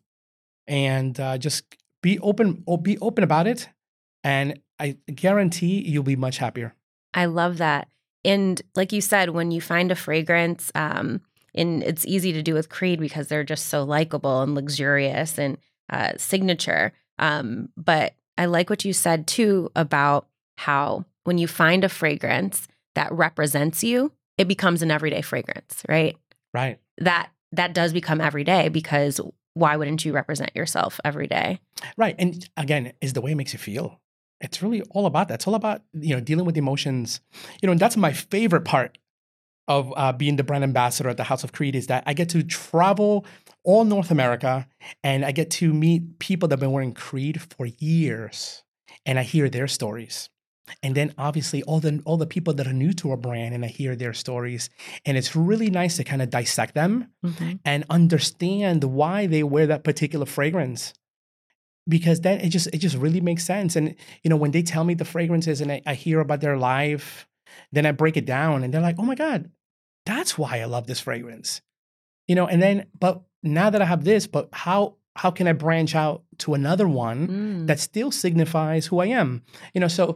and 0.68 1.20
uh, 1.20 1.38
just 1.38 1.64
be 2.02 2.20
open, 2.20 2.64
be 2.82 2.98
open 3.00 3.24
about 3.24 3.48
it. 3.48 3.70
And 4.24 4.60
I 4.80 4.98
guarantee 5.14 5.82
you'll 5.88 6.04
be 6.04 6.16
much 6.16 6.38
happier. 6.38 6.76
I 7.14 7.26
love 7.26 7.58
that. 7.58 7.88
And 8.26 8.62
like 8.76 8.92
you 8.94 9.02
said, 9.02 9.30
when 9.32 9.52
you 9.52 9.60
find 9.62 9.92
a 9.92 9.96
fragrance, 9.96 10.72
um, 10.76 11.22
and 11.54 11.84
it's 11.84 12.06
easy 12.06 12.32
to 12.34 12.42
do 12.42 12.54
with 12.54 12.70
Creed 12.70 13.00
because 13.00 13.28
they're 13.28 13.44
just 13.44 13.68
so 13.68 13.84
likable 13.84 14.42
and 14.42 14.56
luxurious 14.56 15.38
and 15.38 15.58
uh, 15.90 16.14
signature. 16.18 16.94
Um, 17.20 17.70
but 17.78 18.16
I 18.38 18.46
like 18.46 18.70
what 18.70 18.86
you 18.86 18.94
said 18.94 19.28
too 19.28 19.70
about 19.76 20.28
how 20.64 21.06
when 21.26 21.38
you 21.38 21.48
find 21.48 21.84
a 21.84 21.90
fragrance 21.90 22.68
that 22.96 23.12
represents 23.12 23.84
you, 23.84 24.12
it 24.38 24.48
becomes 24.48 24.82
an 24.82 24.92
everyday 24.92 25.22
fragrance, 25.22 25.84
right? 25.88 26.18
Right. 26.54 26.80
That 26.98 27.30
that 27.52 27.74
does 27.74 27.94
become 27.94 28.20
everyday 28.20 28.70
because 28.70 29.22
why 29.54 29.76
wouldn't 29.76 30.04
you 30.06 30.14
represent 30.14 30.56
yourself 30.56 31.00
every 31.06 31.28
day? 31.28 31.60
Right. 31.98 32.16
And 32.18 32.48
again, 32.58 32.94
is 33.02 33.14
the 33.14 33.22
way 33.22 33.32
it 33.32 33.36
makes 33.36 33.54
you 33.54 33.60
feel. 33.60 34.00
It's 34.42 34.62
really 34.62 34.82
all 34.92 35.06
about 35.06 35.28
that. 35.28 35.36
It's 35.36 35.48
all 35.48 35.56
about, 35.56 35.84
you 35.94 36.16
know, 36.16 36.20
dealing 36.20 36.46
with 36.46 36.58
emotions. 36.58 37.22
You 37.62 37.68
know, 37.68 37.72
and 37.72 37.80
that's 37.80 37.96
my 37.96 38.12
favorite 38.12 38.66
part 38.66 38.98
of 39.68 39.94
uh, 39.96 40.12
being 40.12 40.36
the 40.36 40.44
brand 40.44 40.64
ambassador 40.64 41.10
at 41.10 41.18
the 41.18 41.24
House 41.24 41.44
of 41.44 41.54
Creed 41.54 41.76
is 41.76 41.88
that 41.88 42.04
I 42.06 42.14
get 42.14 42.30
to 42.30 42.44
travel 42.44 43.26
all 43.64 43.86
North 43.86 44.12
America 44.12 44.68
and 45.04 45.24
I 45.24 45.32
get 45.32 45.52
to 45.52 45.74
meet 45.74 46.20
people 46.20 46.50
that 46.50 46.54
have 46.54 46.60
been 46.60 46.72
wearing 46.72 46.94
Creed 46.94 47.42
for 47.42 47.66
years 47.66 48.64
and 49.06 49.20
I 49.20 49.24
hear 49.24 49.50
their 49.50 49.68
stories. 49.68 50.30
And 50.82 50.96
then 50.96 51.14
obviously 51.18 51.62
all 51.64 51.80
the 51.82 52.02
all 52.06 52.18
the 52.18 52.26
people 52.26 52.54
that 52.54 52.68
are 52.68 52.74
new 52.74 52.94
to 52.94 53.12
a 53.12 53.18
brand 53.18 53.54
and 53.54 53.66
I 53.66 53.68
hear 53.68 53.96
their 53.96 54.14
stories. 54.14 54.70
And 55.06 55.18
it's 55.18 55.36
really 55.36 55.70
nice 55.70 55.98
to 55.98 56.04
kind 56.04 56.22
of 56.22 56.30
dissect 56.30 56.74
them 56.74 57.10
and 57.66 57.84
understand 57.90 58.84
why 58.84 59.28
they 59.28 59.44
wear 59.44 59.68
that 59.68 59.84
particular 59.84 60.26
fragrance 60.26 60.94
because 61.88 62.22
then 62.22 62.40
it 62.40 62.50
just 62.50 62.68
it 62.68 62.78
just 62.78 62.96
really 62.96 63.20
makes 63.20 63.44
sense 63.44 63.76
and 63.76 63.96
you 64.24 64.30
know 64.30 64.38
when 64.38 64.52
they 64.52 64.62
tell 64.64 64.86
me 64.86 64.94
the 64.94 65.04
fragrances 65.06 65.60
and 65.60 65.70
I, 65.72 65.82
I 65.86 65.94
hear 65.96 66.22
about 66.22 66.40
their 66.40 66.58
life 66.58 67.28
then 67.74 67.86
i 67.86 67.92
break 67.92 68.16
it 68.16 68.26
down 68.26 68.64
and 68.64 68.74
they're 68.74 68.80
like 68.82 68.96
oh 69.00 69.04
my 69.04 69.16
god 69.16 69.52
that's 70.06 70.38
why 70.38 70.62
i 70.62 70.66
love 70.66 70.88
this 70.88 71.02
fragrance 71.02 71.62
you 72.28 72.36
know 72.36 72.48
and 72.48 72.62
then 72.62 72.86
but 72.98 73.22
now 73.44 73.70
that 73.70 73.82
i 73.82 73.86
have 73.86 74.06
this 74.06 74.28
but 74.28 74.48
how 74.54 74.96
how 75.18 75.30
can 75.30 75.46
i 75.46 75.52
branch 75.52 75.94
out 75.94 76.24
to 76.38 76.54
another 76.54 76.88
one 76.88 77.28
Mm. 77.28 77.68
that 77.68 77.82
still 77.82 78.12
signifies 78.12 78.86
who 78.86 79.00
i 79.00 79.08
am 79.08 79.44
you 79.74 79.82
know 79.82 79.90
so 79.90 80.16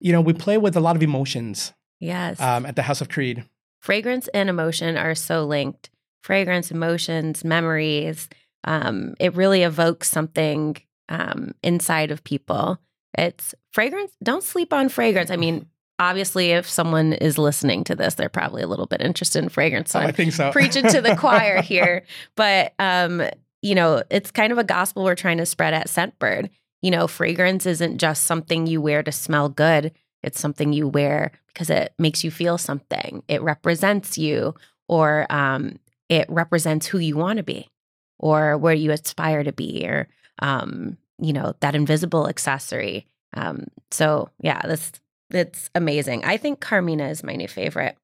you 0.00 0.12
know 0.12 0.20
we 0.20 0.32
play 0.32 0.58
with 0.58 0.76
a 0.76 0.80
lot 0.80 0.96
of 0.96 1.02
emotions 1.02 1.72
yes. 2.00 2.40
um, 2.40 2.66
at 2.66 2.76
the 2.76 2.82
house 2.82 3.00
of 3.00 3.08
creed. 3.08 3.44
Fragrance 3.80 4.28
and 4.28 4.48
emotion 4.48 4.96
are 4.96 5.14
so 5.14 5.44
linked. 5.44 5.90
Fragrance 6.22 6.70
emotions 6.70 7.44
memories 7.44 8.28
um, 8.64 9.14
it 9.20 9.34
really 9.36 9.62
evokes 9.62 10.10
something 10.10 10.76
um, 11.08 11.52
inside 11.62 12.10
of 12.10 12.24
people. 12.24 12.78
It's 13.16 13.54
fragrance 13.72 14.12
don't 14.22 14.42
sleep 14.42 14.72
on 14.72 14.88
fragrance. 14.88 15.30
I 15.30 15.36
mean 15.36 15.66
obviously 16.00 16.50
if 16.50 16.68
someone 16.68 17.12
is 17.12 17.38
listening 17.38 17.84
to 17.84 17.94
this 17.94 18.14
they're 18.14 18.28
probably 18.28 18.62
a 18.62 18.66
little 18.66 18.86
bit 18.86 19.00
interested 19.00 19.40
in 19.40 19.48
fragrance 19.48 19.92
so 19.92 20.00
oh, 20.00 20.02
i 20.02 20.10
think 20.10 20.32
so. 20.32 20.50
preaching 20.50 20.84
to 20.88 21.00
the 21.00 21.14
choir 21.14 21.62
here. 21.62 22.02
But 22.34 22.74
um, 22.78 23.22
you 23.62 23.74
know 23.74 24.02
it's 24.10 24.30
kind 24.30 24.50
of 24.50 24.58
a 24.58 24.64
gospel 24.64 25.04
we're 25.04 25.14
trying 25.14 25.38
to 25.38 25.46
spread 25.46 25.74
at 25.74 25.86
scentbird 25.86 26.50
you 26.84 26.90
know 26.90 27.06
fragrance 27.08 27.66
isn't 27.66 27.98
just 27.98 28.24
something 28.24 28.66
you 28.66 28.80
wear 28.80 29.02
to 29.02 29.12
smell 29.12 29.48
good 29.48 29.92
it's 30.24 30.40
something 30.40 30.72
you 30.72 30.88
wear 30.88 31.32
because 31.48 31.70
it 31.70 31.92
makes 31.98 32.24
you 32.24 32.30
feel 32.30 32.56
something. 32.56 33.22
It 33.28 33.42
represents 33.42 34.16
you, 34.16 34.54
or 34.88 35.26
um, 35.30 35.78
it 36.08 36.26
represents 36.28 36.86
who 36.86 36.98
you 36.98 37.16
want 37.16 37.36
to 37.36 37.42
be, 37.42 37.70
or 38.18 38.56
where 38.56 38.74
you 38.74 38.90
aspire 38.90 39.44
to 39.44 39.52
be, 39.52 39.86
or 39.86 40.08
um, 40.40 40.96
you 41.18 41.32
know 41.32 41.54
that 41.60 41.74
invisible 41.74 42.26
accessory. 42.28 43.06
Um, 43.34 43.66
so 43.90 44.30
yeah, 44.40 44.62
this 44.62 44.92
it's 45.30 45.68
amazing. 45.74 46.24
I 46.24 46.38
think 46.38 46.60
Carmina 46.60 47.08
is 47.08 47.22
my 47.22 47.36
new 47.36 47.48
favorite. 47.48 47.96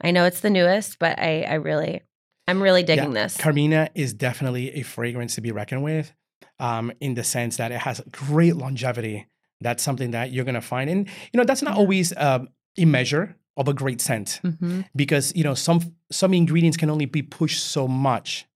I 0.00 0.10
know 0.10 0.24
it's 0.24 0.40
the 0.40 0.50
newest, 0.50 0.98
but 0.98 1.18
I 1.18 1.42
I 1.42 1.54
really 1.54 2.00
I'm 2.48 2.62
really 2.62 2.82
digging 2.82 3.12
this. 3.12 3.36
Carmina 3.36 3.90
is 3.94 4.14
definitely 4.14 4.72
a 4.72 4.82
fragrance 4.82 5.34
to 5.34 5.42
be 5.42 5.52
reckoned 5.52 5.82
with 5.82 6.14
um, 6.58 6.92
in 7.00 7.14
the 7.14 7.24
sense 7.24 7.56
that 7.58 7.72
it 7.72 7.80
has 7.80 8.00
great 8.10 8.56
longevity. 8.56 9.26
That's 9.60 9.82
something 9.82 10.12
that 10.12 10.32
you're 10.32 10.44
going 10.44 10.54
to 10.54 10.60
find. 10.60 10.88
And, 10.90 11.06
you 11.32 11.38
know, 11.38 11.44
that's 11.44 11.62
not 11.62 11.76
always 11.76 12.12
um, 12.16 12.48
a 12.76 12.84
measure 12.84 13.36
of 13.56 13.66
a 13.68 13.74
great 13.74 14.00
scent 14.00 14.40
Mhm. 14.44 14.84
because, 14.94 15.32
you 15.34 15.42
know, 15.42 15.54
some 15.54 15.80
some 16.12 16.32
ingredients 16.32 16.76
can 16.76 16.90
only 16.90 17.06
be 17.06 17.22
pushed 17.22 17.62
so 17.64 17.88
much. 17.88 18.46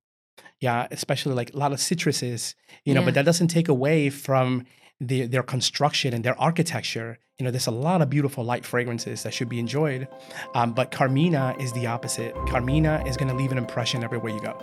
Yeah, 0.60 0.86
especially 0.92 1.34
like 1.34 1.52
a 1.54 1.56
lot 1.56 1.72
of 1.72 1.78
citruses, 1.80 2.54
you 2.84 2.94
know, 2.94 3.00
Yeah. 3.00 3.06
but 3.06 3.14
that 3.14 3.24
doesn't 3.24 3.48
take 3.48 3.68
away 3.68 4.10
from 4.10 4.64
the, 5.00 5.26
their 5.26 5.42
construction 5.42 6.14
and 6.14 6.22
their 6.24 6.38
architecture. 6.40 7.18
You 7.38 7.44
know, 7.44 7.50
there's 7.50 7.66
a 7.66 7.72
lot 7.72 8.00
of 8.00 8.08
beautiful 8.10 8.44
light 8.44 8.64
fragrances 8.64 9.24
that 9.24 9.34
should 9.34 9.48
be 9.48 9.58
enjoyed. 9.58 10.06
Um, 10.54 10.72
but 10.72 10.92
Carmina 10.92 11.56
is 11.58 11.72
the 11.72 11.88
opposite. 11.88 12.32
Carmina 12.46 13.02
is 13.04 13.16
going 13.16 13.28
to 13.28 13.34
leave 13.34 13.50
an 13.50 13.58
impression 13.58 14.04
everywhere 14.04 14.32
you 14.32 14.40
go. 14.40 14.56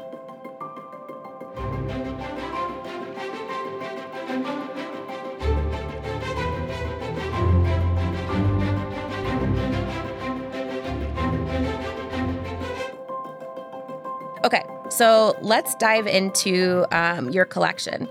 So 15.00 15.34
let's 15.40 15.76
dive 15.76 16.08
into 16.08 16.86
um, 16.92 17.30
your 17.30 17.46
collection. 17.46 18.06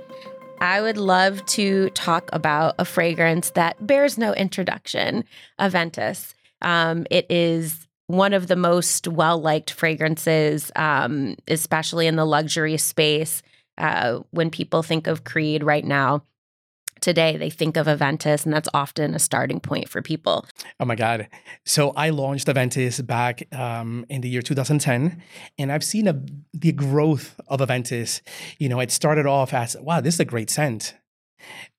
I 0.63 0.81
would 0.81 0.97
love 0.97 1.45
to 1.45 1.91
talk 1.91 2.31
about 2.33 2.77
a 2.79 2.87
fragrance 2.87 3.51
that 3.51 3.87
bears 3.87 4.17
no 4.17 4.33
introduction, 4.33 5.25
Aventus. 5.61 6.33
Um, 6.63 7.07
it 7.11 7.27
is 7.29 7.87
one 8.07 8.33
of 8.33 8.47
the 8.47 8.57
most 8.57 9.07
well 9.07 9.39
liked 9.39 9.71
fragrances, 9.71 10.73
um, 10.77 11.37
especially 11.47 12.07
in 12.07 12.17
the 12.17 12.25
luxury 12.25 12.79
space. 12.79 13.43
Uh, 13.77 14.21
when 14.31 14.49
people 14.49 14.83
think 14.83 15.09
of 15.09 15.25
Creed 15.25 15.63
right 15.63 15.85
now, 15.85 16.23
today 17.01 17.37
they 17.37 17.51
think 17.51 17.77
of 17.77 17.87
Aventus, 17.87 18.45
and 18.45 18.53
that's 18.53 18.69
often 18.75 19.15
a 19.15 19.19
starting 19.19 19.61
point 19.61 19.89
for 19.89 20.03
people. 20.03 20.47
Oh 20.81 20.85
my 20.85 20.95
God. 20.95 21.29
So 21.65 21.91
I 21.97 22.11
launched 22.11 22.47
Aventus 22.47 23.05
back 23.07 23.43
um, 23.53 24.07
in 24.09 24.21
the 24.21 24.29
year 24.29 24.43
2010, 24.43 25.23
and 25.59 25.73
I've 25.73 25.85
seen 25.85 26.09
a, 26.09 26.21
the 26.53 26.73
growth 26.73 27.39
of 27.49 27.61
Aventus. 27.61 28.21
You 28.59 28.69
know, 28.69 28.81
it 28.81 28.91
started 28.91 29.27
off 29.27 29.53
as, 29.53 29.77
wow, 29.81 30.01
this 30.01 30.15
is 30.15 30.21
a 30.21 30.25
great 30.25 30.51
scent, 30.51 30.95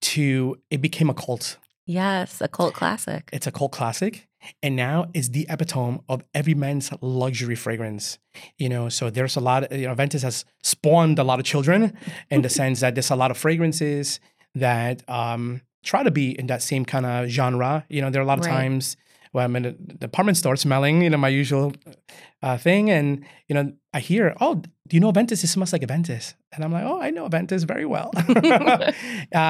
to 0.01 0.57
it 0.69 0.81
became 0.81 1.09
a 1.09 1.13
cult. 1.13 1.57
Yes, 1.85 2.39
a 2.39 2.47
cult 2.47 2.75
classic. 2.75 3.29
It's 3.33 3.47
a 3.47 3.51
cult 3.51 3.71
classic. 3.71 4.27
And 4.63 4.75
now 4.75 5.07
it's 5.13 5.29
the 5.29 5.47
epitome 5.49 5.99
of 6.07 6.23
every 6.33 6.53
man's 6.53 6.91
luxury 7.01 7.55
fragrance. 7.55 8.19
You 8.57 8.69
know, 8.69 8.89
so 8.89 9.09
there's 9.09 9.35
a 9.35 9.39
lot, 9.39 9.63
of, 9.63 9.77
you 9.77 9.87
know, 9.87 9.95
Aventus 9.95 10.21
has 10.21 10.45
spawned 10.63 11.19
a 11.19 11.23
lot 11.23 11.39
of 11.39 11.45
children 11.45 11.97
in 12.29 12.41
the 12.41 12.49
sense 12.61 12.79
that 12.81 12.95
there's 12.95 13.09
a 13.09 13.15
lot 13.15 13.31
of 13.31 13.37
fragrances 13.37 14.19
that 14.59 15.07
um, 15.09 15.61
try 15.83 16.03
to 16.03 16.11
be 16.11 16.37
in 16.39 16.47
that 16.47 16.61
same 16.61 16.85
kind 16.85 17.05
of 17.05 17.27
genre. 17.29 17.85
You 17.89 18.01
know, 18.01 18.09
there 18.09 18.21
are 18.21 18.25
a 18.25 18.27
lot 18.27 18.39
of 18.39 18.45
Right. 18.45 18.51
times 18.51 18.95
when 19.31 19.43
I'm 19.45 19.55
in 19.55 19.65
a 19.65 19.71
department 19.73 20.37
store 20.37 20.55
smelling, 20.55 21.01
you 21.03 21.09
know, 21.09 21.17
my 21.17 21.27
usual 21.29 21.73
uh, 22.41 22.57
thing. 22.57 22.89
And, 22.89 23.23
you 23.47 23.53
know, 23.53 23.71
I 23.93 23.99
hear, 23.99 24.35
oh, 24.41 24.55
do 24.55 24.95
you 24.95 24.99
know 24.99 25.11
Aventus? 25.11 25.43
It 25.43 25.47
smells 25.47 25.71
like 25.71 25.83
Aventus. 25.83 26.33
And 26.51 26.63
I'm 26.63 26.71
like, 26.71 26.83
oh, 26.83 26.99
I 26.99 27.11
know 27.11 27.29
Aventus 27.29 27.63
very 27.63 27.85
well. 27.85 28.09
uh, 28.17 28.93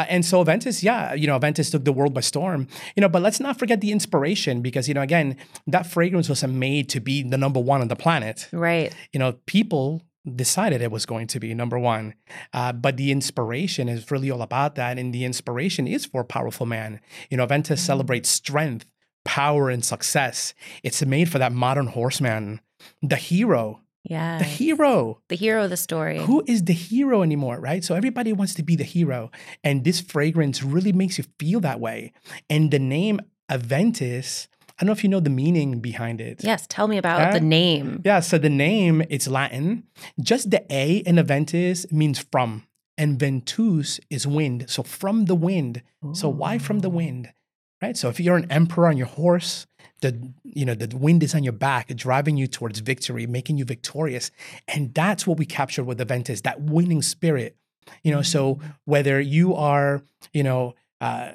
and 0.09 0.25
so 0.25 0.43
Aventus, 0.43 0.83
yeah, 0.83 1.13
you 1.13 1.27
know, 1.27 1.39
Aventus 1.39 1.71
took 1.71 1.85
the 1.85 1.93
world 1.93 2.13
by 2.13 2.21
storm. 2.21 2.67
You 2.97 3.01
know, 3.01 3.09
but 3.09 3.21
let's 3.21 3.39
not 3.39 3.57
forget 3.57 3.79
the 3.79 3.91
inspiration 3.93 4.61
because, 4.61 4.87
you 4.89 4.93
know, 4.93 5.01
again, 5.01 5.37
that 5.67 5.85
fragrance 5.85 6.27
wasn't 6.27 6.55
made 6.55 6.89
to 6.89 6.99
be 6.99 7.23
the 7.23 7.37
number 7.37 7.59
one 7.61 7.79
on 7.81 7.87
the 7.87 7.95
planet 7.95 8.49
Right. 8.51 8.93
you 9.13 9.19
know, 9.19 9.33
people 9.45 10.01
decided 10.35 10.81
it 10.81 10.91
was 10.91 11.05
going 11.05 11.27
to 11.27 11.39
be 11.39 11.53
number 11.53 11.79
one. 11.79 12.13
Uh, 12.53 12.73
but 12.73 12.97
the 12.97 13.11
inspiration 13.11 13.87
is 13.89 14.09
really 14.11 14.29
all 14.29 14.41
about 14.41 14.75
that. 14.75 14.97
And 14.99 15.13
the 15.13 15.25
inspiration 15.25 15.87
is 15.87 16.05
for 16.05 16.21
a 16.21 16.25
powerful 16.25 16.65
man. 16.65 16.99
You 17.29 17.37
know, 17.37 17.45
Aventus 17.47 17.79
celebrates 17.79 18.29
strength, 18.29 18.85
power, 19.25 19.69
and 19.69 19.83
success. 19.83 20.53
It's 20.83 21.03
made 21.05 21.29
for 21.29 21.39
that 21.39 21.51
modern 21.53 21.87
horseman, 21.87 22.61
the 23.01 23.15
hero, 23.15 23.81
Yeah. 24.03 24.37
the 24.39 24.43
hero. 24.45 25.21
The 25.29 25.35
hero 25.35 25.63
of 25.65 25.69
the 25.69 25.77
story. 25.77 26.19
Who 26.19 26.43
is 26.47 26.63
the 26.63 26.73
hero 26.73 27.21
anymore, 27.21 27.59
right? 27.59 27.83
So 27.83 27.95
everybody 27.95 28.33
wants 28.33 28.53
to 28.55 28.63
be 28.63 28.75
the 28.75 28.83
hero. 28.83 29.31
And 29.63 29.83
this 29.83 29.99
fragrance 29.99 30.63
really 30.63 30.93
makes 30.93 31.17
you 31.17 31.25
feel 31.37 31.59
that 31.61 31.79
way. 31.79 32.13
And 32.49 32.71
the 32.71 32.79
name 32.79 33.19
Aventus, 33.49 34.47
I 34.79 34.83
don't 34.85 34.87
know 34.87 34.93
if 34.93 35.03
you 35.03 35.09
know 35.09 35.19
the 35.19 35.29
meaning 35.29 35.81
behind 35.81 36.21
it. 36.21 36.41
Yes, 36.41 36.65
tell 36.69 36.87
me 36.87 36.97
about 36.97 37.19
Yeah. 37.19 37.31
the 37.33 37.41
name. 37.41 38.01
Yeah, 38.05 38.21
so 38.21 38.37
the 38.37 38.49
name 38.49 39.03
it's 39.09 39.27
Latin. 39.27 39.83
Just 40.21 40.51
the 40.51 40.63
A 40.73 40.97
in 40.97 41.17
Aventus 41.17 41.91
means 41.91 42.19
from, 42.19 42.63
and 42.97 43.19
ventus 43.19 43.99
is 44.09 44.25
wind. 44.25 44.65
So 44.69 44.83
from 44.83 45.25
the 45.25 45.35
wind. 45.35 45.81
So 46.13 46.29
why 46.29 46.57
from 46.59 46.79
the 46.79 46.89
wind? 46.89 47.33
Right? 47.81 47.97
So 47.97 48.07
if 48.09 48.19
you're 48.19 48.37
an 48.37 48.49
emperor 48.49 48.87
on 48.87 48.95
your 48.97 49.07
horse, 49.07 49.65
the 50.01 50.31
you 50.43 50.65
know 50.65 50.75
the 50.75 50.95
wind 50.95 51.23
is 51.23 51.35
on 51.35 51.43
your 51.43 51.53
back, 51.53 51.87
driving 51.95 52.37
you 52.37 52.47
towards 52.47 52.79
victory, 52.79 53.27
making 53.27 53.57
you 53.57 53.65
victorious, 53.65 54.31
and 54.67 54.93
that's 54.93 55.27
what 55.27 55.37
we 55.37 55.45
captured 55.45 55.83
with 55.83 55.99
Aventus, 55.99 56.41
that 56.43 56.61
winning 56.61 57.01
spirit. 57.01 57.57
You 58.03 58.11
know, 58.13 58.21
so 58.21 58.59
whether 58.85 59.19
you 59.19 59.55
are, 59.55 60.03
you 60.33 60.43
know, 60.43 60.75
uh, 61.01 61.31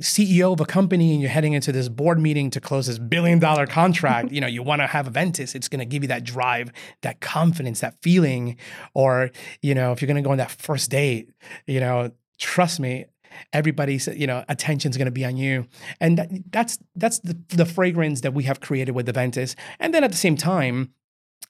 CEO 0.00 0.52
of 0.52 0.60
a 0.60 0.64
company 0.64 1.12
and 1.12 1.20
you're 1.20 1.30
heading 1.30 1.52
into 1.52 1.72
this 1.72 1.88
board 1.88 2.18
meeting 2.18 2.50
to 2.50 2.60
close 2.60 2.86
this 2.86 2.98
billion 2.98 3.38
dollar 3.38 3.66
contract, 3.66 4.32
you 4.32 4.40
know, 4.40 4.46
you 4.46 4.62
want 4.62 4.80
to 4.80 4.86
have 4.86 5.06
Aventus, 5.12 5.54
it's 5.54 5.68
going 5.68 5.80
to 5.80 5.84
give 5.84 6.02
you 6.02 6.08
that 6.08 6.24
drive, 6.24 6.72
that 7.02 7.20
confidence, 7.20 7.80
that 7.80 7.96
feeling. 8.02 8.56
Or, 8.94 9.30
you 9.62 9.74
know, 9.74 9.92
if 9.92 10.00
you're 10.00 10.06
going 10.06 10.22
to 10.22 10.22
go 10.22 10.30
on 10.30 10.38
that 10.38 10.50
first 10.50 10.90
date, 10.90 11.30
you 11.66 11.80
know, 11.80 12.10
trust 12.38 12.80
me, 12.80 13.06
everybody's, 13.52 14.06
you 14.08 14.26
know, 14.26 14.44
attention's 14.48 14.96
going 14.96 15.06
to 15.06 15.12
be 15.12 15.24
on 15.24 15.36
you. 15.36 15.66
And 16.00 16.18
that, 16.18 16.30
that's 16.50 16.78
that's 16.96 17.18
the, 17.20 17.36
the 17.48 17.66
fragrance 17.66 18.20
that 18.22 18.34
we 18.34 18.44
have 18.44 18.60
created 18.60 18.92
with 18.92 19.06
Aventus. 19.06 19.54
And 19.80 19.92
then 19.92 20.04
at 20.04 20.10
the 20.10 20.16
same 20.16 20.36
time, 20.36 20.92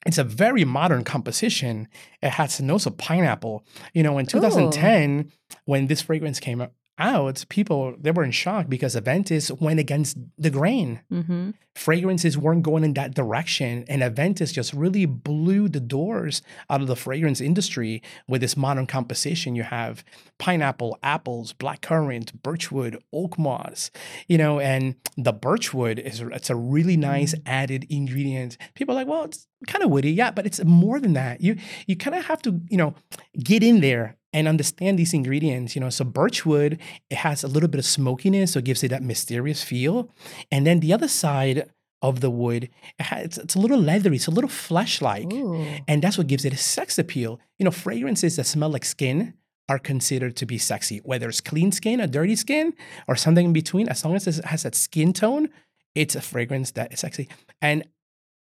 it's 0.07 0.19
a 0.19 0.25
very 0.25 0.65
modern 0.65 1.05
composition. 1.05 1.89
It 2.23 2.31
has 2.31 2.61
notes 2.61 2.87
of 2.87 2.99
pineapple. 2.99 3.65
You 3.95 4.03
know, 4.03 4.19
in 4.19 4.27
2010, 4.27 5.31
when 5.65 5.87
this 5.87 6.03
fragrance 6.03 6.41
came 6.41 6.61
out, 6.99 7.45
people 7.49 7.97
they 8.01 8.11
were 8.11 8.25
in 8.25 8.31
shock 8.31 8.69
because 8.69 8.95
Aventus 8.95 9.51
went 9.61 9.81
against 9.81 10.17
the 10.39 10.51
grain. 10.51 11.01
Mm-hmm. 11.11 11.51
Fragrances 11.75 12.39
weren't 12.39 12.63
going 12.63 12.85
in 12.85 12.95
that 12.95 13.15
direction, 13.15 13.85
and 13.89 14.01
Aventus 14.01 14.53
just 14.53 14.73
really 14.73 15.07
blew 15.07 15.69
the 15.69 15.81
doors 15.81 16.41
out 16.71 16.81
of 16.81 16.87
the 16.87 16.95
fragrance 16.95 17.41
industry 17.41 18.01
with 18.29 18.41
this 18.41 18.57
modern 18.57 18.87
composition. 18.87 19.57
You 19.57 19.65
have 19.65 20.05
pineapple, 20.39 20.99
apples, 21.03 21.53
blackcurrant, 21.53 22.33
birchwood, 22.43 23.03
oak 23.13 23.39
moss, 23.39 23.91
you 24.29 24.39
know, 24.39 24.61
and 24.61 24.95
the 25.17 25.33
birchwood 25.33 25.99
is 25.99 26.21
it's 26.21 26.51
a 26.51 26.57
really 26.57 26.97
nice 26.97 27.35
added 27.45 27.87
ingredient. 27.91 28.57
People 28.75 28.95
are 28.95 28.99
like, 28.99 29.09
well, 29.09 29.25
it's 29.25 29.49
kind 29.67 29.85
of 29.85 29.91
woody, 29.91 30.13
yeah, 30.13 30.31
but 30.31 30.47
it's 30.47 30.63
more 30.65 31.01
than 31.01 31.13
that. 31.15 31.41
You 31.41 31.57
you 31.87 31.97
kind 31.97 32.17
of 32.17 32.25
have 32.27 32.43
to, 32.43 32.61
you 32.69 32.77
know, 32.77 32.95
get 33.43 33.63
in 33.63 33.81
there 33.81 34.17
and 34.33 34.49
understand 34.49 34.99
these 34.99 35.15
ingredients. 35.15 35.75
You 35.75 35.81
know, 35.81 35.91
so 35.91 36.05
birchwood 36.05 36.81
it 37.11 37.19
has 37.19 37.45
a 37.45 37.49
little 37.49 37.69
bit 37.69 37.79
of 37.79 37.85
smokiness, 37.85 38.53
so 38.53 38.59
it 38.59 38.65
gives 38.65 38.83
it 38.83 38.89
that 38.89 39.03
mysterious 39.03 39.63
feel. 39.63 40.11
And 40.51 40.67
then 40.67 40.81
the 40.81 40.93
other 40.93 41.09
side 41.09 41.71
of 42.03 42.21
the 42.21 42.31
wood, 42.31 42.69
it 42.99 43.07
has, 43.07 43.25
it's, 43.25 43.39
it's 43.39 43.55
a 43.55 43.59
little 43.59 43.81
leathery, 43.81 44.17
it's 44.17 44.27
a 44.27 44.31
little 44.31 44.51
flesh-like, 44.51 45.33
Ooh. 45.33 45.67
and 45.89 46.03
that's 46.03 46.19
what 46.19 46.27
gives 46.27 46.45
it 46.45 46.53
a 46.53 46.57
sex 46.59 46.99
appeal. 46.99 47.41
You 47.59 47.65
know, 47.65 47.71
fragrances 47.71 48.37
that 48.37 48.45
smell 48.45 48.69
like 48.69 48.85
skin 48.85 49.33
are 49.71 49.79
considered 49.79 50.37
to 50.37 50.45
be 50.45 50.59
sexy, 50.59 50.99
whether 50.99 51.29
it's 51.29 51.41
clean 51.41 51.73
skin, 51.73 52.01
or 52.03 52.07
dirty 52.07 52.37
skin, 52.37 52.75
or 53.09 53.17
something 53.17 53.47
in 53.47 53.53
between. 53.55 53.89
As 53.89 54.05
long 54.05 54.15
as 54.15 54.27
it 54.27 54.45
has 54.45 54.65
that 54.65 54.75
skin 54.75 55.15
tone, 55.15 55.49
it's 55.95 56.15
a 56.15 56.21
fragrance 56.21 56.73
that 56.73 56.93
is 56.93 57.01
sexy. 57.01 57.29
And 57.63 57.85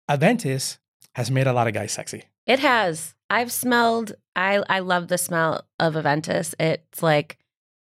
Aventus 0.09 0.77
has 1.15 1.29
made 1.31 1.47
a 1.47 1.53
lot 1.53 1.67
of 1.67 1.73
guys 1.73 1.91
sexy. 1.91 2.23
It 2.45 2.59
has. 2.59 3.13
I've 3.29 3.51
smelled. 3.51 4.13
I 4.35 4.63
I 4.69 4.79
love 4.79 5.07
the 5.07 5.17
smell 5.17 5.65
of 5.79 5.95
Aventus. 5.95 6.53
It's 6.59 7.01
like 7.01 7.37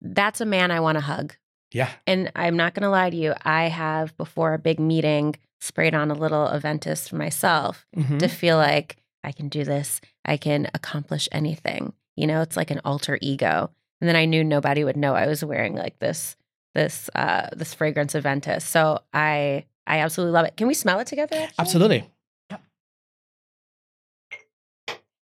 that's 0.02 0.40
a 0.42 0.46
man 0.46 0.70
I 0.72 0.80
want 0.80 0.98
to 0.98 1.02
hug. 1.02 1.34
Yeah. 1.72 1.90
And 2.06 2.32
I'm 2.36 2.56
not 2.56 2.74
going 2.76 2.84
to 2.84 2.90
lie 2.90 3.10
to 3.10 3.16
you. 3.16 3.34
I 3.44 3.64
have 3.70 4.16
before 4.18 4.54
a 4.54 4.60
big 4.60 4.80
meeting 4.80 5.36
sprayed 5.60 5.96
on 5.96 6.12
a 6.12 6.14
little 6.14 6.46
Aventus 6.48 7.10
for 7.10 7.16
myself 7.16 7.88
Mhm. 7.96 8.20
to 8.20 8.28
feel 8.28 8.58
like 8.58 8.98
I 9.24 9.32
can 9.32 9.48
do 9.50 9.64
this. 9.64 10.02
I 10.26 10.38
can 10.38 10.68
accomplish 10.74 11.28
anything. 11.32 11.94
You 12.16 12.28
know, 12.28 12.42
it's 12.42 12.58
like 12.58 12.70
an 12.70 12.82
alter 12.86 13.18
ego. 13.22 13.72
And 14.02 14.08
then 14.10 14.16
I 14.18 14.26
knew 14.26 14.44
nobody 14.44 14.84
would 14.84 14.98
know 14.98 15.16
I 15.16 15.26
was 15.28 15.44
wearing 15.44 15.74
like 15.76 15.98
this 16.00 16.36
this 16.76 17.10
uh 17.16 17.48
this 17.56 17.74
fragrance 17.74 18.14
Aventus. 18.14 18.64
So 18.64 19.00
I 19.14 19.66
I 19.88 20.00
absolutely 20.00 20.34
love 20.34 20.46
it. 20.46 20.58
Can 20.58 20.68
we 20.68 20.74
smell 20.74 21.00
it 21.00 21.08
together? 21.08 21.36
actually? 21.38 21.56
Absolutely. 21.60 22.10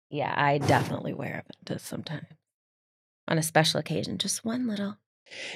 Yeah, 0.10 0.34
I 0.36 0.58
definitely 0.58 1.14
wear 1.14 1.44
Aventus 1.44 1.82
sometimes 1.82 2.26
on 3.28 3.38
a 3.38 3.44
special 3.44 3.80
occasion. 3.80 4.18
Just 4.18 4.44
one 4.44 4.68
little. 4.68 4.98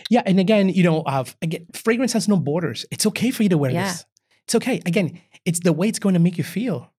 Yeah, 0.10 0.22
and 0.26 0.40
again, 0.40 0.70
you 0.70 0.84
know, 0.84 1.02
uh, 1.02 1.24
again, 1.42 1.66
fragrance 1.74 2.14
has 2.14 2.28
no 2.28 2.38
borders. 2.38 2.86
It's 2.92 3.06
okay 3.08 3.32
for 3.32 3.42
you 3.44 3.50
to 3.50 3.58
wear 3.58 3.72
Yeah. 3.72 3.86
this. 3.92 4.06
It's 4.46 4.56
okay. 4.56 4.82
Again, 4.86 5.20
it's 5.46 5.60
the 5.62 5.74
way 5.74 5.88
it's 5.88 6.00
going 6.00 6.14
to 6.14 6.20
make 6.20 6.38
you 6.38 6.44
feel. 6.44 6.92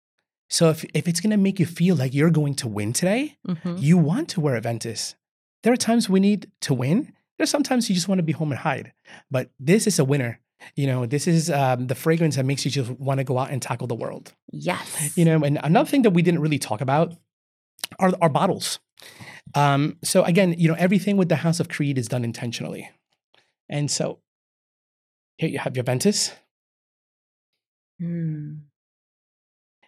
So 0.51 0.71
if 0.71 0.85
if 0.95 1.07
it's 1.09 1.21
going 1.21 1.31
to 1.31 1.37
make 1.37 1.59
you 1.61 1.67
feel 1.67 1.95
like 1.97 2.13
you're 2.15 2.31
going 2.31 2.55
to 2.57 2.69
win 2.69 2.93
today, 2.93 3.37
Mhm. 3.47 3.81
you 3.81 3.97
want 3.99 4.29
to 4.31 4.41
wear 4.41 4.61
Aventus. 4.61 5.15
There 5.63 5.73
are 5.73 5.77
times 5.77 6.09
we 6.09 6.21
need 6.21 6.51
to 6.63 6.75
win. 6.75 7.13
There's 7.39 7.51
sometimes 7.51 7.89
you 7.89 7.95
just 7.95 8.09
want 8.09 8.19
to 8.19 8.23
be 8.25 8.33
home 8.33 8.53
and 8.53 8.61
hide. 8.61 8.93
But 9.31 9.51
this 9.59 9.87
is 9.87 9.99
a 9.99 10.05
winner. 10.05 10.41
You 10.77 10.87
know, 10.87 11.07
this 11.07 11.27
is 11.27 11.51
um, 11.51 11.87
the 11.87 11.95
fragrance 11.95 12.37
that 12.37 12.45
makes 12.47 12.65
you 12.65 12.71
just 12.71 12.91
want 12.91 13.19
to 13.19 13.25
go 13.25 13.39
out 13.39 13.51
and 13.51 13.61
tackle 13.63 13.87
the 13.87 13.95
world. 13.95 14.33
Yes. 14.51 15.17
You 15.17 15.25
know, 15.25 15.43
and 15.45 15.59
another 15.63 15.89
thing 15.89 16.03
that 16.03 16.11
we 16.11 16.23
didn't 16.23 16.41
really 16.41 16.59
talk 16.59 16.81
about 16.81 17.15
are 17.99 18.13
our 18.21 18.29
bottles. 18.29 18.79
Um, 19.55 19.99
so 20.03 20.25
again, 20.25 20.55
you 20.59 20.69
know, 20.69 20.77
everything 20.79 21.17
with 21.17 21.29
the 21.29 21.37
House 21.37 21.61
of 21.61 21.69
Creed 21.69 21.99
is 21.99 22.09
done 22.09 22.25
intentionally. 22.25 22.91
And 23.69 23.91
so 23.91 24.21
here 25.37 25.49
you 25.49 25.59
have 25.59 25.77
your 25.77 25.85
Aventus. 25.85 26.33
Mm. 28.01 28.61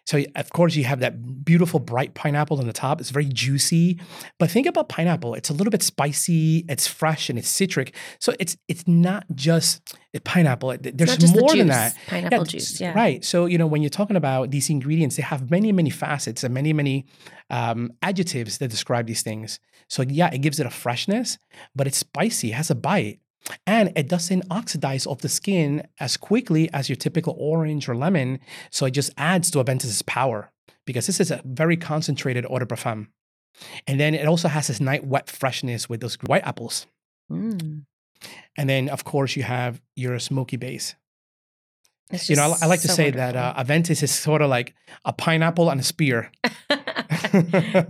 So 0.07 0.23
of 0.35 0.49
course 0.51 0.75
you 0.75 0.85
have 0.85 1.01
that 1.01 1.43
beautiful 1.43 1.79
bright 1.79 2.13
pineapple 2.13 2.59
on 2.59 2.65
the 2.65 2.73
top. 2.73 3.01
It's 3.01 3.09
very 3.09 3.25
juicy. 3.25 3.99
But 4.39 4.49
think 4.49 4.65
about 4.65 4.87
pineapple. 4.87 5.35
It's 5.35 5.49
a 5.49 5.53
little 5.53 5.71
bit 5.71 5.83
spicy, 5.83 6.65
it's 6.69 6.87
fresh 6.87 7.29
and 7.29 7.37
it's 7.37 7.49
citric. 7.49 7.93
So 8.19 8.33
it's 8.39 8.55
it's 8.69 8.87
not 8.87 9.25
just 9.35 9.95
a 10.13 10.21
pineapple. 10.21 10.75
There's 10.79 11.17
just 11.17 11.33
the 11.33 11.41
more 11.41 11.55
than 11.55 11.67
that. 11.67 11.95
Pineapple 12.07 12.39
Yeah, 12.39 12.43
juice. 12.45 12.81
Yeah. 12.81 12.93
Right. 12.93 13.23
So, 13.23 13.45
you 13.45 13.57
know, 13.57 13.67
when 13.67 13.81
you're 13.81 13.89
talking 13.89 14.15
about 14.15 14.51
these 14.51 14.69
ingredients, 14.69 15.17
they 15.17 15.23
have 15.23 15.51
many, 15.51 15.71
many 15.71 15.89
facets 15.89 16.43
and 16.43 16.53
many, 16.53 16.73
many 16.73 17.05
um, 17.49 17.91
adjectives 18.01 18.57
that 18.59 18.69
describe 18.69 19.07
these 19.07 19.21
things. 19.21 19.59
So, 19.89 20.03
yeah, 20.03 20.29
it 20.33 20.39
gives 20.39 20.59
it 20.59 20.65
a 20.65 20.69
freshness, 20.69 21.37
but 21.75 21.87
it's 21.87 21.97
spicy, 21.97 22.51
it 22.51 22.55
has 22.55 22.71
a 22.71 22.75
bite. 22.75 23.19
And 23.65 23.91
it 23.95 24.07
doesn't 24.07 24.43
oxidize 24.49 25.05
off 25.05 25.19
the 25.19 25.29
skin 25.29 25.87
as 25.99 26.17
quickly 26.17 26.69
as 26.73 26.89
your 26.89 26.95
typical 26.95 27.35
orange 27.37 27.87
or 27.87 27.95
lemon. 27.95 28.39
So 28.71 28.85
it 28.85 28.91
just 28.91 29.11
adds 29.17 29.51
to 29.51 29.59
Aventus's 29.59 30.01
power 30.01 30.51
because 30.85 31.07
this 31.07 31.19
is 31.19 31.31
a 31.31 31.41
very 31.45 31.77
concentrated 31.77 32.45
eau 32.49 32.59
de 32.59 32.65
parfum. 32.65 33.07
And 33.87 33.99
then 33.99 34.13
it 34.13 34.27
also 34.27 34.47
has 34.47 34.67
this 34.67 34.79
night 34.79 35.05
wet 35.05 35.29
freshness 35.29 35.89
with 35.89 36.01
those 36.01 36.15
white 36.25 36.45
apples. 36.45 36.85
Mm. 37.31 37.85
And 38.55 38.69
then, 38.69 38.89
of 38.89 39.03
course, 39.03 39.35
you 39.35 39.43
have 39.43 39.81
your 39.95 40.19
smoky 40.19 40.57
base. 40.57 40.95
You 42.23 42.37
know, 42.37 42.55
I, 42.61 42.65
I 42.65 42.67
like 42.67 42.81
to 42.81 42.87
so 42.87 42.93
say 42.93 43.11
that 43.11 43.35
uh, 43.35 43.53
Aventus 43.57 44.01
is 44.01 44.11
sort 44.11 44.41
of 44.41 44.49
like 44.49 44.73
a 45.03 45.11
pineapple 45.11 45.69
on 45.69 45.79
a 45.79 45.83
spear. 45.83 46.31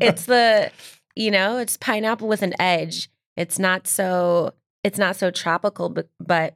it's 0.02 0.26
the 0.26 0.72
you 1.16 1.32
know 1.32 1.58
it's 1.58 1.78
pineapple 1.78 2.28
with 2.28 2.42
an 2.42 2.54
edge 2.60 3.10
it's 3.38 3.60
not 3.60 3.88
so 3.88 4.54
it's 4.84 4.98
not 4.98 5.16
so 5.16 5.32
tropical 5.32 5.90
but 5.90 6.10
but 6.20 6.56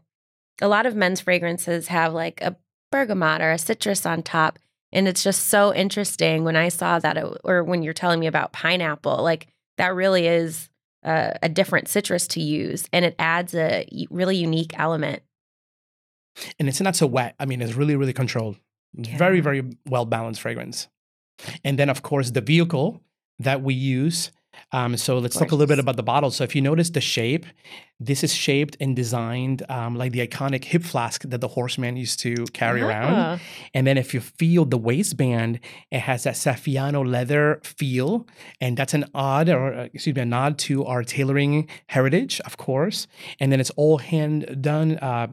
a 0.62 0.68
lot 0.68 0.86
of 0.86 0.96
men's 0.96 1.22
fragrances 1.22 1.88
have 1.88 2.14
like 2.14 2.42
a 2.42 2.56
bergamot 2.92 3.42
or 3.42 3.52
a 3.52 3.58
citrus 3.58 4.06
on 4.06 4.22
top 4.22 4.60
and 4.92 5.08
it's 5.08 5.24
just 5.24 5.48
so 5.48 5.74
interesting 5.74 6.44
when 6.44 6.56
i 6.56 6.70
saw 6.70 7.00
that 7.00 7.18
it, 7.18 7.26
or 7.44 7.64
when 7.64 7.84
you're 7.84 7.94
telling 7.94 8.20
me 8.20 8.28
about 8.28 8.54
pineapple 8.54 9.24
like 9.24 9.48
that 9.78 9.96
really 9.96 10.28
is 10.28 10.70
a, 11.04 11.38
a 11.44 11.50
different 11.50 11.88
citrus 11.88 12.28
to 12.28 12.42
use 12.42 12.88
and 12.94 13.06
it 13.06 13.16
adds 13.18 13.56
a 13.56 13.88
really 14.10 14.36
unique 14.36 14.78
element 14.78 15.24
and 16.60 16.68
it's 16.68 16.82
not 16.82 16.96
so 16.96 17.08
wet. 17.08 17.36
I 17.40 17.46
mean, 17.46 17.62
it's 17.62 17.76
really, 17.76 17.96
really 17.96 18.14
controlled. 18.14 18.58
Very, 18.96 19.40
very 19.40 19.64
well 19.86 20.06
balanced 20.06 20.42
fragrance. 20.42 20.88
And 21.64 21.80
then, 21.80 21.90
of 21.90 22.02
course, 22.02 22.32
the 22.32 22.42
vehicle 22.42 23.02
that 23.40 23.62
we 23.62 23.74
use. 23.74 24.32
Um, 24.72 24.98
so 24.98 25.18
let's 25.20 25.38
talk 25.38 25.52
a 25.52 25.56
little 25.56 25.68
bit 25.68 25.80
about 25.80 25.96
the 25.96 26.04
bottle. 26.04 26.32
So 26.32 26.44
if 26.44 26.56
you 26.56 26.62
notice 26.62 26.90
the 26.90 27.02
shape, 27.02 27.46
this 28.00 28.24
is 28.24 28.34
shaped 28.34 28.78
and 28.80 28.96
designed 28.96 29.64
um, 29.70 29.96
like 29.96 30.12
the 30.12 30.26
iconic 30.26 30.64
hip 30.66 30.84
flask 30.84 31.24
that 31.24 31.40
the 31.40 31.48
horseman 31.48 31.98
used 31.98 32.20
to 32.22 32.46
carry 32.54 32.82
around. 32.82 33.14
Ah. 33.14 33.40
And 33.74 33.86
then 33.86 33.98
if 33.98 34.14
you 34.14 34.22
feel 34.22 34.66
the 34.66 34.78
waistband, 34.78 35.60
it 35.92 36.00
has 36.00 36.24
that 36.24 36.36
Saffiano 36.36 37.06
leather 37.08 37.60
feel. 37.64 38.28
And 38.60 38.76
that's 38.76 38.94
an 38.94 39.06
odd, 39.14 39.50
or 39.50 39.74
uh, 39.74 39.84
excuse 39.94 40.16
me, 40.16 40.22
a 40.22 40.26
nod 40.26 40.58
to 40.60 40.86
our 40.86 41.04
tailoring 41.04 41.70
heritage, 41.88 42.42
of 42.42 42.58
course. 42.58 43.08
And 43.40 43.52
then 43.52 43.60
it's 43.60 43.72
all 43.72 44.00
hand 44.00 44.58
done, 44.62 44.98
uh, 44.98 45.28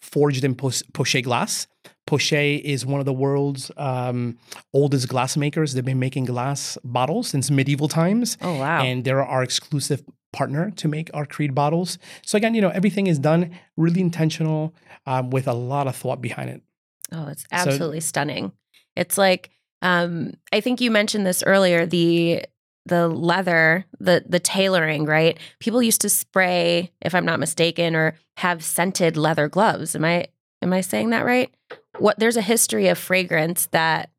forged 0.00 0.44
in 0.44 0.54
Poch- 0.54 0.82
Pochet 0.92 1.22
glass. 1.22 1.66
Pochet 2.06 2.56
is 2.56 2.84
one 2.84 3.00
of 3.00 3.06
the 3.06 3.12
world's 3.12 3.70
um, 3.76 4.36
oldest 4.72 5.08
glass 5.08 5.36
makers. 5.36 5.74
They've 5.74 5.84
been 5.84 5.98
making 5.98 6.26
glass 6.26 6.76
bottles 6.84 7.28
since 7.28 7.50
medieval 7.50 7.88
times. 7.88 8.36
oh 8.40 8.58
wow 8.58 8.82
And 8.82 9.04
they're 9.04 9.22
our 9.24 9.42
exclusive 9.42 10.02
partner 10.32 10.70
to 10.72 10.88
make 10.88 11.10
our 11.14 11.26
Creed 11.26 11.54
bottles. 11.54 11.98
So 12.22 12.36
again, 12.36 12.54
you 12.54 12.60
know, 12.60 12.70
everything 12.70 13.06
is 13.06 13.18
done 13.18 13.50
really 13.76 14.00
intentional 14.00 14.74
um, 15.06 15.30
with 15.30 15.46
a 15.46 15.52
lot 15.52 15.86
of 15.86 15.94
thought 15.94 16.20
behind 16.20 16.50
it. 16.50 16.62
Oh, 17.12 17.28
it's 17.28 17.44
absolutely 17.52 18.00
stunning. 18.00 18.52
It's 18.96 19.18
like 19.18 19.50
um 19.82 20.32
I 20.52 20.60
think 20.60 20.80
you 20.80 20.90
mentioned 20.90 21.26
this 21.26 21.42
earlier 21.44 21.86
the 21.86 22.44
the 22.86 23.08
leather, 23.08 23.84
the 24.00 24.24
the 24.28 24.40
tailoring, 24.40 25.04
right? 25.04 25.38
People 25.60 25.82
used 25.82 26.00
to 26.00 26.08
spray, 26.08 26.90
if 27.00 27.14
I'm 27.14 27.24
not 27.24 27.38
mistaken, 27.38 27.94
or 27.94 28.16
have 28.38 28.64
scented 28.64 29.16
leather 29.16 29.48
gloves. 29.48 29.94
Am 29.94 30.04
I 30.04 30.26
am 30.62 30.72
I 30.72 30.80
saying 30.80 31.10
that 31.10 31.24
right? 31.24 31.52
What 31.98 32.18
there's 32.18 32.36
a 32.36 32.42
history 32.42 32.88
of 32.88 32.98
fragrance 32.98 33.66
that 33.72 34.10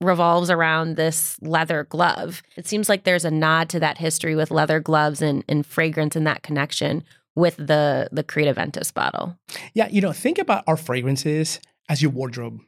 revolves 0.00 0.48
around 0.50 0.96
this 0.96 1.36
leather 1.40 1.84
glove. 1.84 2.42
It 2.56 2.66
seems 2.66 2.88
like 2.88 3.04
there's 3.04 3.24
a 3.24 3.30
nod 3.30 3.68
to 3.70 3.80
that 3.80 3.98
history 3.98 4.36
with 4.36 4.50
leather 4.50 4.80
gloves 4.80 5.20
and, 5.20 5.44
and 5.48 5.66
fragrance 5.66 6.14
and 6.14 6.26
that 6.26 6.42
connection 6.42 7.04
with 7.34 7.56
the 7.56 8.08
the 8.12 8.22
Creed 8.22 8.48
Aventus 8.48 8.92
bottle. 8.92 9.36
Yeah, 9.74 9.88
you 9.90 10.00
know, 10.00 10.12
think 10.12 10.38
about 10.38 10.64
our 10.66 10.76
fragrances 10.76 11.60
as 11.88 12.02
your 12.02 12.10
wardrobe. 12.10 12.60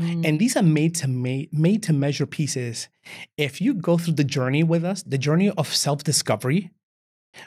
Mm. 0.00 0.26
And 0.26 0.38
these 0.38 0.56
are 0.56 0.62
made 0.62 0.94
to 0.96 1.08
made, 1.08 1.52
made 1.52 1.82
to 1.84 1.92
measure 1.92 2.26
pieces. 2.26 2.88
If 3.36 3.60
you 3.60 3.74
go 3.74 3.98
through 3.98 4.14
the 4.14 4.24
journey 4.24 4.62
with 4.64 4.84
us, 4.84 5.02
the 5.02 5.18
journey 5.18 5.50
of 5.50 5.72
self-discovery, 5.72 6.70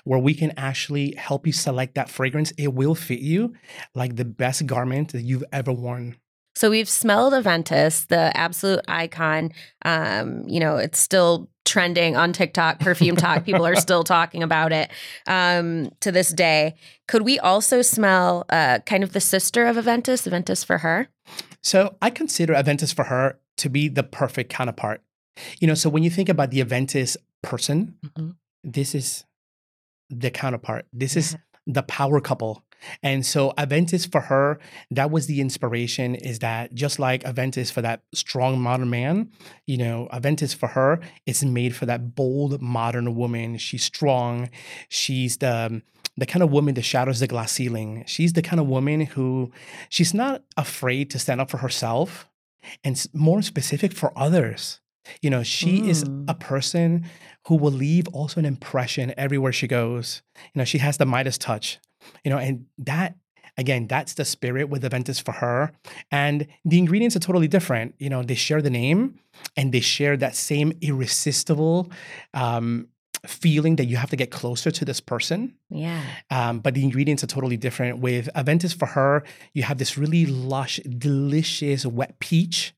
where 0.04 0.20
we 0.20 0.34
can 0.34 0.52
actually 0.58 1.16
help 1.16 1.46
you 1.46 1.54
select 1.54 1.96
that 1.96 2.10
fragrance, 2.10 2.52
it 2.58 2.74
will 2.74 2.96
fit 2.96 3.20
you 3.20 3.54
like 3.94 4.16
the 4.16 4.26
best 4.26 4.66
garment 4.66 5.12
that 5.12 5.22
you've 5.22 5.44
ever 5.52 5.72
worn. 5.72 6.16
So 6.56 6.70
we've 6.70 6.90
smelled 6.90 7.34
Aventus, 7.34 8.08
the 8.08 8.36
absolute 8.36 8.80
icon. 8.88 9.52
Um, 9.84 10.48
you 10.48 10.60
know, 10.62 10.78
it's 10.78 11.00
still 11.00 11.50
trending 11.66 12.16
on 12.16 12.32
TikTok, 12.32 12.80
perfume 12.80 13.18
talk. 13.18 13.44
People 13.44 13.66
are 13.66 13.76
still 13.76 14.04
talking 14.06 14.42
about 14.42 14.72
it 14.72 14.90
um, 15.28 15.92
to 16.00 16.12
this 16.12 16.30
day. 16.30 16.76
Could 17.08 17.24
we 17.24 17.40
also 17.40 17.82
smell 17.82 18.46
uh, 18.50 18.80
kind 18.86 19.04
of 19.04 19.12
the 19.12 19.20
sister 19.20 19.66
of 19.66 19.76
Aventus, 19.76 20.28
Aventus 20.28 20.64
for 20.66 20.78
her? 20.78 21.10
So 21.62 21.98
I 22.02 22.10
consider 22.10 22.54
Aventus 22.54 22.96
for 22.96 23.06
her 23.06 23.40
to 23.58 23.70
be 23.70 23.90
the 23.90 24.04
perfect 24.04 24.50
counterpart. 24.50 25.02
You 25.60 25.68
know, 25.68 25.74
so 25.74 25.90
when 25.90 26.04
you 26.04 26.10
think 26.10 26.30
about 26.30 26.52
the 26.52 26.64
Aventus 26.64 27.18
person, 27.42 27.98
this 28.64 28.96
is 28.96 29.25
the 30.10 30.32
counterpart. 30.32 30.86
This 30.94 31.16
is 31.16 31.36
the 31.68 31.84
power 31.84 32.22
couple. 32.22 32.64
And 33.02 33.26
so 33.26 33.54
Aventus 33.58 34.10
for 34.10 34.22
her, 34.22 34.60
that 34.92 35.10
was 35.10 35.28
the 35.28 35.42
inspiration 35.42 36.16
is 36.16 36.40
that 36.40 36.74
just 36.74 37.00
like 37.00 37.24
Aventus 37.24 37.72
for 37.72 37.82
that 37.82 38.04
strong 38.14 38.62
modern 38.62 38.90
man, 38.90 39.32
you 39.66 39.78
know, 39.78 40.08
Aventus 40.12 40.56
for 40.56 40.68
her 40.68 41.00
is 41.26 41.44
made 41.44 41.76
for 41.76 41.86
that 41.86 42.16
bold 42.16 42.62
modern 42.62 43.16
woman. 43.16 43.58
She's 43.58 43.84
strong. 43.84 44.50
She's 44.90 45.38
the 45.38 45.82
the 46.18 46.26
kind 46.26 46.44
of 46.44 46.50
woman 46.52 46.76
that 46.76 46.84
shatters 46.84 47.20
the 47.20 47.28
glass 47.28 47.52
ceiling. 47.52 48.04
She's 48.08 48.34
the 48.34 48.42
kind 48.42 48.60
of 48.60 48.68
woman 48.68 49.02
who 49.02 49.52
she's 49.90 50.14
not 50.14 50.44
afraid 50.56 51.10
to 51.10 51.20
stand 51.20 51.42
up 51.42 51.50
for 51.50 51.58
herself 51.58 52.30
and 52.84 53.06
more 53.14 53.42
specific 53.42 53.94
for 53.94 54.18
others. 54.18 54.80
You 55.22 55.30
know, 55.30 55.44
she 55.44 55.90
is 55.90 56.04
Mm. 56.04 56.26
a 56.28 56.34
person 56.34 57.06
who 57.48 57.56
will 57.56 57.72
leave 57.72 58.08
also 58.10 58.40
an 58.40 58.46
impression 58.46 59.14
everywhere 59.18 59.52
she 59.54 59.68
goes. 59.68 60.22
You 60.54 60.60
know, 60.60 60.66
she 60.66 60.80
has 60.80 60.98
the 60.98 61.06
Midas 61.06 61.38
touch, 61.38 61.80
you 62.24 62.32
know, 62.32 62.38
and 62.38 62.66
that, 62.80 63.16
again, 63.58 63.88
that's 63.88 64.16
the 64.16 64.26
spirit 64.26 64.68
with 64.70 64.84
Aventus 64.84 65.22
for 65.24 65.32
her. 65.34 65.72
And 66.12 66.48
the 66.66 66.78
ingredients 66.80 67.16
are 67.16 67.20
totally 67.20 67.48
different. 67.48 67.96
You 68.00 68.10
know, 68.10 68.24
they 68.24 68.36
share 68.36 68.62
the 68.62 68.70
name 68.72 69.20
and 69.56 69.72
they 69.72 69.80
share 69.82 70.18
that 70.18 70.36
same 70.36 70.74
irresistible 70.82 71.92
um, 72.34 72.88
feeling 73.26 73.76
that 73.78 73.86
you 73.86 73.98
have 73.98 74.10
to 74.10 74.16
get 74.16 74.30
closer 74.32 74.72
to 74.72 74.86
this 74.86 75.00
person. 75.00 75.56
Yeah. 75.70 76.02
Um, 76.30 76.60
but 76.60 76.74
the 76.74 76.84
ingredients 76.84 77.24
are 77.24 77.28
totally 77.28 77.58
different. 77.58 78.00
With 78.00 78.30
Aventus 78.36 78.76
for 78.78 78.88
her, 78.88 79.24
you 79.54 79.64
have 79.64 79.78
this 79.78 79.98
really 79.98 80.26
lush, 80.26 80.80
delicious 80.98 81.86
wet 81.86 82.20
peach 82.20 82.74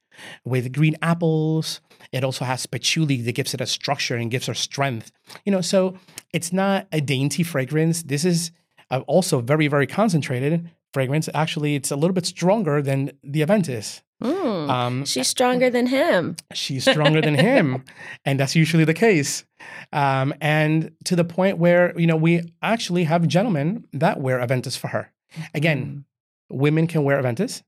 with 0.45 0.71
green 0.73 0.95
apples. 1.01 1.82
It 2.12 2.24
also 2.24 2.45
has 2.45 2.66
patchouli 2.66 3.22
that 3.22 3.34
gives 3.34 3.53
it 3.53 3.62
a 3.62 3.66
structure 3.68 4.16
and 4.16 4.32
gives 4.32 4.47
her 4.47 4.53
strength. 4.53 5.12
You 5.45 5.51
know, 5.51 5.62
so 5.62 5.97
it's 6.34 6.51
not 6.53 6.88
a 6.91 7.01
dainty 7.01 7.43
fragrance. 7.43 8.03
This 8.03 8.26
is 8.26 8.51
also 9.08 9.41
very, 9.41 9.68
very 9.68 9.88
concentrated 9.88 10.70
fragrance. 10.93 11.30
Actually, 11.34 11.76
it's 11.76 11.91
a 11.91 11.95
little 11.95 12.14
bit 12.14 12.26
stronger 12.26 12.82
than 12.82 13.12
the 13.24 13.41
Aventus. 13.41 14.01
Mm. 14.24 14.70
Um, 14.70 15.05
She's 15.05 15.28
stronger 15.28 15.70
than 15.70 15.86
him. 15.86 16.38
she's 16.53 16.89
stronger 16.89 17.22
than 17.22 17.36
him 17.36 17.84
and 18.26 18.39
that's 18.39 18.55
usually 18.55 18.84
the 18.84 18.95
case 18.95 19.45
um, 19.93 20.34
and 20.41 20.89
to 21.05 21.16
the 21.16 21.24
point 21.24 21.60
where 21.60 21.93
you 21.99 22.08
know 22.08 22.16
we 22.16 22.41
actually 22.64 23.03
have 23.03 23.28
gentlemen 23.28 23.86
that 23.93 24.20
wear 24.20 24.39
aventus 24.39 24.76
for 24.76 24.88
her 24.88 25.12
again 25.53 26.03
women 26.49 26.88
can 26.88 27.03
wear 27.03 27.22
aventus 27.22 27.62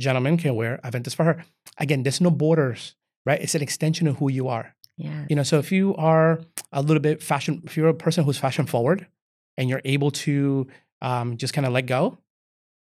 gentlemen 0.00 0.36
can 0.36 0.56
wear 0.56 0.80
aventus 0.82 1.14
for 1.14 1.22
her 1.22 1.44
again 1.78 2.02
there's 2.02 2.20
no 2.20 2.30
borders 2.32 2.96
right? 3.28 3.40
It's 3.40 3.54
an 3.54 3.62
extension 3.62 4.08
of 4.08 4.16
who 4.16 4.28
you 4.30 4.48
are. 4.48 4.74
Yeah. 5.00 5.26
you 5.28 5.36
know 5.36 5.44
so 5.44 5.60
if 5.60 5.70
you 5.70 5.94
are 5.94 6.40
a 6.72 6.82
little 6.82 7.00
bit 7.00 7.22
fashion 7.22 7.62
if 7.64 7.76
you're 7.76 7.86
a 7.86 7.94
person 7.94 8.24
who's 8.24 8.36
fashion 8.36 8.66
forward 8.66 9.06
and 9.56 9.68
you're 9.68 9.80
able 9.84 10.10
to 10.26 10.66
um, 11.02 11.36
just 11.36 11.54
kind 11.54 11.64
of 11.64 11.72
let 11.72 11.86
go 11.86 12.18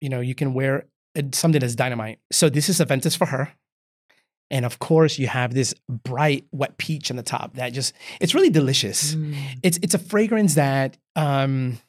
you 0.01 0.09
know 0.09 0.19
you 0.19 0.35
can 0.35 0.53
wear 0.53 0.85
something 1.31 1.59
that's 1.59 1.75
dynamite. 1.75 2.19
So 2.31 2.49
this 2.49 2.69
is 2.69 2.79
aventus 2.79 3.17
for 3.17 3.27
her. 3.27 3.53
And 4.51 4.65
of 4.65 4.79
course 4.79 5.17
you 5.17 5.27
have 5.27 5.53
this 5.53 5.73
bright 5.89 6.45
wet 6.51 6.77
peach 6.77 7.09
on 7.09 7.17
the 7.17 7.23
top 7.23 7.55
that 7.55 7.73
just 7.73 7.93
it's 8.19 8.35
really 8.35 8.49
delicious. 8.49 9.15
Mm. 9.15 9.35
it's 9.63 9.79
it's 9.81 9.93
a 9.93 9.99
fragrance 9.99 10.55
that 10.55 10.97
um 11.15 11.79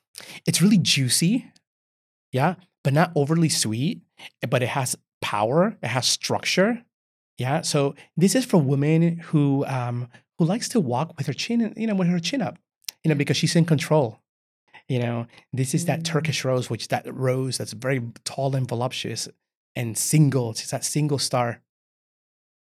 it's 0.46 0.62
really 0.62 0.78
juicy 0.78 1.50
yeah 2.32 2.54
but 2.84 2.92
not 2.92 3.10
overly 3.16 3.48
sweet 3.48 4.00
but 4.48 4.62
it 4.62 4.68
has 4.68 4.96
power 5.20 5.76
it 5.82 5.88
has 5.88 6.06
structure 6.06 6.82
yeah 7.38 7.60
so 7.62 7.94
this 8.16 8.34
is 8.34 8.44
for 8.44 8.58
women 8.60 9.18
who 9.18 9.64
um 9.66 10.08
who 10.38 10.44
likes 10.44 10.68
to 10.68 10.80
walk 10.80 11.14
with 11.16 11.26
her 11.26 11.32
chin 11.32 11.72
you 11.76 11.86
know 11.86 11.94
with 11.94 12.08
her 12.08 12.18
chin 12.20 12.42
up 12.42 12.58
you 13.02 13.08
know 13.08 13.14
because 13.14 13.36
she's 13.36 13.56
in 13.56 13.64
control 13.64 14.20
you 14.88 14.98
know 14.98 15.26
this 15.52 15.74
is 15.74 15.84
that 15.86 16.00
Mm. 16.00 16.04
turkish 16.04 16.44
rose 16.44 16.68
which 16.70 16.88
that 16.88 17.04
rose 17.12 17.58
that's 17.58 17.72
very 17.72 18.00
tall 18.24 18.54
and 18.56 18.68
voluptuous 18.68 19.28
and 19.76 19.96
single 19.98 20.50
it's 20.50 20.70
that 20.70 20.84
single 20.84 21.18
star 21.18 21.60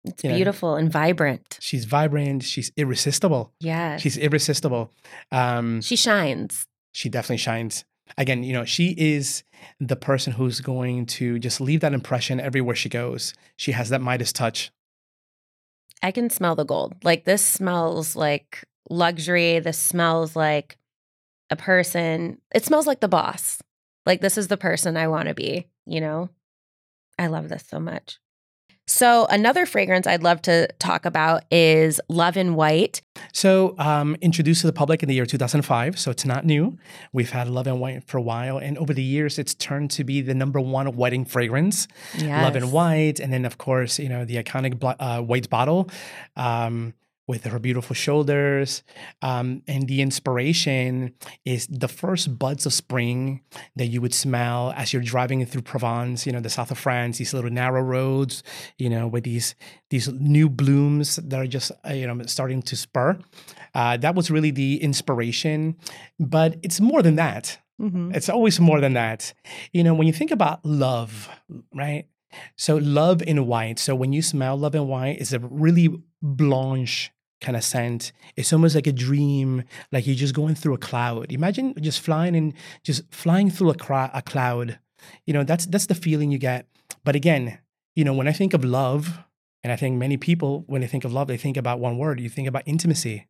It's 0.05 0.24
you 0.24 0.30
know, 0.30 0.36
beautiful 0.36 0.76
and 0.76 0.91
vibrant. 0.91 1.57
she's 1.59 1.86
vibrant 1.86 2.43
she's 2.43 2.72
irresistible 2.78 3.53
Yeah. 3.59 3.97
she's 3.97 4.17
irresistible 4.17 4.91
um 5.32 5.82
she 5.82 5.95
shines. 5.95 6.65
she 6.93 7.09
definitely 7.09 7.38
shines 7.38 7.86
again 8.18 8.43
you 8.43 8.53
know 8.53 8.66
she 8.66 8.95
is 8.97 9.43
the 9.80 9.95
person 9.95 10.34
who's 10.34 10.62
going 10.62 11.05
to 11.05 11.39
just 11.39 11.62
leave 11.62 11.82
that 11.82 11.93
impression 11.93 12.39
everywhere 12.39 12.76
she 12.76 12.89
goes 12.89 13.34
she 13.55 13.72
has 13.72 13.89
that 13.89 14.01
midas 14.01 14.34
touch 14.34 14.72
I 16.01 16.12
can 16.12 16.30
smell 16.30 16.55
the 16.55 16.66
gold. 16.66 16.95
Like 17.03 17.26
this 17.26 17.45
smells 17.45 18.16
like 18.16 18.64
luxury. 18.89 19.60
This 19.60 19.78
smells 19.78 20.36
like 20.36 20.78
a 21.49 21.55
person, 21.55 22.39
it 22.53 22.64
smells 22.66 22.88
like 22.88 22.99
the 22.99 23.07
boss. 23.07 23.62
Like 24.05 24.22
this 24.22 24.38
is 24.38 24.47
the 24.47 24.57
person 24.57 24.97
I 24.97 25.07
want 25.07 25.28
to 25.28 25.34
be, 25.34 25.68
you 25.86 25.99
know? 25.99 26.30
I 27.18 27.28
love 27.28 27.49
this 27.49 27.66
so 27.68 27.80
much. 27.80 28.20
So, 28.89 29.27
another 29.27 29.67
fragrance 29.67 30.07
I'd 30.07 30.23
love 30.23 30.41
to 30.43 30.67
talk 30.79 31.05
about 31.05 31.43
is 31.51 32.01
Love 32.09 32.35
in 32.37 32.55
White. 32.55 33.03
So, 33.31 33.75
um, 33.77 34.17
introduced 34.19 34.61
to 34.61 34.67
the 34.67 34.73
public 34.73 35.03
in 35.03 35.09
the 35.09 35.13
year 35.13 35.27
2005. 35.27 35.99
So, 35.99 36.09
it's 36.09 36.25
not 36.25 36.43
new. 36.43 36.75
We've 37.13 37.29
had 37.29 37.47
Love 37.49 37.67
in 37.67 37.79
White 37.79 38.03
for 38.05 38.17
a 38.17 38.21
while. 38.21 38.57
And 38.57 38.79
over 38.79 38.91
the 38.91 39.03
years, 39.03 39.37
it's 39.37 39.53
turned 39.53 39.91
to 39.91 40.03
be 40.03 40.21
the 40.21 40.33
number 40.33 40.59
one 40.59 40.95
wedding 40.95 41.23
fragrance. 41.23 41.87
Yes. 42.17 42.43
Love 42.43 42.55
in 42.55 42.71
White. 42.71 43.19
And 43.19 43.31
then, 43.31 43.45
of 43.45 43.59
course, 43.59 43.99
you 43.99 44.09
know, 44.09 44.25
the 44.25 44.41
iconic 44.43 44.95
uh, 44.99 45.21
white 45.21 45.51
bottle. 45.51 45.87
Um, 46.35 46.95
with 47.30 47.45
her 47.45 47.59
beautiful 47.59 47.93
shoulders. 47.93 48.82
Um, 49.21 49.61
and 49.67 49.88
the 49.88 50.01
inspiration 50.01 51.13
is 51.45 51.67
the 51.67 51.88
first 51.88 52.39
buds 52.39 52.65
of 52.65 52.73
spring 52.73 53.41
that 53.75 53.86
you 53.86 54.01
would 54.01 54.15
smell 54.15 54.73
as 54.75 54.91
you're 54.91 55.03
driving 55.03 55.45
through 55.45 55.61
Provence, 55.61 56.25
you 56.25 56.32
know, 56.32 56.39
the 56.39 56.49
south 56.49 56.71
of 56.71 56.80
France, 56.80 57.19
these 57.19 57.32
little 57.32 57.51
narrow 57.51 57.84
roads, 57.84 58.41
you 58.80 58.89
know, 58.89 59.05
with 59.05 59.25
these 59.25 59.53
these 59.91 60.07
new 60.07 60.49
blooms 60.49 61.17
that 61.17 61.39
are 61.39 61.45
just, 61.45 61.71
uh, 61.88 61.93
you 61.93 62.07
know, 62.07 62.19
starting 62.25 62.63
to 62.63 62.75
spur. 62.75 63.19
Uh, 63.75 63.95
that 63.97 64.15
was 64.15 64.32
really 64.32 64.49
the 64.49 64.82
inspiration. 64.82 65.77
But 66.19 66.57
it's 66.63 66.82
more 66.82 67.03
than 67.03 67.15
that. 67.17 67.59
Mm-hmm. 67.80 68.15
It's 68.15 68.30
always 68.30 68.59
more 68.59 68.82
than 68.82 68.93
that. 68.93 69.34
You 69.71 69.84
know, 69.84 69.93
when 69.93 70.07
you 70.07 70.13
think 70.13 70.32
about 70.32 70.65
love, 70.65 71.30
right? 71.75 72.05
So 72.55 72.77
love 72.77 73.21
in 73.21 73.45
white. 73.45 73.77
So 73.77 73.93
when 73.93 74.13
you 74.13 74.23
smell 74.23 74.57
love 74.57 74.73
in 74.73 74.88
white, 74.88 75.21
it's 75.21 75.32
a 75.32 75.39
really 75.39 75.89
blanche 76.21 77.11
kind 77.41 77.55
of 77.55 77.63
scent. 77.63 78.11
It's 78.35 78.53
almost 78.53 78.75
like 78.75 78.87
a 78.87 78.91
dream, 78.91 79.63
like 79.91 80.05
you're 80.05 80.15
just 80.15 80.35
going 80.35 80.55
through 80.55 80.73
a 80.73 80.79
cloud. 80.79 81.31
Imagine 81.31 81.73
just 81.81 82.01
flying 82.01 82.35
and 82.35 82.53
just 82.83 83.03
flying 83.11 83.49
through 83.49 83.71
a, 83.71 83.75
cra- 83.75 84.11
a 84.13 84.21
cloud. 84.21 84.79
You 85.25 85.33
know, 85.33 85.43
that's 85.43 85.65
that's 85.65 85.85
the 85.85 85.95
feeling 85.95 86.31
you 86.31 86.37
get. 86.37 86.67
But 87.03 87.15
again, 87.15 87.59
you 87.95 88.03
know, 88.03 88.13
when 88.13 88.27
I 88.27 88.31
think 88.31 88.53
of 88.53 88.63
love, 88.63 89.19
and 89.63 89.73
I 89.73 89.75
think 89.75 89.97
many 89.97 90.17
people, 90.17 90.63
when 90.67 90.81
they 90.81 90.87
think 90.87 91.05
of 91.05 91.13
love, 91.13 91.27
they 91.27 91.37
think 91.37 91.57
about 91.57 91.79
one 91.79 91.97
word. 91.97 92.19
You 92.19 92.29
think 92.29 92.47
about 92.47 92.63
intimacy, 92.65 93.27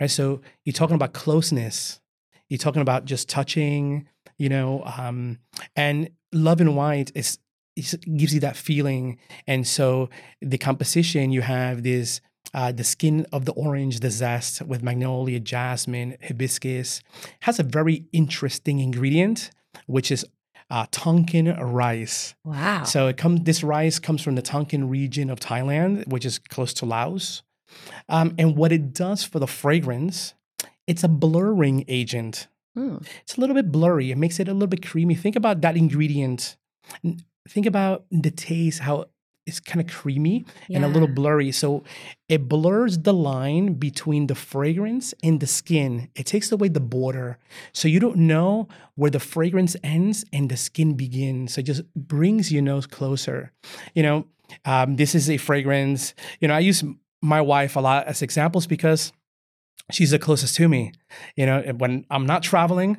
right? 0.00 0.10
So 0.10 0.40
you're 0.64 0.72
talking 0.72 0.94
about 0.94 1.12
closeness. 1.12 2.00
You're 2.48 2.58
talking 2.58 2.82
about 2.82 3.04
just 3.04 3.28
touching, 3.28 4.06
you 4.38 4.48
know, 4.48 4.82
um, 4.84 5.38
and 5.74 6.10
love 6.32 6.60
in 6.60 6.74
white 6.74 7.10
is 7.14 7.38
it 7.74 8.16
gives 8.16 8.34
you 8.34 8.40
that 8.40 8.56
feeling. 8.56 9.18
And 9.46 9.66
so 9.66 10.10
the 10.40 10.58
composition, 10.58 11.32
you 11.32 11.40
have 11.40 11.82
this 11.82 12.20
uh, 12.54 12.72
the 12.72 12.84
skin 12.84 13.26
of 13.32 13.44
the 13.44 13.52
orange, 13.52 14.00
the 14.00 14.10
zest 14.10 14.62
with 14.62 14.82
magnolia, 14.82 15.40
jasmine, 15.40 16.16
hibiscus 16.22 17.00
has 17.40 17.58
a 17.58 17.62
very 17.62 18.04
interesting 18.12 18.78
ingredient, 18.78 19.50
which 19.86 20.10
is 20.10 20.24
uh, 20.70 20.86
Tonkin 20.90 21.54
rice. 21.56 22.34
Wow! 22.44 22.84
So 22.84 23.06
it 23.08 23.16
comes. 23.16 23.42
This 23.42 23.62
rice 23.62 23.98
comes 23.98 24.22
from 24.22 24.36
the 24.36 24.42
Tonkin 24.42 24.88
region 24.88 25.28
of 25.28 25.38
Thailand, 25.38 26.08
which 26.08 26.24
is 26.24 26.38
close 26.38 26.72
to 26.74 26.86
Laos. 26.86 27.42
Um, 28.08 28.34
and 28.38 28.56
what 28.56 28.72
it 28.72 28.92
does 28.92 29.24
for 29.24 29.38
the 29.38 29.46
fragrance, 29.46 30.34
it's 30.86 31.04
a 31.04 31.08
blurring 31.08 31.84
agent. 31.88 32.48
Mm. 32.76 33.06
It's 33.22 33.36
a 33.36 33.40
little 33.40 33.54
bit 33.54 33.70
blurry. 33.70 34.10
It 34.10 34.16
makes 34.16 34.40
it 34.40 34.48
a 34.48 34.52
little 34.52 34.68
bit 34.68 34.86
creamy. 34.86 35.14
Think 35.14 35.36
about 35.36 35.60
that 35.60 35.76
ingredient. 35.76 36.56
Think 37.48 37.66
about 37.66 38.04
the 38.10 38.30
taste, 38.30 38.80
how 38.80 39.06
it's 39.46 39.60
kind 39.60 39.80
of 39.80 39.92
creamy 39.92 40.44
yeah. 40.68 40.76
and 40.76 40.84
a 40.84 40.88
little 40.88 41.08
blurry. 41.08 41.50
So 41.50 41.82
it 42.28 42.48
blurs 42.48 42.98
the 42.98 43.12
line 43.12 43.74
between 43.74 44.28
the 44.28 44.34
fragrance 44.34 45.14
and 45.22 45.40
the 45.40 45.46
skin. 45.46 46.08
It 46.14 46.26
takes 46.26 46.52
away 46.52 46.68
the 46.68 46.80
border. 46.80 47.38
So 47.72 47.88
you 47.88 47.98
don't 47.98 48.18
know 48.18 48.68
where 48.94 49.10
the 49.10 49.20
fragrance 49.20 49.76
ends 49.82 50.24
and 50.32 50.48
the 50.48 50.56
skin 50.56 50.94
begins. 50.94 51.54
So 51.54 51.60
it 51.60 51.64
just 51.64 51.82
brings 51.94 52.52
your 52.52 52.62
nose 52.62 52.86
closer. 52.86 53.52
You 53.94 54.02
know, 54.04 54.26
um, 54.64 54.96
this 54.96 55.14
is 55.14 55.28
a 55.28 55.38
fragrance. 55.38 56.14
You 56.40 56.48
know, 56.48 56.54
I 56.54 56.60
use 56.60 56.84
my 57.20 57.40
wife 57.40 57.76
a 57.76 57.80
lot 57.80 58.06
as 58.06 58.22
examples 58.22 58.66
because 58.66 59.12
she's 59.90 60.12
the 60.12 60.18
closest 60.18 60.54
to 60.56 60.68
me. 60.68 60.92
You 61.36 61.46
know, 61.46 61.62
when 61.78 62.06
I'm 62.10 62.26
not 62.26 62.44
traveling, 62.44 62.98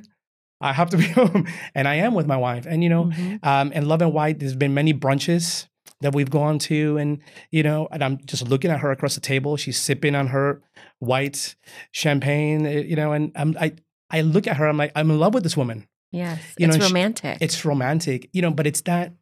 I 0.59 0.73
have 0.73 0.89
to 0.91 0.97
be 0.97 1.07
home, 1.09 1.47
and 1.75 1.87
I 1.87 1.95
am 1.95 2.13
with 2.13 2.25
my 2.25 2.37
wife. 2.37 2.65
And 2.65 2.83
you 2.83 2.89
know, 2.89 3.05
mm-hmm. 3.05 3.37
um, 3.43 3.71
and 3.75 3.87
Love 3.87 4.01
in 4.01 4.13
White, 4.13 4.39
there's 4.39 4.55
been 4.55 4.73
many 4.73 4.93
brunches 4.93 5.67
that 6.03 6.13
we've 6.13 6.29
gone 6.29 6.59
to 6.59 6.97
and 6.97 7.19
you 7.49 7.63
know 7.63 7.87
and 7.91 8.03
i'm 8.03 8.17
just 8.25 8.47
looking 8.47 8.69
at 8.69 8.79
her 8.79 8.91
across 8.91 9.15
the 9.15 9.21
table. 9.21 9.57
She's 9.57 9.77
sipping 9.79 10.15
on 10.15 10.27
her 10.27 10.61
white 10.99 11.55
champagne 11.91 12.65
eh, 12.65 12.81
you 12.81 12.95
know 12.95 13.11
and 13.11 13.31
i'm 13.35 13.57
i 13.59 13.73
i 14.09 14.21
look 14.21 14.47
at 14.47 14.57
her 14.57 14.67
i'm 14.67 14.77
like 14.77 14.91
i'm 14.95 15.09
in 15.09 15.19
love 15.19 15.33
with 15.33 15.43
this 15.43 15.57
woman. 15.57 15.87
Yes 16.11 16.39
you 16.59 16.67
it's 16.67 16.77
know, 16.77 16.85
romantic. 16.85 17.39
she, 17.39 17.45
it's 17.45 17.65
romantic 17.65 18.29
you 18.33 18.41
know 18.41 18.51
but 18.51 18.67
it's 18.67 18.81
that 18.81 19.13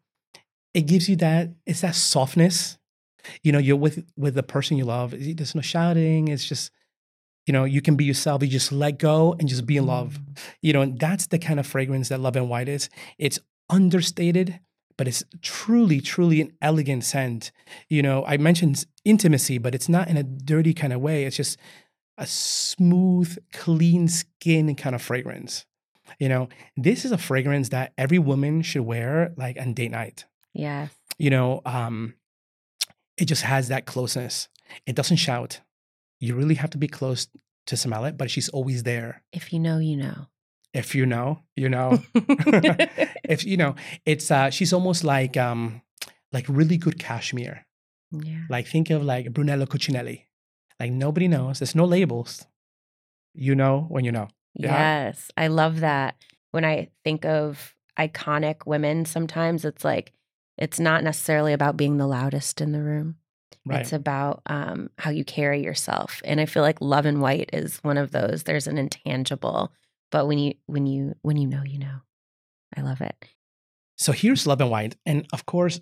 it 0.73 0.81
gives 0.81 1.07
you 1.07 1.15
that 1.17 1.49
it's 1.65 1.81
that 1.81 1.95
softness. 1.95 2.77
You 3.43 3.51
know 3.51 3.59
you're 3.59 3.77
with 3.77 4.03
with 4.17 4.33
the 4.33 4.43
person 4.43 4.77
you 4.77 4.85
love. 4.85 5.11
There's 5.11 5.55
no 5.55 5.61
shouting 5.61 6.27
it's 6.27 6.45
just 6.45 6.71
you 7.45 7.53
know 7.53 7.65
you 7.65 7.81
can 7.81 7.95
be 7.95 8.05
yourself 8.05 8.41
you 8.41 8.49
just 8.49 8.71
let 8.71 8.97
go 8.97 9.35
and 9.39 9.47
just 9.47 9.65
be 9.65 9.77
in 9.77 9.85
love. 9.85 10.19
Mm. 10.19 10.37
you 10.61 10.73
know 10.73 10.81
and 10.81 10.99
that's 10.99 11.27
the 11.27 11.39
kind 11.39 11.59
of 11.59 11.67
fragrance 11.67 12.09
that 12.09 12.19
love 12.19 12.35
in 12.35 12.49
white 12.49 12.67
is. 12.67 12.89
It's 13.19 13.39
understated 13.69 14.59
but 14.97 15.07
it's 15.07 15.23
truly, 15.41 16.01
truly 16.01 16.41
an 16.41 16.53
elegant 16.61 17.03
scent. 17.03 17.51
You 17.89 18.01
know, 18.01 18.23
I 18.25 18.37
mentioned 18.37 18.85
intimacy, 19.05 19.57
but 19.57 19.75
it's 19.75 19.89
not 19.89 20.07
in 20.07 20.17
a 20.17 20.23
dirty 20.23 20.73
kind 20.73 20.93
of 20.93 21.01
way. 21.01 21.25
It's 21.25 21.37
just 21.37 21.57
a 22.17 22.27
smooth, 22.27 23.37
clean 23.53 24.07
skin 24.07 24.75
kind 24.75 24.95
of 24.95 25.01
fragrance. 25.01 25.65
You 26.19 26.29
know, 26.29 26.49
this 26.75 27.05
is 27.05 27.11
a 27.11 27.17
fragrance 27.17 27.69
that 27.69 27.93
every 27.97 28.19
woman 28.19 28.61
should 28.61 28.83
wear 28.83 29.33
like 29.37 29.59
on 29.59 29.73
date 29.73 29.91
night. 29.91 30.25
Yeah. 30.53 30.87
You 31.17 31.29
know, 31.29 31.61
um, 31.65 32.15
it 33.17 33.25
just 33.25 33.43
has 33.43 33.69
that 33.69 33.85
closeness. 33.85 34.49
It 34.85 34.95
doesn't 34.95 35.17
shout. 35.17 35.61
You 36.19 36.35
really 36.35 36.55
have 36.55 36.69
to 36.71 36.77
be 36.77 36.87
close 36.87 37.27
to 37.67 37.77
smell 37.77 38.05
it, 38.05 38.17
but 38.17 38.29
she's 38.29 38.49
always 38.49 38.83
there. 38.83 39.23
If 39.31 39.53
you 39.53 39.59
know, 39.59 39.77
you 39.77 39.97
know 39.97 40.27
if 40.73 40.95
you 40.95 41.05
know, 41.05 41.39
you 41.55 41.69
know. 41.69 42.01
if 42.15 43.45
you 43.45 43.57
know, 43.57 43.75
it's 44.05 44.31
uh 44.31 44.49
she's 44.49 44.73
almost 44.73 45.03
like 45.03 45.37
um 45.37 45.81
like 46.31 46.45
really 46.47 46.77
good 46.77 46.99
cashmere. 46.99 47.65
Yeah. 48.11 48.41
Like 48.49 48.67
think 48.67 48.89
of 48.89 49.03
like 49.03 49.33
Brunello 49.33 49.65
Cucinelli. 49.65 50.25
Like 50.79 50.91
nobody 50.91 51.27
knows. 51.27 51.59
There's 51.59 51.75
no 51.75 51.85
labels. 51.85 52.45
You 53.33 53.55
know 53.55 53.85
when 53.89 54.03
you 54.03 54.11
know. 54.11 54.27
Yeah? 54.55 55.05
Yes. 55.07 55.31
I 55.37 55.47
love 55.47 55.79
that. 55.79 56.15
When 56.51 56.65
I 56.65 56.89
think 57.03 57.25
of 57.25 57.75
iconic 57.97 58.65
women, 58.65 59.05
sometimes 59.05 59.63
it's 59.63 59.85
like 59.85 60.11
it's 60.57 60.79
not 60.79 61.03
necessarily 61.03 61.53
about 61.53 61.77
being 61.77 61.97
the 61.97 62.07
loudest 62.07 62.61
in 62.61 62.71
the 62.71 62.81
room. 62.81 63.15
Right. 63.65 63.81
It's 63.81 63.93
about 63.93 64.41
um, 64.47 64.89
how 64.97 65.11
you 65.11 65.23
carry 65.23 65.63
yourself. 65.63 66.21
And 66.25 66.41
I 66.41 66.45
feel 66.45 66.63
like 66.63 66.81
Love 66.81 67.05
in 67.05 67.19
White 67.19 67.51
is 67.53 67.77
one 67.83 67.97
of 67.97 68.11
those. 68.11 68.43
There's 68.43 68.67
an 68.67 68.77
intangible 68.77 69.71
but 70.11 70.27
when 70.27 70.37
you 70.37 70.53
when 70.65 70.85
you 70.85 71.15
when 71.21 71.37
you 71.37 71.47
know, 71.47 71.63
you 71.65 71.79
know. 71.79 72.01
I 72.75 72.81
love 72.81 73.01
it. 73.01 73.15
So 73.97 74.11
here's 74.11 74.47
Love 74.47 74.61
in 74.61 74.69
White. 74.69 74.95
And 75.05 75.27
of 75.33 75.45
course, 75.45 75.81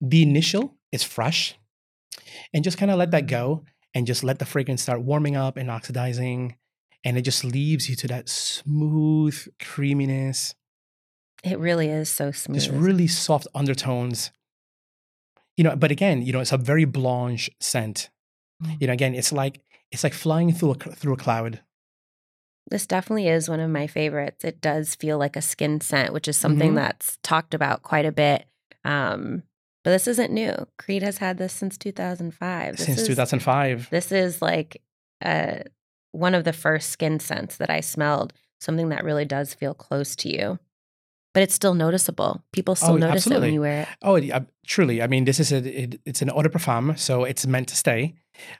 the 0.00 0.22
initial 0.22 0.76
is 0.92 1.02
fresh. 1.02 1.56
And 2.54 2.64
just 2.64 2.78
kind 2.78 2.90
of 2.90 2.98
let 2.98 3.10
that 3.10 3.26
go 3.26 3.64
and 3.94 4.06
just 4.06 4.22
let 4.22 4.38
the 4.38 4.46
fragrance 4.46 4.82
start 4.82 5.02
warming 5.02 5.36
up 5.36 5.56
and 5.56 5.70
oxidizing. 5.70 6.56
And 7.04 7.18
it 7.18 7.22
just 7.22 7.44
leaves 7.44 7.88
you 7.88 7.96
to 7.96 8.08
that 8.08 8.28
smooth 8.28 9.48
creaminess. 9.58 10.54
It 11.42 11.58
really 11.58 11.88
is 11.88 12.08
so 12.08 12.30
smooth. 12.30 12.58
Just 12.58 12.70
really 12.70 13.06
soft 13.06 13.46
undertones. 13.54 14.30
You 15.56 15.64
know, 15.64 15.76
but 15.76 15.90
again, 15.90 16.22
you 16.22 16.32
know, 16.32 16.40
it's 16.40 16.52
a 16.52 16.58
very 16.58 16.84
blanche 16.84 17.50
scent. 17.58 18.10
Mm. 18.62 18.80
You 18.80 18.86
know, 18.86 18.92
again, 18.92 19.14
it's 19.14 19.32
like 19.32 19.60
it's 19.90 20.04
like 20.04 20.14
flying 20.14 20.52
through 20.52 20.72
a 20.72 20.74
through 20.74 21.14
a 21.14 21.16
cloud. 21.16 21.60
This 22.70 22.86
definitely 22.86 23.28
is 23.28 23.48
one 23.48 23.60
of 23.60 23.68
my 23.68 23.86
favorites. 23.88 24.44
It 24.44 24.60
does 24.60 24.94
feel 24.94 25.18
like 25.18 25.36
a 25.36 25.42
skin 25.42 25.80
scent, 25.80 26.12
which 26.12 26.28
is 26.28 26.36
something 26.36 26.68
mm-hmm. 26.68 26.76
that's 26.76 27.18
talked 27.22 27.52
about 27.52 27.82
quite 27.82 28.06
a 28.06 28.12
bit. 28.12 28.46
Um, 28.84 29.42
but 29.82 29.90
this 29.90 30.06
isn't 30.06 30.32
new. 30.32 30.54
Creed 30.78 31.02
has 31.02 31.18
had 31.18 31.38
this 31.38 31.52
since 31.52 31.76
2005. 31.78 32.76
This 32.76 32.86
since 32.86 33.00
is, 33.00 33.08
2005. 33.08 33.88
This 33.90 34.12
is 34.12 34.40
like 34.40 34.82
uh, 35.24 35.60
one 36.12 36.34
of 36.34 36.44
the 36.44 36.52
first 36.52 36.90
skin 36.90 37.18
scents 37.18 37.56
that 37.56 37.70
I 37.70 37.80
smelled, 37.80 38.32
something 38.60 38.90
that 38.90 39.04
really 39.04 39.24
does 39.24 39.52
feel 39.52 39.74
close 39.74 40.14
to 40.16 40.28
you. 40.28 40.58
But 41.32 41.44
it's 41.44 41.54
still 41.54 41.74
noticeable. 41.74 42.42
People 42.52 42.74
still 42.74 42.94
oh, 42.94 42.96
notice 42.96 43.26
absolutely. 43.26 43.36
it 43.36 43.48
when 43.48 43.54
you 43.54 43.60
wear 43.60 43.82
it. 43.82 43.88
Oh, 44.02 44.18
uh, 44.18 44.40
truly. 44.66 45.00
I 45.00 45.06
mean, 45.06 45.24
this 45.24 45.38
is 45.38 45.52
a, 45.52 45.58
it, 45.58 46.00
it's 46.04 46.22
an 46.22 46.30
eau 46.30 46.42
de 46.42 46.48
parfum, 46.48 46.98
so 46.98 47.24
it's 47.24 47.46
meant 47.46 47.68
to 47.68 47.76
stay. 47.76 48.14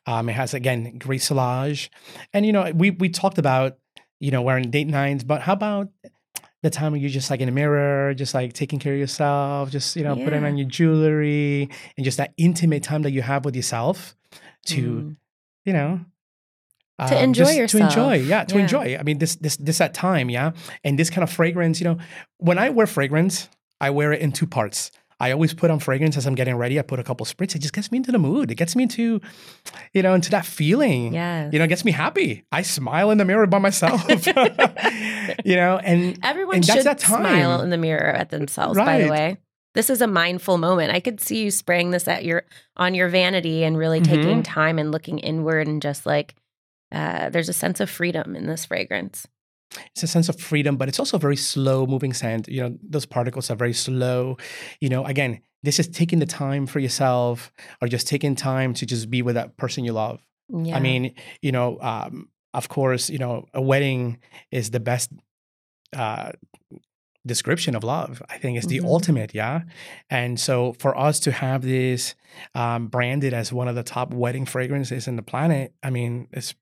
Um, 0.07 0.29
it 0.29 0.35
has 0.35 0.55
again 0.55 0.99
great 0.99 1.21
sillage, 1.21 1.91
and 2.33 2.47
you 2.47 2.53
know 2.53 2.71
we 2.75 2.91
we 2.91 3.09
talked 3.09 3.39
about 3.39 3.79
you 4.21 4.31
know, 4.31 4.43
wearing 4.43 4.71
date 4.71 4.87
nines, 4.87 5.25
but 5.25 5.43
how 5.43 5.55
about 5.55 5.89
the 6.63 6.71
time 6.71 6.93
when 6.93 7.01
you're 7.01 7.11
just 7.11 7.31
like 7.31 7.41
in 7.41 7.47
the 7.47 7.53
mirror, 7.53 8.13
just 8.15 8.35
like 8.35 8.53
taking 8.53 8.79
care 8.79 8.93
of 8.93 8.99
yourself, 8.99 9.71
just, 9.71 9.97
you 9.97 10.05
know, 10.05 10.15
yeah. 10.15 10.25
putting 10.25 10.45
on 10.45 10.59
your 10.59 10.69
jewelry 10.69 11.71
and 11.97 12.05
just 12.05 12.19
that 12.19 12.35
intimate 12.37 12.83
time 12.83 13.03
that 13.03 13.13
you 13.13 13.23
have 13.23 13.45
with 13.45 13.57
yourself 13.57 14.15
to, 14.67 14.83
mm. 14.83 15.17
you 15.65 15.73
know, 15.73 16.01
to 17.09 17.17
um, 17.17 17.25
enjoy 17.25 17.45
just 17.45 17.57
yourself. 17.57 17.95
To 17.95 18.01
enjoy, 18.01 18.15
yeah, 18.27 18.45
to 18.45 18.57
Yeah. 18.57 18.61
enjoy. 18.61 18.97
I 18.99 19.03
mean, 19.03 19.19
this 19.19 19.37
this 19.37 19.57
this 19.57 19.79
that 19.79 19.95
time, 19.95 20.29
yeah, 20.29 20.53
and 20.85 20.99
this 20.99 21.09
kind 21.09 21.23
of 21.23 21.31
fragrance. 21.31 21.81
You 21.81 21.85
know, 21.85 21.99
when 22.37 22.59
I 22.59 22.69
wear 22.69 22.87
fragrance, 22.87 23.49
I 23.81 23.89
wear 23.91 24.13
it 24.13 24.21
in 24.21 24.33
two 24.33 24.47
parts. 24.47 24.91
I 25.21 25.33
always 25.33 25.53
put 25.53 25.71
on 25.71 25.79
fragrance 25.81 26.17
as 26.17 26.27
I'm 26.27 26.35
getting 26.35 26.57
ready. 26.57 26.79
I 26.79 26.83
put 26.83 26.99
a 26.99 27.05
couple 27.05 27.27
spritz. 27.27 27.55
It 27.55 27.59
just 27.61 27.75
gets 27.75 27.93
me 27.93 27.99
into 27.99 28.11
the 28.11 28.19
mood. 28.19 28.51
It 28.51 28.55
gets 28.55 28.75
me 28.75 28.85
into, 28.85 29.21
you 29.93 30.03
know, 30.03 30.15
into 30.15 30.31
that 30.31 30.47
feeling. 30.47 31.13
Yes. 31.13 31.53
You 31.53 31.59
know, 31.59 31.67
it 31.67 31.69
gets 31.69 31.85
me 31.85 31.93
happy. 31.93 32.45
I 32.51 32.63
smile 32.63 33.11
in 33.11 33.19
the 33.19 33.25
mirror 33.27 33.47
by 33.47 33.59
myself. 33.59 34.03
you 35.45 35.57
know, 35.57 35.79
and 35.79 36.19
Everyone 36.23 36.57
and 36.57 36.65
that's 36.65 36.79
should 36.79 36.87
that 36.87 36.99
time. 36.99 37.21
smile 37.21 37.61
in 37.61 37.71
the 37.71 37.77
mirror 37.77 38.11
at 38.11 38.31
themselves. 38.31 38.79
By 38.79 39.03
the 39.03 39.11
way, 39.11 39.37
this 39.75 39.91
is 39.91 40.01
a 40.01 40.07
mindful 40.07 40.59
moment. 40.59 40.93
I 40.93 41.01
could 41.01 41.21
see 41.21 41.43
you 41.45 41.51
spraying 41.51 41.91
this 41.91 42.09
at 42.09 42.25
your 42.25 42.45
on 42.77 42.95
your 42.95 43.09
vanity 43.09 43.63
and 43.65 43.77
really 43.77 44.01
taking 44.01 44.21
Mm-hmm. 44.21 44.43
time 44.43 44.79
and 44.79 44.91
looking 44.91 45.19
inward 45.19 45.69
and 45.69 45.81
just 45.83 46.07
like 46.07 46.35
uh, 46.93 47.29
there's 47.31 47.49
a 47.49 47.53
sense 47.53 47.79
of 47.79 47.89
freedom 47.91 48.35
in 48.35 48.47
this 48.47 48.65
fragrance. 48.65 49.27
It's 49.93 50.03
a 50.03 50.07
sense 50.07 50.29
of 50.29 50.39
freedom, 50.41 50.77
but 50.77 50.89
it's 50.89 50.99
also 50.99 51.17
a 51.17 51.21
very 51.21 51.37
slow 51.37 51.87
moving 51.87 52.13
scent. 52.13 52.49
You 52.49 52.63
know, 52.63 52.79
those 52.83 53.07
particles 53.07 53.51
are 53.51 53.57
very 53.57 53.73
slow. 53.73 54.37
You 54.81 54.89
know, 54.89 55.05
again, 55.05 55.41
this 55.63 55.79
is 55.79 55.89
taking 55.89 56.19
the 56.19 56.27
time 56.27 56.67
for 56.67 56.81
yourself 56.81 57.53
or 57.81 57.89
just 57.89 58.07
taking 58.09 58.35
time 58.35 58.75
to 58.75 58.87
just 58.87 59.11
be 59.11 59.23
with 59.23 59.35
that 59.35 59.57
person 59.57 59.85
you 59.85 59.93
love. 59.93 60.21
Yeah. 60.49 60.77
I 60.77 60.81
mean, 60.81 61.15
you 61.43 61.53
know, 61.53 61.79
um, 61.81 62.29
of 62.55 62.69
course, 62.69 63.09
you 63.11 63.19
know, 63.19 63.47
a 63.55 63.61
wedding 63.63 64.19
is 64.51 64.71
the 64.71 64.81
best 64.81 65.11
uh, 65.97 66.33
description 67.27 67.75
of 67.77 67.85
love. 67.85 68.23
I 68.31 68.39
think 68.39 68.57
it's 68.57 68.67
the 68.67 68.79
Mhm. 68.81 68.87
ultimate, 68.87 69.35
yeah. 69.35 69.63
And 70.09 70.41
so 70.41 70.73
for 70.79 70.97
us 70.97 71.21
to 71.21 71.33
have 71.33 71.63
this 71.63 72.15
um, 72.55 72.87
branded 72.89 73.35
as 73.35 73.53
one 73.53 73.69
of 73.69 73.75
the 73.75 73.83
top 73.83 74.15
wedding 74.15 74.47
fragrances 74.47 75.07
in 75.07 75.17
the 75.17 75.23
planet, 75.23 75.75
I 75.83 75.91
mean, 75.91 76.29
it's 76.33 76.55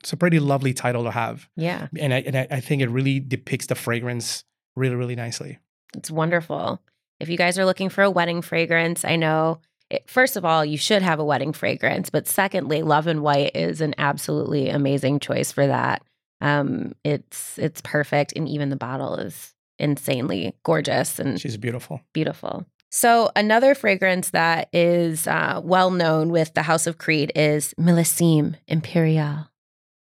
it's 0.00 0.12
a 0.12 0.16
pretty 0.16 0.40
lovely 0.40 0.72
title 0.72 1.04
to 1.04 1.10
have 1.10 1.48
yeah, 1.56 1.88
and 1.98 2.12
I, 2.12 2.18
and 2.18 2.36
I, 2.36 2.46
I 2.50 2.60
think 2.60 2.82
it 2.82 2.88
really 2.88 3.20
depicts 3.20 3.66
the 3.66 3.74
fragrance 3.74 4.44
really 4.76 4.96
really 4.96 5.16
nicely 5.16 5.58
it's 5.96 6.10
wonderful. 6.10 6.80
If 7.18 7.28
you 7.28 7.36
guys 7.36 7.58
are 7.58 7.64
looking 7.64 7.88
for 7.88 8.02
a 8.02 8.10
wedding 8.10 8.42
fragrance, 8.42 9.04
I 9.04 9.16
know. 9.16 9.60
It, 9.90 10.08
first 10.08 10.36
of 10.36 10.44
all, 10.44 10.64
you 10.64 10.78
should 10.78 11.02
have 11.02 11.18
a 11.18 11.24
wedding 11.24 11.52
fragrance, 11.52 12.10
but 12.10 12.28
secondly, 12.28 12.82
Love 12.82 13.06
in 13.06 13.22
White 13.22 13.56
is 13.56 13.80
an 13.80 13.94
absolutely 13.98 14.68
amazing 14.68 15.20
choice 15.20 15.50
for 15.52 15.66
that. 15.66 16.02
Um, 16.40 16.94
it's 17.04 17.58
it's 17.58 17.80
perfect, 17.82 18.32
and 18.36 18.48
even 18.48 18.70
the 18.70 18.76
bottle 18.76 19.16
is 19.16 19.52
insanely 19.78 20.54
gorgeous 20.62 21.18
and 21.18 21.40
she's 21.40 21.56
beautiful 21.56 22.02
beautiful. 22.12 22.66
So 22.90 23.30
another 23.34 23.74
fragrance 23.74 24.30
that 24.30 24.68
is 24.72 25.26
uh, 25.26 25.60
well 25.62 25.90
known 25.90 26.30
with 26.30 26.52
the 26.54 26.62
House 26.62 26.86
of 26.86 26.98
Creed 26.98 27.32
is 27.34 27.72
Millesime 27.78 28.56
Imperial. 28.66 29.49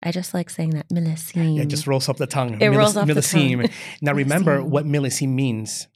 I 0.03 0.13
just 0.13 0.33
like 0.35 0.49
saying 0.51 0.71
that 0.71 0.89
Millesime. 0.91 1.57
yeah 1.57 1.63
it 1.63 1.69
just 1.69 1.87
rolls 1.87 2.09
off 2.09 2.19
the 2.19 2.27
tongue 2.27 2.61
It 2.61 2.69
rolls 2.69 2.97
off 2.97 3.07
the 3.07 3.15
millesime. 3.15 3.63
tongue. 3.63 3.71
now 4.03 4.13
remember 4.13 4.63
what 4.63 4.85
millesime 4.87 5.31
means 5.31 5.89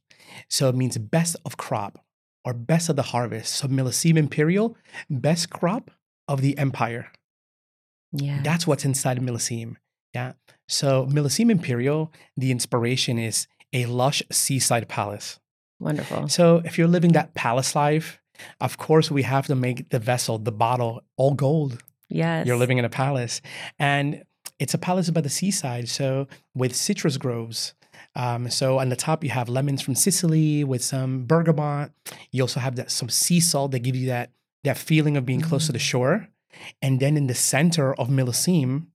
so 0.49 0.69
it 0.69 0.75
means 0.75 0.97
best 0.97 1.35
of 1.45 1.57
crop 1.57 1.99
or 2.45 2.53
best 2.53 2.89
of 2.89 2.95
the 2.95 3.03
harvest 3.03 3.55
so 3.55 3.67
millesime 3.67 4.17
imperial 4.17 4.75
best 5.09 5.49
crop 5.49 5.91
of 6.27 6.41
the 6.41 6.57
empire 6.57 7.11
yeah. 8.11 8.41
that's 8.43 8.67
what's 8.67 8.83
inside 8.85 9.19
millesime 9.21 9.75
yeah 10.13 10.33
so 10.67 11.05
millesime 11.07 11.49
imperial 11.51 12.11
the 12.37 12.51
inspiration 12.51 13.17
is 13.17 13.47
a 13.73 13.85
lush 13.85 14.21
seaside 14.31 14.87
palace 14.87 15.39
Wonderful. 15.79 16.29
So 16.29 16.61
if 16.63 16.77
you're 16.77 16.87
living 16.87 17.11
that 17.11 17.33
palace 17.33 17.75
life, 17.75 18.21
of 18.61 18.77
course 18.77 19.11
we 19.11 19.23
have 19.23 19.47
to 19.47 19.55
make 19.55 19.89
the 19.89 19.99
vessel, 19.99 20.37
the 20.37 20.51
bottle, 20.51 21.01
all 21.17 21.33
gold. 21.33 21.83
Yes. 22.09 22.45
You're 22.45 22.57
living 22.57 22.77
in 22.77 22.85
a 22.85 22.89
palace, 22.89 23.41
and 23.79 24.23
it's 24.59 24.73
a 24.73 24.77
palace 24.77 25.09
by 25.09 25.21
the 25.21 25.29
seaside. 25.29 25.89
So 25.89 26.27
with 26.53 26.75
citrus 26.75 27.17
groves. 27.17 27.73
Um, 28.15 28.49
so 28.49 28.79
on 28.79 28.89
the 28.89 28.95
top 28.95 29.23
you 29.23 29.31
have 29.31 29.49
lemons 29.49 29.81
from 29.81 29.95
Sicily 29.95 30.63
with 30.63 30.83
some 30.83 31.25
bergamot. 31.25 31.91
You 32.31 32.43
also 32.43 32.59
have 32.59 32.75
that 32.75 32.91
some 32.91 33.09
sea 33.09 33.39
salt 33.39 33.71
that 33.71 33.79
give 33.79 33.95
you 33.95 34.07
that 34.07 34.31
that 34.63 34.77
feeling 34.77 35.17
of 35.17 35.25
being 35.25 35.41
close 35.41 35.65
to 35.65 35.71
the 35.71 35.79
shore. 35.79 36.29
And 36.81 36.99
then 36.99 37.17
in 37.17 37.27
the 37.27 37.33
center 37.33 37.93
of 37.95 38.09
millesime, 38.09 38.87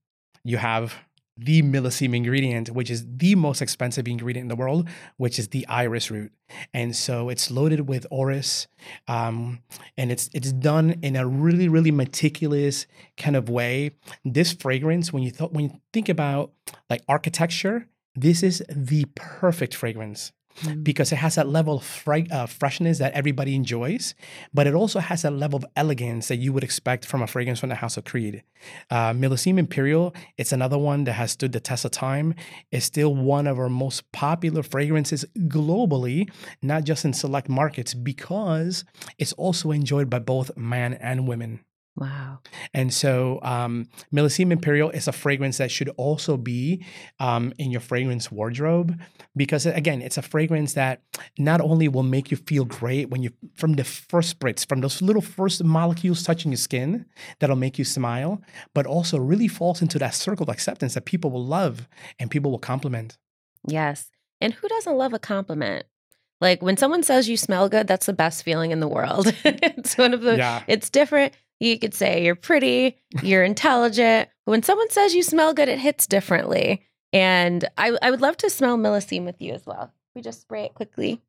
you 0.45 0.57
have 0.59 0.95
the 1.39 1.63
millesime 1.63 2.15
ingredient, 2.15 2.71
which 2.71 2.91
is 2.91 3.07
the 3.17 3.35
most 3.35 3.63
expensive 3.63 4.09
ingredient 4.09 4.45
in 4.45 4.49
the 4.49 4.57
world, 4.57 4.89
which 5.17 5.39
is 5.39 5.49
the 5.49 5.67
iris 5.69 6.11
root. 6.11 6.33
And 6.75 6.97
so 6.97 7.29
it's 7.29 7.51
loaded 7.51 7.89
with 7.89 8.07
orris, 8.11 8.67
um, 9.07 9.61
and 9.97 10.11
it's 10.11 10.29
it's 10.33 10.53
done 10.53 10.99
in 11.03 11.15
a 11.15 11.27
really 11.27 11.69
really 11.69 11.91
meticulous 11.91 12.87
kind 13.17 13.37
of 13.37 13.49
way. 13.49 13.93
This 14.25 14.53
fragrance, 14.53 15.13
when 15.13 15.23
you 15.23 15.31
thought 15.31 15.53
when 15.53 15.65
you 15.65 15.81
think 15.93 16.09
about 16.09 16.53
like 16.91 17.03
architecture, 17.09 17.87
this 18.15 18.43
is 18.43 18.63
the 18.69 19.07
perfect 19.15 19.75
fragrance 19.75 20.33
Mm. 20.65 20.83
because 20.83 21.13
it 21.13 21.17
has 21.17 21.37
that 21.37 21.49
level 21.49 21.77
of 21.77 22.09
uh, 22.33 22.47
freshness 22.47 22.99
that 22.99 23.13
everybody 23.13 23.55
enjoys, 23.55 24.15
but 24.53 24.67
it 24.67 24.75
also 24.75 24.99
has 24.99 25.23
that 25.23 25.33
level 25.33 25.59
of 25.59 25.67
elegance 25.77 26.27
that 26.29 26.37
you 26.37 26.53
would 26.53 26.65
expect 26.65 27.05
from 27.07 27.23
a 27.23 27.29
fragrance 27.29 27.61
from 27.61 27.69
the 27.69 27.77
House 27.77 27.97
of 27.97 28.05
Creed. 28.05 28.43
Uh, 28.91 29.13
Millesime 29.13 29.59
Imperial, 29.59 30.13
it's 30.37 30.51
another 30.51 30.77
one 30.77 31.05
that 31.05 31.13
has 31.13 31.31
stood 31.31 31.53
the 31.53 31.61
test 31.61 31.85
of 31.85 31.93
time. 31.93 32.35
It's 32.73 32.87
still 32.87 33.15
one 33.15 33.47
of 33.47 33.57
our 33.57 33.69
most 33.69 34.11
popular 34.11 34.65
fragrances 34.65 35.25
globally, 35.47 36.29
not 36.61 36.83
just 36.83 37.05
in 37.05 37.13
select 37.13 37.49
markets, 37.49 37.95
because 37.95 38.85
it's 39.17 39.35
also 39.35 39.71
enjoyed 39.71 40.11
by 40.11 40.19
both 40.19 40.57
man 40.57 40.95
and 40.95 41.29
women. 41.29 41.61
Wow. 41.99 42.39
And 42.73 42.95
so, 42.95 43.41
um, 43.43 43.89
Millesime 44.15 44.53
Imperial 44.53 44.91
is 44.91 45.09
a 45.09 45.13
fragrance 45.13 45.59
that 45.59 45.71
should 45.71 45.89
also 45.97 46.37
be 46.37 46.85
um, 47.19 47.53
in 47.59 47.73
your 47.73 47.81
fragrance 47.81 48.31
wardrobe 48.31 48.97
because, 49.35 49.67
again, 49.67 50.01
it's 50.01 50.17
a 50.17 50.23
fragrance 50.23 50.75
that 50.75 51.03
not 51.39 51.61
only 51.61 51.89
will 51.89 52.05
make 52.05 52.31
you 52.31 52.37
feel 52.37 52.65
great 52.65 53.11
when 53.11 53.23
you, 53.25 53.31
from 53.57 53.73
the 53.73 53.83
first 53.83 54.39
spritz, 54.39 54.67
from 54.69 54.81
those 54.81 55.03
little 55.03 55.23
first 55.23 55.65
molecules 55.65 56.23
touching 56.23 56.53
your 56.53 56.57
skin, 56.57 57.05
that'll 57.41 57.57
make 57.57 57.79
you 57.79 57.85
smile, 57.85 58.41
but 58.75 58.87
also 58.87 59.19
really 59.19 59.49
falls 59.49 59.83
into 59.83 59.99
that 59.99 60.15
circle 60.15 60.45
of 60.45 60.49
acceptance 60.49 60.95
that 60.95 61.05
people 61.05 61.31
will 61.33 61.45
love 61.45 61.89
and 62.21 62.31
people 62.31 62.51
will 62.53 62.59
compliment. 62.61 63.19
Yes. 63.67 64.11
And 64.41 64.53
who 64.53 64.69
doesn't 64.69 64.97
love 64.97 65.13
a 65.13 65.19
compliment? 65.19 65.85
Like 66.41 66.63
when 66.63 66.77
someone 66.77 67.03
says 67.03 67.29
you 67.29 67.37
smell 67.37 67.69
good, 67.69 67.89
that's 67.89 68.07
the 68.07 68.13
best 68.13 68.45
feeling 68.45 68.71
in 68.71 68.79
the 68.79 68.87
world. 68.87 69.35
it's 69.45 69.99
one 69.99 70.15
of 70.15 70.21
the 70.21 70.37
Yeah. 70.37 70.63
it's 70.69 70.91
different. 70.91 71.35
You 71.61 71.79
could 71.79 71.95
say 71.95 72.25
you're 72.25 72.37
pretty, 72.37 72.99
you're 73.23 73.45
intelligent. 73.45 74.29
But 74.47 74.53
when 74.53 74.63
someone 74.63 74.91
says 74.91 75.15
you 75.15 75.23
smell 75.23 75.55
good, 75.55 75.69
it 75.69 75.79
hits 75.79 76.07
differently. 76.07 76.85
And 77.13 77.65
I, 77.77 77.97
I 78.03 78.11
would 78.11 78.21
love 78.21 78.37
to 78.39 78.51
smell 78.51 78.77
Millesime 78.77 79.25
with 79.25 79.41
you 79.41 79.55
as 79.55 79.67
well. 79.67 79.93
We 80.15 80.23
just 80.23 80.43
spray 80.43 80.65
it 80.65 80.75
quickly. 80.75 81.21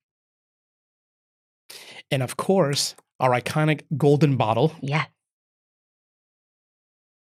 And 2.11 2.21
of 2.21 2.37
course, 2.37 2.95
our 3.19 3.31
iconic 3.31 3.81
golden 3.97 4.37
bottle. 4.37 4.73
Yeah. 4.81 5.05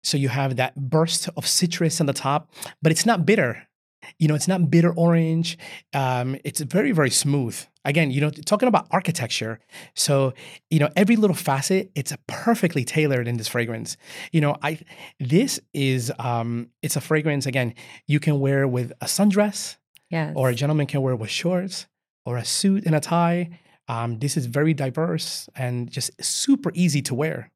So 0.04 0.16
you 0.16 0.28
have 0.28 0.56
that 0.56 0.74
burst 0.76 1.28
of 1.36 1.46
citrus 1.46 2.00
on 2.00 2.06
the 2.06 2.12
top, 2.12 2.52
but 2.80 2.90
it's 2.90 3.06
not 3.06 3.24
bitter. 3.24 3.68
You 4.18 4.28
know, 4.28 4.34
it's 4.34 4.48
not 4.48 4.70
bitter 4.70 4.92
orange. 4.92 5.56
Um, 5.94 6.36
it's 6.44 6.60
very, 6.60 6.92
very 6.92 7.10
smooth. 7.10 7.58
Again, 7.84 8.10
you 8.12 8.20
know, 8.20 8.30
talking 8.30 8.68
about 8.68 8.86
architecture. 8.92 9.58
So, 9.94 10.34
you 10.70 10.78
know, 10.78 10.88
every 10.94 11.16
little 11.16 11.34
facet, 11.36 11.90
it's 11.94 12.14
perfectly 12.28 12.84
tailored 12.84 13.26
in 13.26 13.36
this 13.38 13.48
fragrance. 13.48 13.96
You 14.30 14.40
know, 14.40 14.56
I 14.62 14.78
this 15.18 15.58
is 15.74 16.12
um, 16.18 16.68
it's 16.82 16.94
a 16.96 17.00
fragrance 17.00 17.44
again 17.46 17.74
you 18.06 18.20
can 18.20 18.38
wear 18.40 18.68
with 18.68 18.92
a 19.00 19.06
sundress, 19.06 19.76
Yes. 20.10 20.32
or 20.36 20.50
a 20.50 20.54
gentleman 20.54 20.86
can 20.86 21.02
wear 21.02 21.16
with 21.16 21.30
shorts, 21.30 21.86
or 22.24 22.36
a 22.36 22.44
suit 22.44 22.86
and 22.86 22.94
a 22.94 23.00
tie. 23.00 23.58
Um, 23.88 24.18
this 24.20 24.36
is 24.36 24.46
very 24.46 24.74
diverse 24.74 25.48
and 25.56 25.90
just 25.90 26.10
super 26.22 26.70
easy 26.74 27.02
to 27.02 27.14
wear. 27.14 27.50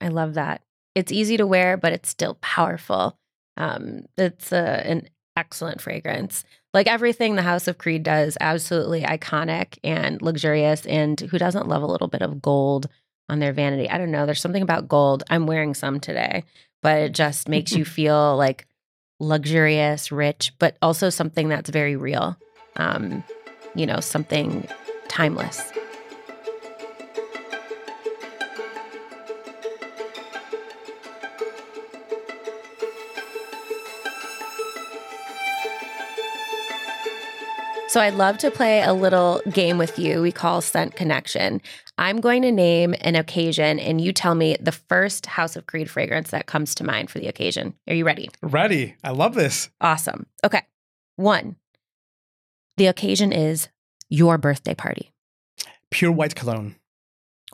I 0.00 0.08
love 0.08 0.34
that. 0.34 0.62
It's 0.96 1.12
easy 1.12 1.36
to 1.36 1.46
wear, 1.46 1.76
but 1.76 1.92
it's 1.92 2.08
still 2.08 2.34
powerful. 2.40 3.16
Um, 3.56 4.06
it's 4.16 4.50
a, 4.52 4.86
an 4.86 5.08
excellent 5.38 5.80
fragrance. 5.80 6.44
Like 6.74 6.88
everything 6.88 7.36
the 7.36 7.42
House 7.42 7.68
of 7.68 7.78
Creed 7.78 8.02
does, 8.02 8.36
absolutely 8.40 9.02
iconic 9.02 9.78
and 9.84 10.20
luxurious. 10.20 10.84
And 10.84 11.18
who 11.20 11.38
doesn't 11.38 11.68
love 11.68 11.82
a 11.82 11.86
little 11.86 12.08
bit 12.08 12.22
of 12.22 12.42
gold 12.42 12.88
on 13.28 13.38
their 13.38 13.52
vanity? 13.52 13.88
I 13.88 13.98
don't 13.98 14.10
know. 14.10 14.26
There's 14.26 14.40
something 14.40 14.62
about 14.62 14.88
gold. 14.88 15.22
I'm 15.30 15.46
wearing 15.46 15.74
some 15.74 16.00
today, 16.00 16.44
but 16.82 16.98
it 16.98 17.12
just 17.12 17.48
makes 17.48 17.72
you 17.72 17.84
feel 17.98 18.36
like 18.36 18.66
luxurious, 19.20 20.10
rich, 20.10 20.52
but 20.58 20.76
also 20.82 21.08
something 21.08 21.48
that's 21.48 21.70
very 21.70 21.96
real. 21.96 22.36
Um, 22.76 23.22
you 23.74 23.86
know, 23.86 24.00
something 24.00 24.66
timeless. 25.08 25.72
So 37.88 38.02
I'd 38.02 38.14
love 38.14 38.36
to 38.38 38.50
play 38.50 38.82
a 38.82 38.92
little 38.92 39.40
game 39.50 39.78
with 39.78 39.98
you 39.98 40.20
we 40.20 40.30
call 40.30 40.60
Scent 40.60 40.94
Connection. 40.94 41.62
I'm 41.96 42.20
going 42.20 42.42
to 42.42 42.52
name 42.52 42.94
an 43.00 43.16
occasion 43.16 43.78
and 43.78 43.98
you 43.98 44.12
tell 44.12 44.34
me 44.34 44.58
the 44.60 44.72
first 44.72 45.24
House 45.24 45.56
of 45.56 45.64
Creed 45.66 45.88
fragrance 45.88 46.30
that 46.30 46.44
comes 46.44 46.74
to 46.76 46.84
mind 46.84 47.10
for 47.10 47.18
the 47.18 47.28
occasion. 47.28 47.72
Are 47.88 47.94
you 47.94 48.04
ready? 48.04 48.28
Ready. 48.42 48.94
I 49.02 49.12
love 49.12 49.34
this. 49.34 49.70
Awesome. 49.80 50.26
Okay. 50.44 50.62
One, 51.16 51.56
the 52.76 52.88
occasion 52.88 53.32
is 53.32 53.68
your 54.10 54.36
birthday 54.36 54.74
party. 54.74 55.10
Pure 55.90 56.12
white 56.12 56.34
cologne. 56.34 56.76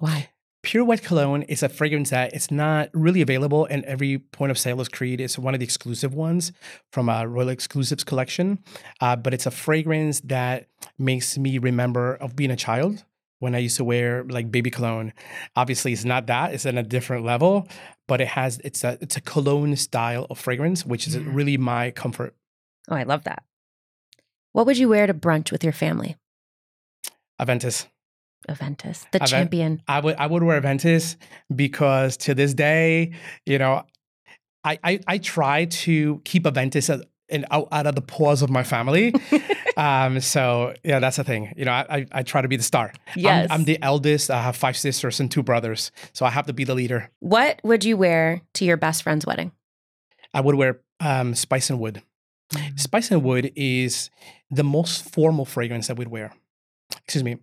Why? 0.01 0.31
Pure 0.65 0.85
White 0.87 1.03
Cologne 1.03 1.43
is 1.43 1.63
a 1.63 1.69
fragrance 1.69 2.09
that 2.11 2.33
it's 2.33 2.51
not 2.51 2.89
really 2.95 3.21
available 3.21 3.67
in 3.67 3.85
every 3.85 4.19
point 4.19 4.51
of 4.51 4.59
sale 4.59 4.81
as 4.81 4.89
Creed. 4.89 5.21
It's 5.21 5.39
one 5.39 5.53
of 5.53 5.61
the 5.61 5.65
exclusive 5.65 6.15
ones 6.15 6.53
from 6.91 7.11
a 7.11 7.29
Royal 7.29 7.51
Exclusives 7.51 8.03
collection, 8.03 8.59
uh, 9.01 9.15
but 9.15 9.35
it's 9.35 9.45
a 9.45 9.51
fragrance 9.51 10.21
that 10.21 10.67
makes 10.99 11.37
me 11.37 11.59
remember 11.59 12.15
of 12.15 12.35
being 12.35 12.51
a 12.51 12.57
child 12.57 13.05
when 13.41 13.55
I 13.55 13.59
used 13.59 13.77
to 13.77 13.85
wear 13.85 14.25
like 14.25 14.51
baby 14.51 14.71
cologne. 14.71 15.13
Obviously, 15.55 15.93
it's 15.93 16.05
not 16.07 16.27
that; 16.29 16.55
it's 16.55 16.65
in 16.65 16.79
a 16.79 16.83
different 16.83 17.27
level, 17.27 17.69
but 18.09 18.23
it 18.23 18.29
has 18.29 18.59
it's 18.65 18.83
a 18.85 18.97
it's 19.03 19.17
a 19.19 19.21
cologne 19.21 19.77
style 19.77 20.27
of 20.31 20.39
fragrance, 20.39 20.87
which 20.87 21.07
is 21.07 21.15
Yeah. 21.15 21.23
really 21.27 21.59
my 21.59 21.91
comfort. 21.91 22.35
Oh, 22.89 22.97
I 22.97 23.03
love 23.03 23.25
that. 23.25 23.45
What 24.53 24.65
would 24.65 24.79
you 24.79 24.89
wear 24.89 25.07
to 25.07 25.15
brunch 25.15 25.53
with 25.53 25.63
your 25.63 25.73
family? 25.75 26.17
Aventus. 27.39 27.87
Aventus, 28.49 29.05
the 29.13 29.19
Aven- 29.23 29.29
champion. 29.29 29.83
I 29.89 30.01
would 30.01 30.17
I 30.17 30.27
would 30.27 30.43
wear 30.43 30.61
Aventus 30.61 31.17
because 31.55 32.17
to 32.19 32.35
this 32.35 32.55
day, 32.55 33.13
you 33.47 33.59
know, 33.59 33.85
I 34.65 34.79
I, 34.83 35.01
I 35.07 35.19
try 35.19 35.65
to 35.67 36.21
keep 36.25 36.45
Aventus 36.45 36.89
out, 36.93 37.05
in, 37.29 37.45
out, 37.51 37.69
out 37.73 37.87
of 37.87 37.95
the 37.95 38.03
paws 38.03 38.43
of 38.43 38.51
my 38.51 38.63
family. 38.63 39.15
um, 39.77 40.21
so 40.21 40.75
yeah, 40.85 40.99
that's 40.99 41.17
the 41.17 41.25
thing. 41.25 41.53
You 41.57 41.65
know, 41.65 41.73
I 41.73 41.87
I, 41.89 42.07
I 42.13 42.23
try 42.23 42.43
to 42.43 42.49
be 42.49 42.57
the 42.57 42.63
star. 42.63 42.87
I'm- 43.09 43.17
Yes. 43.17 43.49
I'm, 43.51 43.65
the 43.65 43.79
eldest. 43.83 44.31
I 44.31 44.43
have 44.43 44.57
five 44.57 44.77
sisters 44.77 45.21
and 45.21 45.31
two 45.31 45.43
brothers, 45.43 45.91
so 46.13 46.27
I 46.27 46.31
have 46.31 46.47
to 46.47 46.53
be 46.53 46.65
the 46.65 46.75
leader. 46.75 47.11
What 47.21 47.61
would 47.65 47.85
you 47.85 47.97
wear 47.97 48.43
to 48.55 48.65
your 48.65 48.77
best 48.77 49.03
friend's 49.03 49.25
wedding? 49.27 49.53
I 50.33 50.41
would 50.41 50.55
wear 50.57 50.81
um, 51.01 51.35
Spice 51.35 51.71
and 51.71 51.79
Wood. 51.79 52.03
Spice 52.77 53.11
and 53.11 53.23
Wood 53.23 53.53
is 53.57 54.11
the 54.51 54.65
most 54.65 55.11
formal 55.13 55.45
fragrance 55.45 55.87
that 55.89 55.97
we'd 55.97 56.09
wear. 56.09 56.33
Excuse 57.05 57.25
me. 57.25 57.39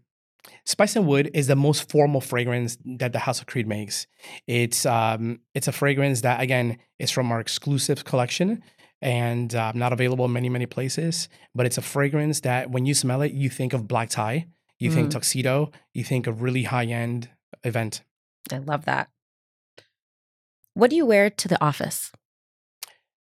Spice 0.65 0.95
and 0.95 1.07
Wood 1.07 1.29
is 1.33 1.47
the 1.47 1.55
most 1.55 1.89
formal 1.89 2.21
fragrance 2.21 2.77
that 2.97 3.13
the 3.13 3.19
House 3.19 3.39
of 3.41 3.47
Creed 3.47 3.67
makes. 3.67 4.07
It's 4.47 4.85
um, 4.85 5.39
it's 5.53 5.67
a 5.67 5.71
fragrance 5.71 6.21
that 6.21 6.41
again 6.41 6.77
is 6.99 7.11
from 7.11 7.31
our 7.31 7.39
exclusive 7.39 8.03
collection 8.05 8.63
and 9.01 9.53
uh, 9.55 9.71
not 9.75 9.93
available 9.93 10.25
in 10.25 10.33
many 10.33 10.49
many 10.49 10.65
places. 10.65 11.29
But 11.53 11.65
it's 11.65 11.77
a 11.77 11.81
fragrance 11.81 12.41
that 12.41 12.71
when 12.71 12.85
you 12.85 12.93
smell 12.93 13.21
it, 13.21 13.33
you 13.33 13.49
think 13.49 13.73
of 13.73 13.87
black 13.87 14.09
tie, 14.09 14.47
you 14.79 14.91
think 14.91 15.09
Mm. 15.09 15.11
tuxedo, 15.11 15.71
you 15.93 16.03
think 16.03 16.27
of 16.27 16.41
really 16.41 16.63
high 16.63 16.85
end 16.85 17.29
event. 17.63 18.01
I 18.51 18.57
love 18.57 18.85
that. 18.85 19.09
What 20.73 20.89
do 20.89 20.95
you 20.95 21.05
wear 21.05 21.29
to 21.29 21.47
the 21.47 21.63
office? 21.63 22.11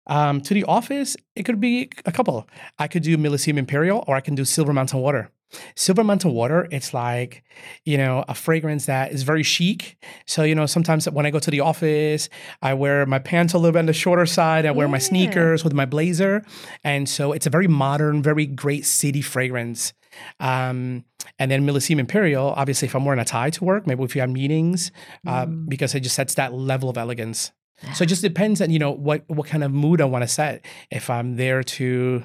Um, 0.07 0.41
to 0.43 0.55
the 0.55 0.65
office, 0.65 1.17
it 1.37 1.45
could 1.45 1.61
be 1.61 1.91
a 2.07 2.13
couple. 2.13 2.49
I 2.79 2.89
could 2.89 3.03
do 3.03 3.17
Millesime 3.17 3.59
Imperial 3.59 4.05
or 4.09 4.17
I 4.17 4.21
can 4.21 4.35
do 4.35 4.45
Silver 4.45 4.73
Mountain 4.73 5.01
Water. 5.01 5.31
Silver 5.77 6.05
Mountain 6.05 6.33
Water, 6.33 6.69
it's 6.71 6.95
like, 6.95 7.43
you 7.85 7.97
know, 7.99 8.25
a 8.29 8.35
fragrance 8.35 8.87
that 8.87 9.13
is 9.13 9.23
very 9.25 9.43
chic. 9.43 9.97
So, 10.27 10.43
you 10.43 10.55
know, 10.55 10.67
sometimes 10.67 11.09
when 11.11 11.27
I 11.27 11.31
go 11.31 11.39
to 11.39 11.51
the 11.51 11.61
office, 11.61 12.29
I 12.63 12.75
wear 12.75 13.05
my 13.07 13.19
pants 13.19 13.53
a 13.55 13.59
little 13.59 13.73
bit 13.73 13.81
on 13.81 13.87
the 13.87 13.93
shorter 13.93 14.27
side. 14.27 14.67
I 14.67 14.71
wear 14.71 14.89
my 14.89 14.99
sneakers 14.99 15.65
with 15.65 15.73
my 15.73 15.87
blazer. 15.87 16.45
And 16.85 17.09
so 17.09 17.33
it's 17.33 17.47
a 17.47 17.51
very 17.51 17.67
modern, 17.69 18.23
very 18.23 18.47
great 18.47 18.87
city 18.87 19.23
fragrance. 19.23 19.93
Um, 20.39 21.05
and 21.39 21.51
then 21.51 21.67
Millesime 21.67 21.99
Imperial, 21.99 22.53
obviously, 22.57 22.87
if 22.87 22.95
I'm 22.95 23.05
wearing 23.05 23.21
a 23.21 23.25
tie 23.25 23.51
to 23.51 23.65
work, 23.65 23.87
maybe 23.87 24.03
if 24.05 24.15
you 24.15 24.21
have 24.21 24.31
meetings, 24.31 24.91
uh, 25.27 25.47
Mm. 25.47 25.69
because 25.69 25.95
it 25.95 26.01
just 26.01 26.15
sets 26.17 26.35
that 26.35 26.53
level 26.53 26.89
of 26.89 26.97
elegance. 26.99 27.53
So 27.95 28.03
it 28.03 28.09
just 28.09 28.21
depends 28.21 28.61
on 28.61 28.71
you 28.71 28.79
know 28.79 28.91
what 28.91 29.25
what 29.29 29.47
kind 29.47 29.65
of 29.65 29.73
mood 29.73 30.01
I 30.03 30.05
want 30.05 30.23
to 30.23 30.29
set. 30.29 30.67
If 30.91 31.09
I'm 31.09 31.37
there 31.37 31.63
to, 31.63 32.25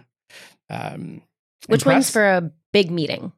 um, 0.69 1.21
Which 1.67 1.85
one's 1.85 2.09
for 2.09 2.25
a 2.25 2.51
big 2.75 2.91
meeting? 2.91 3.31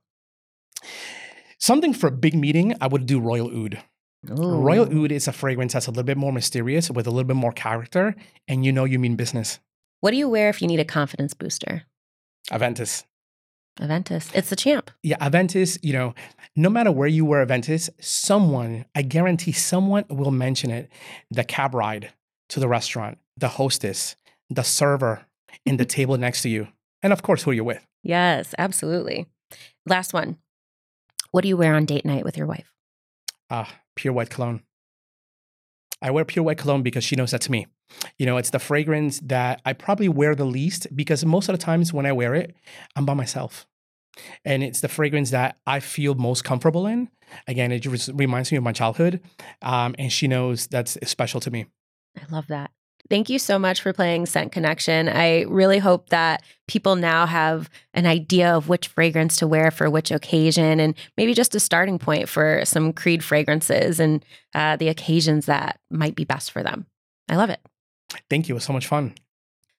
something 1.59 1.93
for 1.93 2.07
a 2.07 2.11
big 2.11 2.35
meeting? 2.35 2.75
I 2.81 2.87
would 2.87 3.05
do 3.05 3.19
Royal 3.19 3.49
Oud. 3.49 3.83
Royal 4.23 4.85
Oud 4.85 5.11
is 5.11 5.27
a 5.27 5.31
fragrance 5.31 5.73
that's 5.73 5.87
a 5.87 5.91
little 5.91 6.03
bit 6.03 6.17
more 6.17 6.31
mysterious 6.31 6.89
with 6.89 7.07
a 7.07 7.11
little 7.11 7.27
bit 7.27 7.35
more 7.35 7.51
character, 7.51 8.15
and 8.47 8.65
you 8.65 8.71
know 8.71 8.85
you 8.85 8.99
mean 8.99 9.15
business. 9.15 9.59
What 10.01 10.11
do 10.11 10.17
you 10.17 10.29
wear 10.29 10.49
if 10.49 10.61
you 10.61 10.67
need 10.67 10.79
a 10.79 10.85
confidence 10.85 11.33
booster? 11.33 11.83
Aventus. 12.51 13.03
Aventus. 13.79 14.31
It's 14.33 14.49
the 14.49 14.55
champ. 14.55 14.89
Yeah, 15.03 15.17
Aventus, 15.17 15.77
you 15.83 15.93
know, 15.93 16.15
no 16.55 16.69
matter 16.69 16.91
where 16.91 17.07
you 17.07 17.25
wear 17.25 17.45
Aventus, 17.45 17.89
someone, 17.99 18.85
I 18.95 19.03
guarantee 19.03 19.51
someone 19.51 20.05
will 20.09 20.31
mention 20.31 20.71
it. 20.71 20.89
The 21.29 21.43
cab 21.43 21.75
ride 21.75 22.11
to 22.49 22.59
the 22.59 22.67
restaurant, 22.67 23.19
the 23.35 23.49
hostess, 23.49 24.15
the 24.49 24.63
server 24.63 25.25
in 25.65 25.77
the 25.77 25.85
table 25.97 26.17
next 26.17 26.41
to 26.41 26.49
you, 26.49 26.69
and 27.03 27.13
of 27.13 27.21
course, 27.21 27.43
who 27.43 27.51
you're 27.51 27.63
with. 27.63 27.86
Yes, 28.07 28.55
absolutely. 28.57 29.27
Last 29.85 30.13
one. 30.13 30.37
What 31.31 31.41
do 31.41 31.49
you 31.49 31.57
wear 31.57 31.75
on 31.75 31.83
date 31.83 32.05
night 32.05 32.23
with 32.23 32.37
your 32.37 32.47
wife? 32.47 32.71
Ah, 33.49 33.69
pure 33.97 34.13
white 34.13 34.29
cologne. 34.29 34.61
I 36.01 36.11
wear 36.11 36.23
pure 36.23 36.43
white 36.45 36.57
cologne 36.57 36.83
because 36.83 37.03
she 37.03 37.17
knows 37.17 37.31
that's 37.31 37.49
me. 37.49 37.67
You 38.17 38.25
know, 38.25 38.37
it's 38.37 38.51
the 38.51 38.59
fragrance 38.59 39.19
that 39.25 39.61
I 39.65 39.73
probably 39.73 40.07
wear 40.07 40.35
the 40.35 40.45
least 40.45 40.87
because 40.95 41.25
most 41.25 41.49
of 41.49 41.53
the 41.59 41.61
times 41.61 41.91
when 41.91 42.05
I 42.05 42.13
wear 42.13 42.33
it, 42.33 42.55
I'm 42.95 43.05
by 43.05 43.13
myself. 43.13 43.67
And 44.45 44.63
it's 44.63 44.79
the 44.79 44.87
fragrance 44.87 45.31
that 45.31 45.57
I 45.67 45.81
feel 45.81 46.15
most 46.15 46.45
comfortable 46.45 46.87
in. 46.87 47.09
Again, 47.45 47.73
it 47.73 47.79
just 47.79 48.09
reminds 48.13 48.53
me 48.53 48.57
of 48.57 48.63
my 48.63 48.71
childhood. 48.71 49.19
Um, 49.61 49.95
and 49.99 50.13
she 50.13 50.29
knows 50.29 50.67
that's 50.67 50.97
special 51.03 51.41
to 51.41 51.51
me. 51.51 51.65
I 52.15 52.23
love 52.33 52.47
that. 52.47 52.71
Thank 53.09 53.29
you 53.29 53.39
so 53.39 53.57
much 53.57 53.81
for 53.81 53.93
playing 53.93 54.25
Scent 54.25 54.51
Connection. 54.51 55.07
I 55.07 55.43
really 55.43 55.77
hope 55.77 56.09
that 56.09 56.43
people 56.67 56.95
now 56.95 57.25
have 57.25 57.69
an 57.93 58.05
idea 58.05 58.53
of 58.53 58.67
which 58.67 58.89
fragrance 58.89 59.37
to 59.37 59.47
wear 59.47 59.71
for 59.71 59.89
which 59.89 60.11
occasion 60.11 60.79
and 60.79 60.93
maybe 61.15 61.33
just 61.33 61.55
a 61.55 61.59
starting 61.59 61.99
point 61.99 62.27
for 62.27 62.61
some 62.65 62.91
Creed 62.91 63.23
fragrances 63.23 63.99
and 63.99 64.25
uh, 64.53 64.75
the 64.75 64.89
occasions 64.89 65.45
that 65.45 65.79
might 65.89 66.15
be 66.15 66.25
best 66.25 66.51
for 66.51 66.63
them. 66.63 66.85
I 67.29 67.37
love 67.37 67.49
it. 67.49 67.61
Thank 68.29 68.49
you. 68.49 68.55
It 68.55 68.57
was 68.57 68.65
so 68.65 68.73
much 68.73 68.87
fun. 68.87 69.13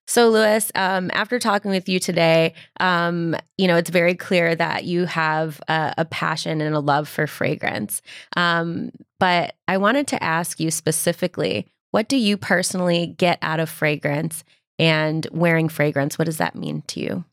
So, 0.06 0.30
Luis, 0.30 0.72
um, 0.74 1.10
after 1.12 1.38
talking 1.38 1.70
with 1.70 1.86
you 1.86 2.00
today, 2.00 2.54
um, 2.80 3.36
you 3.58 3.66
know, 3.66 3.76
it's 3.76 3.90
very 3.90 4.14
clear 4.14 4.54
that 4.54 4.84
you 4.84 5.04
have 5.04 5.60
a, 5.68 5.92
a 5.98 6.04
passion 6.06 6.62
and 6.62 6.74
a 6.74 6.80
love 6.80 7.10
for 7.10 7.26
fragrance. 7.26 8.00
Um, 8.34 8.90
but 9.20 9.54
I 9.66 9.76
wanted 9.76 10.06
to 10.08 10.22
ask 10.22 10.60
you 10.60 10.70
specifically 10.70 11.66
what 11.90 12.08
do 12.08 12.16
you 12.16 12.36
personally 12.36 13.14
get 13.18 13.38
out 13.42 13.60
of 13.60 13.68
fragrance 13.68 14.44
and 14.78 15.26
wearing 15.32 15.68
fragrance? 15.68 16.18
What 16.18 16.26
does 16.26 16.38
that 16.38 16.54
mean 16.54 16.82
to 16.88 17.00
you? 17.00 17.24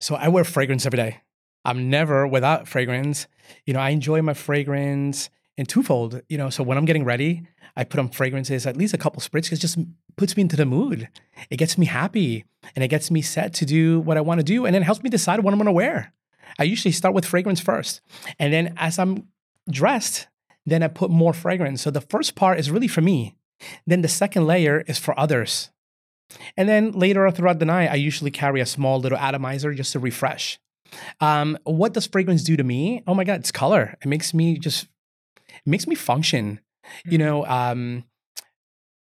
So 0.00 0.14
I 0.14 0.28
wear 0.28 0.44
fragrance 0.44 0.86
every 0.86 0.96
day. 0.96 1.20
I'm 1.64 1.88
never 1.90 2.26
without 2.26 2.68
fragrance. 2.68 3.26
You 3.64 3.74
know, 3.74 3.80
I 3.80 3.90
enjoy 3.90 4.22
my 4.22 4.34
fragrance 4.34 5.30
in 5.56 5.66
twofold. 5.66 6.20
You 6.28 6.38
know, 6.38 6.50
so 6.50 6.62
when 6.62 6.76
I'm 6.76 6.84
getting 6.84 7.04
ready, 7.04 7.46
I 7.76 7.84
put 7.84 8.00
on 8.00 8.08
fragrances, 8.08 8.66
at 8.66 8.76
least 8.76 8.94
a 8.94 8.98
couple 8.98 9.20
spritzes, 9.20 9.52
it 9.52 9.60
just 9.60 9.78
puts 10.16 10.36
me 10.36 10.42
into 10.42 10.56
the 10.56 10.66
mood. 10.66 11.08
It 11.50 11.56
gets 11.56 11.76
me 11.76 11.86
happy 11.86 12.44
and 12.76 12.84
it 12.84 12.88
gets 12.88 13.10
me 13.10 13.22
set 13.22 13.52
to 13.54 13.66
do 13.66 14.00
what 14.00 14.16
I 14.16 14.20
want 14.20 14.40
to 14.40 14.44
do 14.44 14.64
and 14.64 14.74
then 14.74 14.82
helps 14.82 15.02
me 15.02 15.10
decide 15.10 15.40
what 15.40 15.52
I'm 15.52 15.58
going 15.58 15.66
to 15.66 15.72
wear. 15.72 16.12
I 16.58 16.64
usually 16.64 16.92
start 16.92 17.14
with 17.14 17.24
fragrance 17.24 17.60
first. 17.60 18.00
And 18.38 18.52
then 18.52 18.74
as 18.76 18.98
I'm 18.98 19.28
dressed, 19.68 20.28
then 20.66 20.82
I 20.82 20.88
put 20.88 21.10
more 21.10 21.32
fragrance. 21.32 21.82
So 21.82 21.90
the 21.90 22.00
first 22.00 22.36
part 22.36 22.60
is 22.60 22.70
really 22.70 22.88
for 22.88 23.00
me. 23.00 23.34
Then 23.86 24.02
the 24.02 24.08
second 24.08 24.46
layer 24.46 24.82
is 24.86 24.98
for 24.98 25.18
others. 25.18 25.70
And 26.56 26.68
then 26.68 26.92
later 26.92 27.30
throughout 27.30 27.58
the 27.58 27.64
night, 27.64 27.90
I 27.90 27.96
usually 27.96 28.30
carry 28.30 28.60
a 28.60 28.66
small 28.66 28.98
little 28.98 29.18
atomizer 29.18 29.72
just 29.74 29.92
to 29.92 29.98
refresh. 29.98 30.58
Um, 31.20 31.58
what 31.64 31.92
does 31.92 32.06
fragrance 32.06 32.42
do 32.42 32.56
to 32.56 32.64
me? 32.64 33.02
Oh 33.06 33.14
my 33.14 33.24
God, 33.24 33.40
it's 33.40 33.52
color. 33.52 33.96
It 34.02 34.08
makes 34.08 34.32
me 34.32 34.58
just, 34.58 34.84
it 35.48 35.66
makes 35.66 35.86
me 35.86 35.94
function. 35.94 36.60
You 37.04 37.18
know, 37.18 37.46
um, 37.46 38.04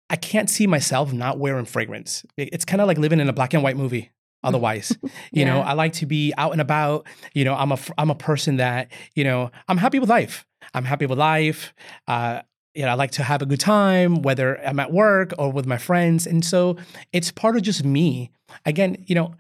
I 0.10 0.16
can't 0.16 0.50
see 0.50 0.68
myself 0.68 1.14
not 1.14 1.40
wearing 1.40 1.66
fragrance. 1.66 2.26
It's 2.38 2.66
kind 2.66 2.82
of 2.82 2.88
like 2.88 2.98
living 2.98 3.20
in 3.20 3.30
a 3.30 3.34
black 3.34 3.54
and 3.54 3.64
white 3.64 3.78
movie. 3.78 4.12
Otherwise, 4.44 4.98
you 5.32 5.46
know, 5.46 5.60
I 5.60 5.74
like 5.74 5.94
to 5.94 6.08
be 6.08 6.34
out 6.36 6.52
and 6.52 6.60
about. 6.60 7.06
You 7.36 7.46
know, 7.46 7.54
I'm 7.54 7.72
a 7.72 7.78
i'm 8.00 8.10
a 8.10 8.16
person 8.16 8.58
that 8.58 8.92
you 9.14 9.24
know 9.24 9.52
I'm 9.68 9.78
happy 9.78 10.00
with 10.00 10.10
life. 10.10 10.48
I'm 10.74 10.84
happy 10.84 11.06
with 11.06 11.20
life. 11.20 11.76
Uh, 12.08 12.42
you 12.74 12.84
know, 12.84 12.90
I 12.90 12.94
like 12.94 13.12
to 13.12 13.24
have 13.24 13.42
a 13.42 13.46
good 13.46 13.60
time, 13.60 14.22
whether 14.22 14.60
I'm 14.66 14.80
at 14.80 14.92
work 14.92 15.34
or 15.38 15.52
with 15.52 15.66
my 15.66 15.78
friends, 15.78 16.26
and 16.26 16.44
so 16.44 16.78
it's 17.12 17.32
part 17.32 17.56
of 17.56 17.64
just 17.64 17.84
me. 17.84 18.32
Again, 18.66 19.04
you 19.08 19.16
know, 19.16 19.36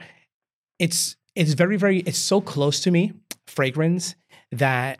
it's 0.79 1.15
it's 1.36 1.53
very 1.53 1.77
very 1.77 1.99
it's 1.99 2.17
so 2.17 2.41
close 2.41 2.79
to 2.82 2.91
me, 2.91 3.13
fragrance 3.47 4.15
that 4.51 4.99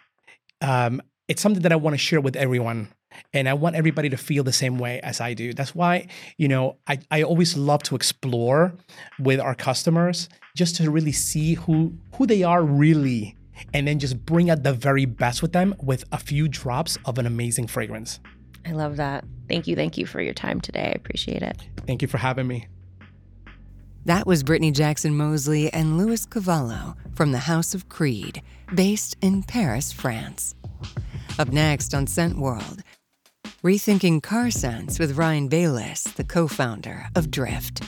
um, 0.62 1.02
it's 1.28 1.42
something 1.42 1.64
that 1.64 1.72
I 1.72 1.76
want 1.76 1.94
to 1.94 1.98
share 1.98 2.22
with 2.22 2.36
everyone. 2.36 2.90
And 3.34 3.50
I 3.50 3.54
want 3.54 3.76
everybody 3.76 4.08
to 4.10 4.16
feel 4.16 4.44
the 4.46 4.54
same 4.54 4.78
way 4.78 5.02
as 5.02 5.20
I 5.20 5.34
do. 5.34 5.54
That's 5.54 5.76
why, 5.76 6.08
you 6.38 6.48
know, 6.48 6.78
I, 6.88 7.00
I 7.12 7.24
always 7.24 7.58
love 7.58 7.84
to 7.84 7.96
explore 7.96 8.74
with 9.20 9.42
our 9.42 9.54
customers 9.54 10.30
just 10.56 10.78
to 10.78 10.90
really 10.90 11.12
see 11.12 11.56
who 11.56 11.94
who 12.14 12.26
they 12.26 12.44
are 12.44 12.64
really 12.64 13.36
and 13.74 13.88
then 13.88 14.00
just 14.00 14.26
bring 14.26 14.50
out 14.50 14.64
the 14.64 14.74
very 14.74 15.06
best 15.06 15.42
with 15.42 15.54
them 15.54 15.76
with 15.82 16.04
a 16.12 16.18
few 16.18 16.48
drops 16.48 16.98
of 17.06 17.18
an 17.18 17.26
amazing 17.26 17.68
fragrance. 17.68 18.20
I 18.66 18.72
love 18.72 18.98
that. 18.98 19.26
Thank 19.48 19.68
you. 19.68 19.76
Thank 19.76 19.98
you 19.98 20.06
for 20.06 20.22
your 20.22 20.34
time 20.34 20.62
today. 20.62 20.88
I 20.88 20.96
appreciate 20.96 21.42
it. 21.42 21.58
Thank 21.88 22.02
you 22.02 22.08
for 22.08 22.18
having 22.18 22.48
me. 22.48 22.68
That 24.06 24.26
was 24.26 24.44
Brittney 24.44 24.74
Jackson 24.74 25.16
Moseley 25.16 25.72
and 25.72 25.98
Luis 25.98 26.26
Cavallo 26.26 26.96
from 27.14 27.32
the 27.32 27.38
House 27.38 27.76
of 27.76 27.88
Creed, 27.88 28.42
based 28.74 29.16
in 29.22 29.44
Paris, 29.44 29.92
France. 29.92 30.56
Up 31.38 31.50
next 31.50 31.94
on 31.94 32.08
Scent 32.08 32.38
World, 32.38 32.82
rethinking 33.64 34.24
car 34.24 34.50
scents 34.50 34.98
with 34.98 35.18
Ryan 35.18 35.48
Bayless, 35.50 36.04
the 36.04 36.24
co 36.24 36.48
founder 36.48 37.08
of 37.16 37.30
Drift. 37.30 37.84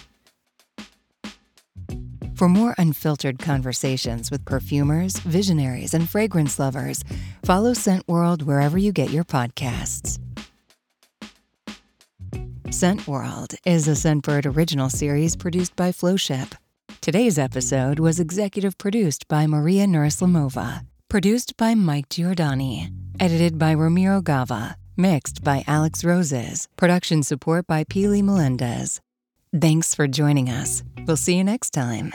For 2.35 2.49
more 2.49 2.73
unfiltered 2.77 3.39
conversations 3.39 4.31
with 4.31 4.43
perfumers, 4.45 5.19
visionaries, 5.19 5.93
and 5.93 6.09
fragrance 6.09 6.57
lovers, 6.59 7.03
follow 7.43 7.73
Scent 7.73 8.07
World 8.07 8.43
wherever 8.43 8.77
you 8.77 8.91
get 8.91 9.11
your 9.11 9.23
podcasts. 9.23 10.19
Scent 12.71 13.07
World 13.07 13.53
is 13.65 13.87
a 13.87 13.91
Scentbird 13.91 14.55
original 14.55 14.89
series 14.89 15.35
produced 15.35 15.75
by 15.75 15.91
Flowship. 15.91 16.55
Today's 17.01 17.37
episode 17.37 17.99
was 17.99 18.19
executive 18.19 18.77
produced 18.79 19.27
by 19.27 19.45
Maria 19.45 19.85
Nuraslamova, 19.85 20.81
produced 21.09 21.55
by 21.55 21.75
Mike 21.75 22.09
Giordani, 22.09 22.91
edited 23.19 23.59
by 23.59 23.73
Ramiro 23.73 24.21
Gava, 24.21 24.73
mixed 24.97 25.43
by 25.43 25.63
Alex 25.67 26.03
Roses, 26.03 26.67
production 26.77 27.21
support 27.21 27.67
by 27.67 27.83
Pili 27.83 28.23
Melendez. 28.23 29.01
Thanks 29.55 29.93
for 29.93 30.07
joining 30.07 30.49
us. 30.49 30.83
We'll 31.05 31.15
see 31.15 31.35
you 31.35 31.43
next 31.43 31.71
time. 31.71 32.13